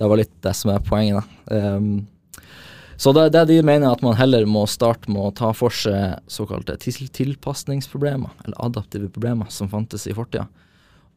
det 0.03 0.09
var 0.11 0.21
litt 0.21 0.35
det 0.45 0.53
som 0.57 0.71
er 0.75 0.83
poenget. 0.85 1.23
da. 1.49 1.77
Um, 1.77 2.07
så 2.97 3.13
det, 3.17 3.29
det 3.35 3.45
de 3.51 3.61
mener 3.65 3.89
er 3.89 3.97
at 3.97 4.03
man 4.05 4.17
heller 4.19 4.47
må 4.49 4.65
starte 4.71 5.11
med 5.13 5.23
å 5.23 5.35
ta 5.37 5.53
for 5.57 5.75
seg 5.75 6.19
såkalte 6.31 6.77
til 6.83 7.09
tilpasningsproblemer, 7.09 8.35
eller 8.45 8.59
adaptive 8.63 9.11
problemer, 9.13 9.49
som 9.51 9.71
fantes 9.73 10.07
i 10.07 10.17
fortida. 10.17 10.47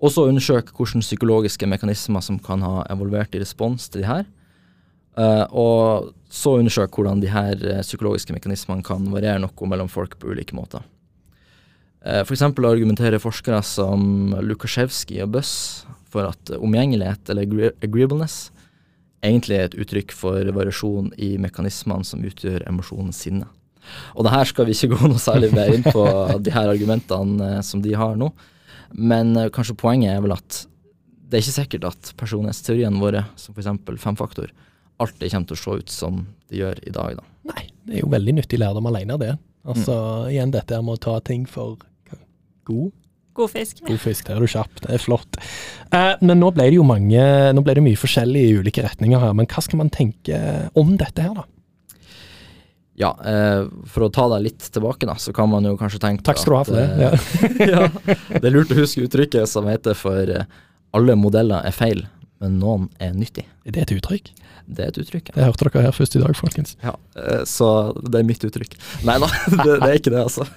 Og 0.03 0.11
så 0.11 0.25
undersøke 0.29 0.75
hvilke 0.75 1.03
psykologiske 1.03 1.67
mekanismer 1.71 2.23
som 2.25 2.39
kan 2.43 2.63
ha 2.65 2.83
evolvert 2.91 3.35
i 3.35 3.41
respons 3.43 3.87
til 3.89 4.03
de 4.03 4.09
her. 4.09 4.25
Uh, 5.15 5.45
og 5.55 6.09
så 6.35 6.57
undersøke 6.59 6.99
hvordan 6.99 7.21
de 7.23 7.29
her 7.31 7.61
eh, 7.63 7.79
psykologiske 7.85 8.33
mekanismene 8.35 8.83
kan 8.83 9.05
variere 9.13 9.39
noe 9.39 9.69
mellom 9.71 9.87
folk 9.87 10.17
på 10.19 10.33
ulike 10.33 10.57
måter. 10.57 10.83
Eh, 12.03 12.21
for 12.25 12.35
eksempel 12.35 12.67
argumenterer 12.67 13.23
forskere 13.23 13.61
som 13.63 14.35
Lukasjevskij 14.43 15.23
og 15.23 15.31
Buss 15.37 15.85
for 16.11 16.27
at 16.27 16.51
omgjengelighet, 16.57 17.31
eller 17.31 17.71
agreeableness, 17.83 18.49
egentlig 19.25 19.57
er 19.57 19.69
et 19.69 19.77
uttrykk 19.81 20.13
for 20.15 20.51
variasjon 20.55 21.11
i 21.21 21.35
mekanismene 21.41 22.07
som 22.07 22.23
utgjør 22.25 22.65
emosjonen 22.69 23.13
sinne. 23.15 23.49
Og 24.15 24.25
det 24.25 24.33
her 24.33 24.49
skal 24.49 24.67
vi 24.67 24.75
ikke 24.75 24.93
gå 24.95 25.09
noe 25.11 25.21
særlig 25.21 25.51
mer 25.55 25.73
inn 25.73 25.85
på 25.85 26.05
de 26.41 26.53
her 26.53 26.71
argumentene 26.71 27.57
eh, 27.57 27.63
som 27.65 27.83
de 27.83 27.93
har 27.97 28.15
nå, 28.19 28.31
men 28.95 29.35
eh, 29.37 29.51
kanskje 29.53 29.77
poenget 29.79 30.15
er 30.15 30.23
vel 30.25 30.35
at 30.37 30.63
det 31.25 31.39
er 31.39 31.43
ikke 31.43 31.57
sikkert 31.57 31.87
at 31.89 32.11
personlighetsteoriene 32.19 33.01
våre, 33.01 33.25
som 33.39 33.55
f.eks. 33.57 33.71
femfaktor, 34.01 34.51
alltid 35.01 35.31
kommer 35.33 35.49
til 35.49 35.57
å 35.57 35.61
se 35.63 35.77
ut 35.81 35.91
som 35.91 36.21
de 36.51 36.61
gjør 36.61 36.79
i 36.85 36.93
dag. 36.93 37.17
da. 37.17 37.25
Nei, 37.49 37.65
det 37.85 37.97
er 37.97 38.03
jo 38.05 38.11
veldig 38.13 38.35
nyttig 38.37 38.59
lærdom 38.61 38.87
alene, 38.91 39.17
det. 39.21 39.33
Altså, 39.65 39.95
igjen 40.29 40.53
dette 40.53 40.77
med 40.85 40.99
å 40.99 41.01
ta 41.01 41.15
ting 41.25 41.47
for 41.49 41.81
god, 42.69 42.93
God 43.35 43.51
fisk. 43.51 43.81
god 43.83 43.99
fisk. 43.99 44.27
Der 44.29 44.37
er 44.37 44.45
du 44.45 44.47
kjapp. 44.47 44.79
Det 44.85 44.93
er 44.95 45.01
flott. 45.03 45.39
Eh, 45.91 46.13
men 46.23 46.39
nå 46.39 46.53
ble 46.55 46.69
det 46.69 46.77
jo 46.77 46.85
mange 46.87 47.25
Nå 47.51 47.63
ble 47.65 47.75
det 47.75 47.83
mye 47.83 47.99
forskjellig 47.99 48.45
i 48.47 48.55
ulike 48.61 48.83
retninger 48.85 49.19
her. 49.19 49.35
Men 49.35 49.49
hva 49.51 49.63
skal 49.65 49.81
man 49.81 49.91
tenke 49.91 50.39
om 50.79 50.95
dette 50.99 51.25
her, 51.25 51.35
da? 51.35 51.43
Ja, 52.95 53.11
eh, 53.27 53.65
for 53.91 54.07
å 54.07 54.11
ta 54.13 54.29
deg 54.31 54.45
litt 54.45 54.67
tilbake, 54.71 55.03
da, 55.07 55.17
så 55.19 55.33
kan 55.35 55.49
man 55.51 55.67
jo 55.67 55.75
kanskje 55.79 55.99
tenke 55.99 56.23
Takk 56.23 56.39
skal 56.39 56.53
du 56.53 56.57
ha 56.57 56.63
for 56.63 56.79
det. 56.79 56.85
Ja. 57.03 57.09
det. 57.59 57.67
ja, 57.73 58.37
det 58.39 58.43
er 58.47 58.55
lurt 58.55 58.71
å 58.71 58.77
huske 58.79 59.03
uttrykket 59.03 59.51
som 59.51 59.67
heter 59.67 59.97
for 59.99 60.31
eh, 60.31 60.47
alle 60.95 61.17
modeller 61.19 61.67
er 61.67 61.75
feil, 61.75 62.05
men 62.39 62.55
noen 62.61 62.87
er 63.03 63.11
nyttig. 63.11 63.43
Er 63.67 63.75
det 63.75 63.83
et 63.83 63.97
uttrykk? 63.97 64.31
Det 64.65 64.85
er 64.85 64.93
et 64.93 65.01
uttrykk. 65.03 65.33
Ja. 65.33 65.35
Det 65.35 65.49
hørte 65.49 65.67
dere 65.67 65.83
her 65.89 65.97
først 65.97 66.15
i 66.15 66.21
dag, 66.23 66.37
folkens. 66.39 66.77
Ja, 66.85 66.95
eh, 67.19 67.43
så 67.49 67.67
det 67.99 68.21
er 68.21 68.29
mitt 68.31 68.47
uttrykk. 68.47 68.79
Nei 69.03 69.17
da, 69.25 69.29
det, 69.51 69.67
det 69.73 69.89
er 69.89 69.99
ikke 69.99 70.15
det, 70.15 70.23
altså. 70.23 70.47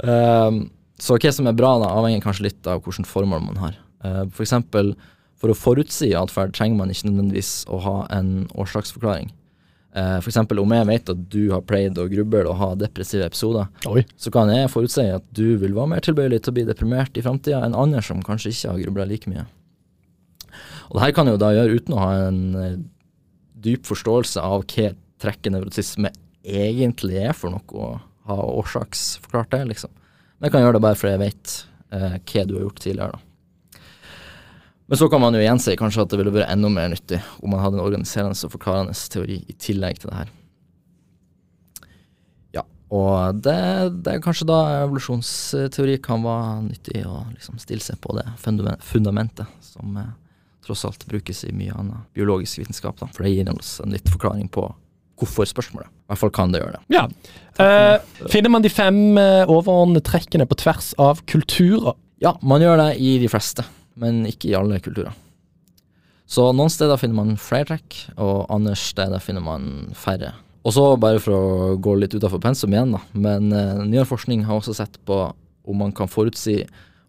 um, 0.00 0.64
så 1.00 1.18
hva 1.18 1.32
som 1.34 1.48
er 1.50 1.56
bra, 1.58 1.76
da, 1.82 1.90
avhenger 1.98 2.22
kanskje 2.24 2.48
litt 2.48 2.68
av 2.70 2.82
hvilket 2.84 3.10
formål 3.10 3.42
man 3.48 3.62
har. 3.62 3.78
Uh, 4.04 4.24
for 4.30 4.44
eksempel, 4.46 4.92
for 5.40 5.50
å 5.50 5.56
forutsi 5.58 6.12
atferd 6.16 6.54
trenger 6.56 6.78
man 6.78 6.92
ikke 6.92 7.10
nødvendigvis 7.10 7.64
å 7.72 7.80
ha 7.84 7.96
en 8.14 8.46
årsaksforklaring. 8.54 9.32
Uh, 9.94 10.18
for 10.18 10.30
eksempel 10.32 10.58
om 10.58 10.72
jeg 10.74 10.86
vet 10.88 11.10
at 11.12 11.26
du 11.30 11.42
har 11.52 11.66
pleid 11.66 11.98
å 12.02 12.08
gruble 12.10 12.46
og 12.50 12.58
ha 12.58 12.70
depressive 12.78 13.26
episoder, 13.26 13.68
Oi. 13.90 14.02
så 14.18 14.32
kan 14.34 14.50
jeg 14.50 14.72
forutsi 14.72 15.06
at 15.14 15.26
du 15.34 15.54
vil 15.60 15.76
være 15.76 15.92
mer 15.92 16.02
tilbøyelig 16.02 16.40
til 16.42 16.54
å 16.54 16.56
bli 16.56 16.66
deprimert 16.66 17.18
i 17.18 17.22
framtida 17.22 17.60
enn 17.62 17.76
andre 17.78 18.02
som 18.02 18.22
kanskje 18.24 18.54
ikke 18.54 18.72
har 18.72 18.82
grubla 18.86 19.06
like 19.10 19.30
mye. 19.30 19.46
Og 20.88 20.98
det 20.98 21.04
her 21.04 21.14
kan 21.14 21.28
jeg 21.28 21.36
jo 21.36 21.42
da 21.42 21.52
gjøre 21.54 21.78
uten 21.78 21.94
å 21.96 22.02
ha 22.02 22.10
en 22.26 22.40
eh, 22.58 22.80
dyp 23.64 23.86
forståelse 23.88 24.42
av 24.42 24.66
hva 24.66 24.90
trekket 25.22 25.54
nevrotisme 25.54 26.10
egentlig 26.44 27.22
er 27.22 27.36
for 27.36 27.54
noe, 27.54 27.64
og 27.72 28.02
ha 28.28 28.36
årsaksforklart 28.60 29.54
det, 29.54 29.62
liksom. 29.72 29.92
Men 30.38 30.48
jeg 30.48 30.54
kan 30.54 30.64
gjøre 30.64 30.76
det 30.78 30.84
bare 30.84 30.98
fordi 30.98 31.14
jeg 31.14 31.22
vet 31.22 31.54
eh, 31.94 32.16
hva 32.18 32.44
du 32.48 32.56
har 32.56 32.66
gjort 32.66 32.82
tidligere, 32.82 33.14
da. 33.14 33.80
Men 34.86 35.00
så 35.00 35.08
kan 35.08 35.20
man 35.20 35.34
jo 35.34 35.40
igjen 35.40 35.60
si 35.62 35.76
kanskje 35.80 36.02
at 36.04 36.10
det 36.12 36.18
ville 36.20 36.32
vært 36.34 36.52
enda 36.52 36.68
mer 36.68 36.90
nyttig 36.92 37.20
om 37.40 37.54
man 37.54 37.62
hadde 37.62 37.78
en 37.78 37.86
organiserende 37.86 38.36
og 38.36 38.52
forklarende 38.52 38.96
teori 39.14 39.38
i 39.48 39.56
tillegg 39.56 40.00
til 40.00 40.10
det 40.10 40.18
her. 40.18 40.32
Ja, 42.58 42.64
og 42.92 43.40
det, 43.46 43.56
det 44.04 44.12
er 44.12 44.24
kanskje 44.24 44.48
da 44.50 44.58
evolusjonsteori 44.82 45.96
kan 46.04 46.26
være 46.26 46.66
nyttig 46.66 47.00
å 47.08 47.22
liksom 47.32 47.56
stille 47.62 47.84
seg 47.84 47.96
på 48.04 48.12
det 48.18 48.26
fundamentet 48.44 49.48
som 49.64 49.96
eh, 49.96 50.12
tross 50.66 50.84
alt 50.84 51.08
brukes 51.08 51.46
i 51.48 51.54
mye 51.56 51.72
annen 51.72 52.04
biologisk 52.16 52.60
vitenskap, 52.60 53.00
da. 53.00 53.08
For 53.16 53.24
det 53.24 53.32
gir 53.32 53.48
oss 53.56 53.78
en 53.80 53.96
litt 53.96 54.08
forklaring 54.12 54.52
på 54.52 54.68
hvorfor-spørsmålet. 55.20 55.90
I 55.90 56.12
hvert 56.12 56.20
fall 56.20 56.32
kan 56.34 56.54
det 56.54 56.62
gjøre 56.62 56.78
det. 56.78 56.82
Ja. 56.94 57.04
Uh, 57.58 58.28
finner 58.32 58.52
man 58.52 58.64
de 58.64 58.72
fem 58.72 59.00
uh, 59.18 59.44
overordnede 59.46 60.04
trekkene 60.06 60.46
på 60.50 60.58
tvers 60.62 60.92
av 61.00 61.22
kulturer? 61.30 61.96
Ja, 62.22 62.34
man 62.42 62.62
gjør 62.64 62.80
det 62.80 62.88
i 63.02 63.16
de 63.22 63.30
fleste, 63.30 63.66
men 64.00 64.24
ikke 64.28 64.50
i 64.50 64.56
alle 64.58 64.80
kulturer. 64.82 65.14
Så 66.30 66.48
noen 66.56 66.72
steder 66.72 66.98
finner 66.98 67.18
man 67.20 67.36
flere 67.40 67.68
trekk, 67.68 67.98
og 68.16 68.46
andre 68.52 68.74
steder 68.78 69.22
finner 69.22 69.44
man 69.44 69.92
færre. 69.98 70.32
Og 70.64 70.72
så, 70.72 70.84
bare 70.96 71.20
for 71.20 71.36
å 71.36 71.74
gå 71.76 71.98
litt 72.00 72.16
utafor 72.16 72.40
pensum 72.42 72.72
igjen, 72.72 72.94
da, 72.96 73.02
men 73.12 73.52
uh, 73.52 73.84
nyere 73.84 74.08
forskning 74.08 74.46
har 74.48 74.58
også 74.58 74.76
sett 74.80 74.98
på 75.06 75.26
om 75.64 75.80
man 75.80 75.92
kan 75.96 76.10
forutsi 76.10 76.62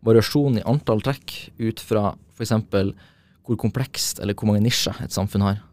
variasjon 0.06 0.60
i 0.60 0.66
antall 0.68 1.02
trekk 1.04 1.34
ut 1.58 1.82
fra 1.84 2.14
f.eks. 2.36 2.54
hvor 3.46 3.60
komplekst 3.60 4.22
eller 4.22 4.38
hvor 4.38 4.52
mange 4.52 4.64
nisjer 4.66 5.00
et 5.04 5.16
samfunn 5.16 5.46
har. 5.48 5.64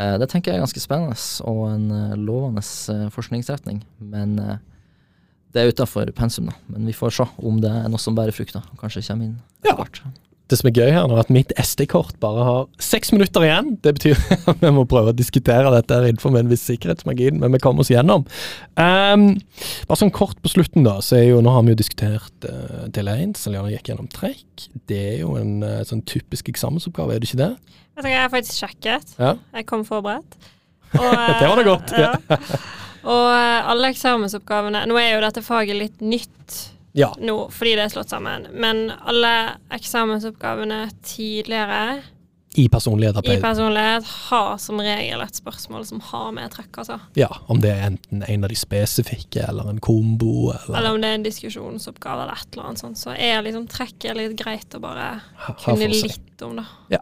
Eh, 0.00 0.16
det 0.20 0.30
tenker 0.32 0.52
jeg 0.52 0.60
er 0.60 0.64
ganske 0.64 0.80
spennende 0.82 1.18
og 1.48 1.62
en 1.74 1.90
eh, 1.92 2.16
lovende 2.16 2.62
eh, 2.64 3.06
forskningsretning, 3.12 3.82
men 4.00 4.38
det 5.50 5.60
er 5.60 5.72
utafor 5.72 6.10
pensum, 6.16 6.48
da. 6.48 6.56
Men 6.70 6.86
vi 6.88 6.94
får 6.96 7.16
se 7.18 7.28
om 7.42 7.60
det 7.60 7.70
er 7.74 7.88
noe 7.90 8.00
som 8.00 8.16
bærer 8.16 8.34
frukter. 8.34 8.64
Kanskje 8.80 9.04
kommer 9.10 9.30
inn 9.30 9.38
Ja. 9.66 9.74
Det 10.50 10.58
som 10.58 10.68
er 10.70 10.74
gøy 10.74 10.90
her 10.90 11.06
nå, 11.06 11.16
at 11.20 11.30
mitt 11.30 11.52
SD-kort 11.58 12.16
bare 12.22 12.44
har 12.46 12.64
seks 12.82 13.12
minutter 13.14 13.44
igjen. 13.46 13.76
Det 13.84 13.92
betyr 13.98 14.18
at 14.50 14.62
vi 14.62 14.72
må 14.74 14.84
prøve 14.90 15.14
å 15.14 15.16
diskutere 15.16 15.70
dette 15.74 15.94
her 15.94 16.08
innenfor 16.08 16.34
en 16.40 16.50
viss 16.50 16.64
sikkerhetsmargin, 16.66 17.38
men 17.42 17.54
vi 17.54 17.62
kommer 17.62 17.84
oss 17.84 17.92
gjennom. 17.92 18.26
Um, 18.74 19.28
bare 19.86 20.00
sånn 20.00 20.14
kort 20.14 20.40
på 20.42 20.52
slutten, 20.52 20.82
da. 20.86 20.98
så 21.04 21.20
er 21.20 21.28
jo, 21.30 21.40
Nå 21.44 21.54
har 21.54 21.62
vi 21.66 21.74
jo 21.74 21.80
diskutert 21.80 22.48
uh, 22.50 22.86
del 22.90 23.12
1, 23.12 23.38
Liana 23.52 23.70
gikk 23.72 23.92
gjennom 23.92 24.10
trekk. 24.10 24.66
Det 24.90 25.00
er 25.14 25.18
jo 25.22 25.36
en 25.38 25.60
uh, 25.62 25.80
sånn 25.86 26.02
typisk 26.08 26.50
eksamensoppgave, 26.52 27.14
er 27.14 27.22
det 27.22 27.30
ikke 27.30 27.44
det? 27.44 27.52
Jeg 27.94 28.02
tror 28.02 28.12
jeg 28.12 28.24
har 28.24 28.34
faktisk 28.34 28.64
sjekket. 28.64 29.16
Ja. 29.20 29.34
Jeg 29.54 29.70
kom 29.70 29.86
forberedt. 29.86 30.38
Og, 30.98 31.06
Det 31.06 31.46
var 31.46 31.60
da 31.60 31.64
godt, 31.68 31.92
ja. 31.94 32.14
Og 33.08 33.26
eh, 33.32 33.70
alle 33.70 33.90
eksamensoppgavene 33.94 34.84
Nå 34.90 34.98
er 35.00 35.14
jo 35.14 35.24
dette 35.24 35.44
faget 35.44 35.78
litt 35.78 36.04
nytt 36.04 36.58
Ja. 36.92 37.12
nå 37.22 37.50
fordi 37.54 37.76
det 37.78 37.84
er 37.84 37.92
slått 37.92 38.10
sammen, 38.10 38.48
men 38.52 38.90
alle 39.06 39.56
eksamensoppgavene 39.70 40.88
tidligere 41.06 42.00
I 42.58 42.64
personlighet. 42.68 43.16
i 43.30 43.36
personlighet 43.40 44.04
har 44.26 44.56
som 44.58 44.80
regel 44.82 45.20
et 45.22 45.36
spørsmål 45.38 45.84
som 45.86 46.00
har 46.02 46.32
med 46.34 46.50
trekk, 46.50 46.80
altså. 46.82 46.96
Ja, 47.14 47.28
om 47.46 47.60
det 47.62 47.70
er 47.70 47.84
enten 47.92 48.24
en 48.26 48.44
av 48.44 48.50
de 48.50 48.56
spesifikke, 48.58 49.44
eller 49.48 49.68
en 49.70 49.78
kombo, 49.78 50.50
eller, 50.50 50.78
Eller 50.80 50.90
om 50.96 51.00
det 51.00 51.10
er 51.12 51.14
en 51.20 51.22
diskusjonsoppgave 51.28 52.24
eller 52.24 52.32
et 52.34 52.48
eller 52.56 52.66
annet 52.72 52.82
sånt, 52.82 52.98
så 52.98 53.14
er 53.14 53.42
liksom 53.46 53.68
trekket 53.70 54.16
litt 54.18 54.34
greit 54.40 54.74
å 54.74 54.80
bare 54.82 55.20
kunne 55.62 55.92
litt 55.92 56.42
om, 56.42 56.56
da. 56.56 56.64
Ja. 56.90 56.98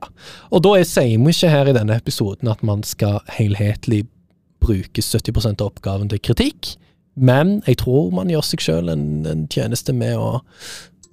Og 0.52 0.62
da 0.62 0.74
er- 0.76 0.84
sier 0.84 1.16
vi 1.16 1.32
ikke 1.32 1.48
her 1.50 1.68
i 1.68 1.72
denne 1.72 1.96
episoden 1.96 2.50
at 2.50 2.62
man 2.62 2.82
skal 2.82 3.20
helhetlig 3.38 4.06
bruke 4.60 5.00
70% 5.00 5.60
av 5.62 5.72
oppgaven 5.72 6.10
til 6.10 6.18
kritikk, 6.18 6.76
men 7.18 7.58
jeg 7.66 7.80
tror 7.82 8.12
man 8.14 8.30
gjør 8.32 8.44
seg 8.46 8.62
sjøl 8.64 8.92
en, 8.92 9.08
en 9.28 9.46
tjeneste 9.52 9.94
med 9.96 10.16
å 10.18 10.38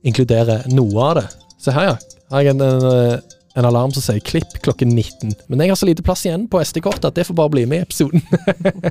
inkludere 0.06 0.62
noe 0.74 1.08
av 1.10 1.18
det. 1.20 1.26
Se 1.62 1.74
her, 1.74 1.94
ja. 1.94 2.20
Har 2.34 2.46
jeg 2.46 2.56
en, 2.56 2.62
en, 2.66 3.24
en 3.56 3.68
alarm 3.70 3.94
som 3.96 4.04
sier 4.04 4.20
'klipp 4.20 4.58
klokken 4.66 4.92
19'. 4.94 5.34
Men 5.48 5.62
jeg 5.64 5.74
har 5.74 5.80
så 5.80 5.88
lite 5.88 6.04
plass 6.06 6.26
igjen 6.26 6.48
på 6.52 6.62
SD-kortet 6.62 7.10
at 7.10 7.16
det 7.16 7.28
får 7.28 7.38
bare 7.38 7.54
bli 7.54 7.66
med 7.66 7.84
i 7.84 7.88
episoden. 7.88 8.22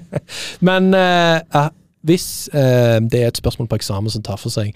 men 0.69 0.95
eh, 0.95 1.41
eh, 1.55 1.71
hvis 2.05 2.49
eh, 2.53 2.99
det 3.01 3.23
er 3.23 3.31
et 3.33 3.41
spørsmål 3.41 3.69
på 3.69 3.81
eksamen 3.81 4.13
som 4.13 4.25
tar 4.25 4.41
for 4.41 4.53
seg 4.53 4.75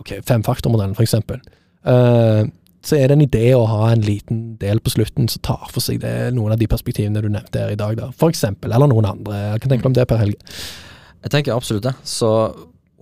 ok, 0.00 0.20
femfaktormodellen, 0.28 0.96
f.eks., 0.96 1.14
eh, 1.14 2.42
så 2.80 2.96
er 2.96 3.10
det 3.10 3.16
en 3.16 3.24
idé 3.26 3.48
å 3.52 3.66
ha 3.68 3.90
en 3.92 4.00
liten 4.00 4.54
del 4.60 4.80
på 4.80 4.92
slutten 4.94 5.28
som 5.28 5.42
tar 5.44 5.66
for 5.68 5.84
seg 5.84 5.98
det, 6.00 6.30
noen 6.32 6.54
av 6.54 6.60
de 6.60 6.68
perspektivene 6.70 7.20
du 7.20 7.28
nevnte 7.28 7.60
her 7.60 7.74
i 7.74 7.80
dag, 7.80 7.98
da. 7.98 8.08
For 8.16 8.32
eksempel, 8.32 8.72
eller 8.72 8.88
noen 8.88 9.08
andre. 9.10 9.40
Jeg 9.50 9.60
kan 9.60 9.74
tenke 9.74 9.84
meg 9.84 9.90
om 9.90 9.98
det, 9.98 10.06
Per 10.08 10.22
Helge. 10.22 10.54
Jeg 11.20 11.32
tenker 11.34 11.54
absolutt 11.54 11.86
det. 11.88 11.94
Så 12.06 12.28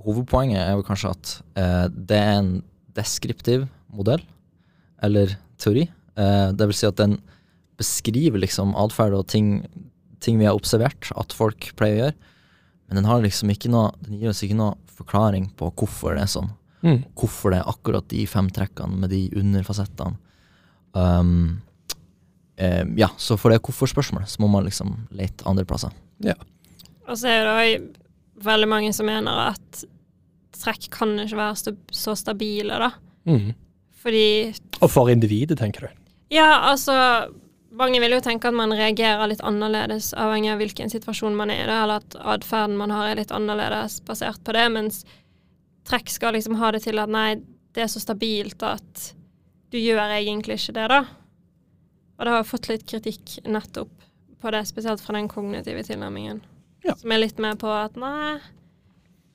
hovedpoenget 0.05 0.61
er 0.63 0.75
jo 0.77 0.87
kanskje 0.87 1.13
at 1.15 1.35
eh, 1.59 1.87
det 1.93 2.19
er 2.19 2.35
en 2.41 2.53
deskriptiv 2.99 3.67
modell, 3.95 4.23
eller 5.05 5.37
teori. 5.61 5.87
Eh, 6.19 6.49
det 6.55 6.69
vil 6.71 6.79
si 6.79 6.89
at 6.89 6.99
den 6.99 7.19
beskriver 7.79 8.43
liksom 8.43 8.75
atferd 8.79 9.15
og 9.15 9.29
ting, 9.31 9.61
ting 10.23 10.41
vi 10.41 10.49
har 10.49 10.59
observert 10.59 11.13
at 11.19 11.35
folk 11.37 11.71
pleier 11.79 11.95
å 11.95 12.03
gjøre, 12.03 12.19
men 12.89 13.01
den 13.01 13.09
har 13.11 13.21
liksom 13.21 13.51
ikke 13.53 13.69
noe 13.69 13.91
Den 14.01 14.17
gir 14.17 14.31
oss 14.31 14.41
ikke 14.41 14.57
noe 14.57 14.79
forklaring 14.97 15.51
på 15.61 15.69
hvorfor 15.77 16.17
det 16.17 16.23
er 16.25 16.31
sånn. 16.33 16.49
Mm. 16.81 17.03
Hvorfor 17.19 17.53
det 17.53 17.61
er 17.61 17.69
akkurat 17.69 18.07
de 18.09 18.23
fem 18.31 18.49
trekkene 18.55 19.03
med 19.03 19.13
de 19.13 19.27
underfasettene. 19.37 20.17
Um, 20.97 21.61
eh, 22.57 22.83
ja, 22.99 23.11
så 23.21 23.37
for 23.39 23.53
det 23.53 23.61
hvorfor-spørsmålet 23.61 24.33
så 24.33 24.41
må 24.43 24.49
man 24.51 24.65
liksom 24.67 24.95
lete 25.15 25.45
andre 25.47 25.67
plasser. 25.69 25.93
Og 27.05 27.21
så 27.21 27.29
er 27.31 27.45
det 27.45 27.99
veldig 28.45 28.69
mange 28.71 28.93
som 28.97 29.09
mener 29.09 29.49
at 29.51 29.85
trekk 30.59 30.89
kan 30.95 31.15
ikke 31.23 31.39
være 31.39 31.75
så 31.95 32.15
stabile, 32.19 32.79
da. 32.81 32.93
Mm. 33.29 33.53
Fordi 33.99 34.55
Og 34.81 34.91
for 34.91 35.11
individet, 35.11 35.59
tenker 35.59 35.87
du. 35.87 36.01
Ja, 36.33 36.71
altså 36.71 36.95
Mange 37.79 38.01
vil 38.01 38.15
jo 38.17 38.23
tenke 38.25 38.49
at 38.49 38.57
man 38.57 38.73
reagerer 38.73 39.29
litt 39.29 39.43
annerledes 39.45 40.11
avhengig 40.17 40.49
av 40.51 40.63
hvilken 40.63 40.91
situasjon 40.91 41.37
man 41.37 41.51
er 41.53 41.61
i, 41.63 41.67
da, 41.69 41.83
eller 41.85 42.01
at 42.01 42.17
atferden 42.35 42.79
man 42.81 42.91
har 42.91 43.11
er 43.11 43.21
litt 43.21 43.35
annerledes 43.35 44.01
basert 44.09 44.41
på 44.43 44.55
det, 44.57 44.65
mens 44.73 45.03
trekk 45.87 46.09
skal 46.11 46.35
liksom 46.35 46.57
ha 46.59 46.73
det 46.75 46.81
til 46.87 46.99
at 46.99 47.13
nei, 47.13 47.37
det 47.77 47.85
er 47.85 47.91
så 47.93 48.01
stabilt 48.03 48.65
at 48.67 49.13
du 49.71 49.79
gjør 49.79 50.17
egentlig 50.17 50.57
ikke 50.59 50.75
det, 50.81 50.89
da. 50.91 51.03
Og 52.19 52.27
det 52.27 52.35
har 52.35 52.49
fått 52.49 52.71
litt 52.73 52.89
kritikk 52.89 53.37
nettopp 53.47 53.93
på 54.41 54.55
det, 54.55 54.65
spesielt 54.67 55.05
fra 55.05 55.15
den 55.15 55.29
kognitive 55.31 55.85
tilnærmingen. 55.87 56.41
Ja. 56.89 56.97
Som 56.97 57.13
er 57.13 57.21
litt 57.21 57.41
med 57.43 57.59
på 57.61 57.69
at 57.73 57.99
nei, 58.01 58.39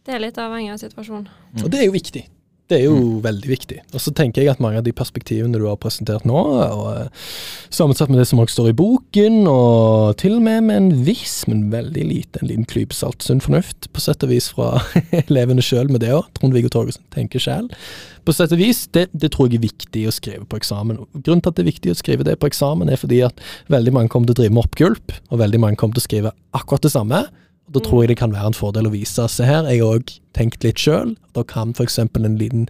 Det 0.04 0.18
er 0.18 0.20
litt 0.20 0.38
avhengig 0.42 0.74
av 0.74 0.80
situasjonen. 0.82 1.30
Og 1.62 1.70
det 1.72 1.80
er 1.80 1.86
jo 1.88 1.94
viktig. 1.96 2.26
Det 2.72 2.78
er 2.80 2.86
jo 2.88 2.96
mm. 2.96 3.18
veldig 3.26 3.50
viktig. 3.52 3.78
Og 3.92 4.02
så 4.02 4.12
tenker 4.16 4.42
jeg 4.42 4.54
at 4.54 4.62
mange 4.64 4.80
av 4.80 4.86
de 4.86 4.94
perspektivene 4.96 5.60
du 5.60 5.66
har 5.68 5.76
presentert 5.82 6.24
nå, 6.28 6.40
og 6.40 6.86
eh, 6.94 7.26
sammensatt 7.74 8.12
med 8.12 8.22
det 8.22 8.28
som 8.30 8.40
også 8.40 8.56
står 8.56 8.70
i 8.72 8.76
boken, 8.80 9.36
og 9.52 10.16
til 10.22 10.38
og 10.38 10.46
med 10.46 10.64
med 10.70 10.80
en 10.80 11.04
viss, 11.06 11.42
men 11.52 11.66
veldig 11.74 12.06
lite, 12.08 12.40
en 12.40 12.50
liten 12.50 12.68
klype 12.70 12.96
salt 12.96 13.26
sunn 13.26 13.44
fornuft, 13.44 13.90
på 13.92 14.04
sett 14.04 14.24
og 14.24 14.32
vis 14.32 14.48
fra 14.56 14.80
elevene 15.26 15.66
sjøl 15.66 15.92
med 15.92 16.06
det 16.06 16.14
òg, 16.16 16.32
Trond-Viggo 16.40 16.72
Torgersen 16.72 17.04
tenker 17.14 17.44
sjæl. 17.44 17.68
På 18.24 18.32
sett 18.32 18.56
og 18.56 18.64
vis, 18.64 18.86
det, 18.96 19.10
det, 19.12 19.34
tror 19.36 19.52
jeg 19.52 19.60
er 19.60 19.68
viktig 19.68 20.08
å 20.08 20.16
skrive 20.16 20.48
på 20.48 20.62
eksamen. 20.62 21.04
Grunnen 21.20 21.44
til 21.44 21.52
at 21.52 21.60
det 21.60 21.66
er 21.66 21.72
viktig 21.74 21.92
å 21.92 22.00
skrive 22.00 22.26
det 22.26 22.40
på 22.40 22.48
eksamen, 22.48 22.88
er 22.88 23.02
fordi 23.02 23.26
at 23.28 23.44
veldig 23.74 23.98
mange 24.00 24.14
kommer 24.14 24.32
til 24.32 24.38
å 24.38 24.42
drive 24.42 24.56
med 24.56 24.64
oppgulp, 24.64 25.18
og 25.30 25.44
veldig 25.44 25.60
mange 25.60 25.82
kommer 25.82 26.00
til 26.00 26.06
å 26.06 26.10
skrive 26.10 26.36
akkurat 26.56 26.88
det 26.88 26.96
samme. 26.96 27.26
Da 27.72 27.80
tror 27.80 28.04
jeg 28.04 28.12
det 28.12 28.20
kan 28.20 28.34
være 28.36 28.52
en 28.52 28.58
fordel 28.58 28.90
å 28.90 28.94
vise. 28.94 29.28
seg 29.32 29.48
her, 29.48 29.70
jeg 29.72 29.80
har 29.82 30.00
òg 30.00 30.12
tenkt 30.36 30.66
litt 30.66 30.82
sjøl. 30.82 31.16
Da 31.34 31.46
kan 31.48 31.72
f.eks. 31.72 32.00
en 32.00 32.38
liten 32.38 32.68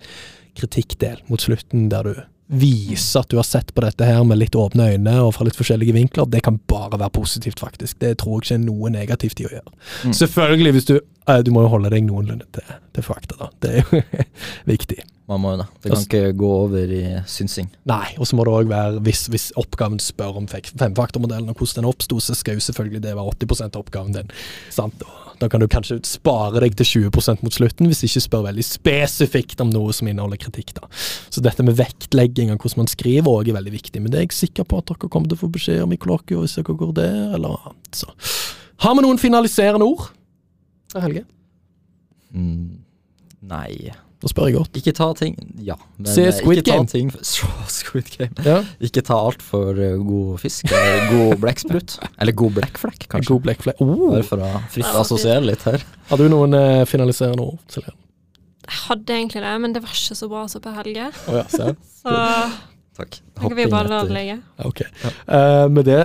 kritikkdel 0.60 1.24
mot 1.32 1.42
slutten 1.42 1.90
der 1.90 2.04
du 2.06 2.14
viser 2.54 3.24
at 3.24 3.32
du 3.32 3.38
har 3.40 3.48
sett 3.48 3.72
på 3.74 3.82
dette 3.82 4.06
her 4.06 4.22
med 4.28 4.38
litt 4.38 4.56
åpne 4.60 4.92
øyne 4.94 5.16
og 5.24 5.32
fra 5.38 5.48
litt 5.48 5.58
forskjellige 5.58 5.96
vinkler, 5.96 6.28
det 6.30 6.44
kan 6.46 6.60
bare 6.70 7.00
være 7.00 7.14
positivt, 7.16 7.64
faktisk. 7.64 7.98
Det 8.04 8.18
tror 8.22 8.38
jeg 8.38 8.44
ikke 8.44 8.58
er 8.60 8.66
noe 8.68 8.92
negativt 8.94 9.42
i 9.42 9.48
å 9.48 9.54
gjøre. 9.56 9.74
Mm. 10.04 10.14
Selvfølgelig, 10.20 10.76
hvis 10.78 10.90
du 10.92 10.96
eh, 11.00 11.40
Du 11.46 11.52
må 11.56 11.64
jo 11.64 11.72
holde 11.72 11.90
deg 11.94 12.06
noenlunde 12.06 12.46
til, 12.54 12.78
til 12.94 13.06
fakta, 13.08 13.40
da. 13.40 13.50
Det 13.64 13.72
er 13.72 13.82
jo 13.82 14.04
viktig. 14.74 15.00
Man 15.34 15.42
må 15.42 15.56
jo 15.56 15.62
det. 15.64 15.68
Det 15.82 15.90
kan 15.90 15.98
Også, 15.98 16.10
ikke 16.10 16.38
gå 16.38 16.52
over 16.60 16.94
i 16.94 17.02
synsing. 17.30 17.72
Nei, 17.90 18.06
og 18.22 18.30
så 18.30 18.38
må 18.38 18.46
det 18.46 18.54
òg 18.54 18.70
være 18.70 19.02
hvis, 19.08 19.26
hvis, 19.34 19.50
oppgaven 19.60 19.98
spør 20.02 20.40
om 20.44 20.48
femfaktormodellen 20.52 21.50
og 21.50 21.58
hvordan 21.58 21.82
den 21.82 21.90
oppsto, 21.90 22.20
så 22.22 22.38
skal 22.38 22.60
jo 22.60 22.66
selvfølgelig 22.68 23.02
det 23.08 23.16
være 23.18 23.34
80% 23.34 23.74
av 23.74 23.82
oppgaven 23.82 24.18
din. 24.20 24.34
Sant? 24.74 25.02
Og 25.02 25.42
da 25.42 25.50
kan 25.50 25.64
du 25.64 25.68
kanskje 25.72 25.98
spare 26.08 26.62
deg 26.64 26.78
til 26.80 27.10
20% 27.10 27.44
mot 27.44 27.56
slutten, 27.56 27.90
hvis 27.90 28.04
ikke 28.06 28.24
spør 28.28 28.46
veldig 28.48 28.66
spesifikt 28.68 29.64
om 29.64 29.74
noe 29.74 29.96
som 29.96 30.08
inneholder 30.08 30.40
kritikk. 30.40 30.76
da. 30.78 30.88
Så 31.34 31.44
dette 31.44 31.66
med 31.66 31.78
vektlegging 31.80 32.54
av 32.54 32.62
hvordan 32.62 32.84
man 32.84 32.92
skriver 32.92 33.32
òg 33.34 33.50
er 33.50 33.58
veldig 33.58 33.74
viktig. 33.74 34.04
Men 34.04 34.14
det 34.14 34.22
er 34.22 34.28
jeg 34.28 34.38
sikker 34.44 34.68
på 34.70 34.80
at 34.80 34.92
dere 34.92 35.10
kommer 35.10 35.32
til 35.32 35.40
å 35.40 35.44
få 35.44 35.52
beskjed 35.58 35.84
om 35.84 35.96
i 35.96 36.00
klokka 36.00 36.38
hvis 36.40 36.58
dere 36.60 36.78
går 36.78 36.96
der, 37.02 37.20
eller 37.40 37.58
annet. 37.58 37.92
Så. 38.04 38.14
Har 38.86 38.96
vi 38.96 39.06
noen 39.06 39.22
finaliserende 39.22 39.90
ord? 39.90 40.12
Helge? 40.94 41.26
Mm, 42.34 42.84
nei. 43.50 43.94
Da 44.24 44.30
spør 44.32 44.48
jeg 44.48 44.56
godt. 44.56 44.78
Ikke 44.80 44.94
ta 44.96 45.10
ting 45.20 45.34
Ja. 45.68 45.76
Men 45.98 46.08
Se 46.08 46.24
Squid 46.32 46.62
ikke 46.62 46.72
Game. 46.72 46.88
Ting, 46.88 47.10
Squid 47.80 48.08
Game. 48.16 48.46
Ja. 48.46 48.62
Ikke 48.80 49.04
ta 49.04 49.18
altfor 49.20 49.76
uh, 49.76 49.98
god 50.00 50.38
fisk. 50.40 50.70
Eller 50.72 51.10
god 51.12 51.36
blekksprut. 51.44 51.98
eller 52.24 52.38
god 52.40 52.56
blekkflekk, 52.60 53.10
kanskje. 53.12 53.34
God 53.34 53.44
blekkflekk. 53.50 53.84
Oh. 53.84 54.06
Bare 54.14 54.24
for 54.28 54.46
å 54.46 54.52
fritt 54.72 54.96
assosiere 55.02 55.44
litt 55.44 55.68
her. 55.68 55.84
Har 56.10 56.22
du 56.22 56.30
noen 56.32 56.56
eh, 56.56 56.86
finaliserende 56.88 57.44
ord, 57.44 57.60
Silje? 57.74 57.92
Jeg 58.64 58.80
hadde 58.86 59.18
egentlig 59.18 59.44
det, 59.44 59.54
men 59.60 59.76
det 59.76 59.84
var 59.84 59.92
ikke 60.00 60.16
så 60.16 60.30
bra 60.32 60.46
som 60.52 60.64
på 60.64 60.72
Helge. 60.78 61.10
Oh, 61.28 61.42
ja, 61.42 61.48
så 61.52 61.74
Takk. 62.94 63.16
Da 63.34 63.48
kan 63.50 63.56
vi 63.58 63.66
bare 63.72 63.90
la 63.90 64.04
det 64.06 64.14
ligge. 64.14 64.36
Ok. 64.70 64.84
Uh, 65.26 65.66
med 65.74 65.88
det, 65.90 66.04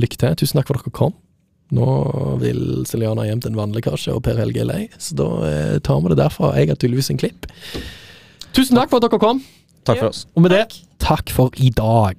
lykke 0.00 0.18
til. 0.18 0.38
Tusen 0.40 0.58
takk 0.58 0.70
for 0.70 0.80
at 0.80 0.86
dere 0.88 0.96
kom. 0.96 1.14
Nå 1.76 1.86
vil 2.42 2.82
Siljana 2.88 3.26
hjem 3.28 3.42
til 3.44 3.52
en 3.52 3.60
vannlekkasje, 3.60 4.16
og 4.16 4.24
Per 4.26 4.38
Helge 4.40 4.64
er 4.64 4.68
lei, 4.70 4.82
så 4.98 5.16
da 5.20 5.30
eh, 5.46 5.78
tar 5.86 6.02
vi 6.02 6.12
det 6.12 6.18
derfra. 6.18 6.52
Jeg 6.58 6.72
har 6.72 6.78
tydeligvis 6.80 7.12
en 7.14 7.20
klipp. 7.20 7.46
Tusen 8.56 8.78
takk 8.78 8.90
for 8.90 8.98
at 8.98 9.06
dere 9.06 9.22
kom. 9.22 9.42
Takk 9.86 10.02
for 10.02 10.10
oss. 10.10 10.24
Og 10.34 10.44
med 10.44 10.54
det, 10.54 10.64
takk 11.02 11.30
for 11.34 11.54
i 11.62 11.70
dag. 11.74 12.18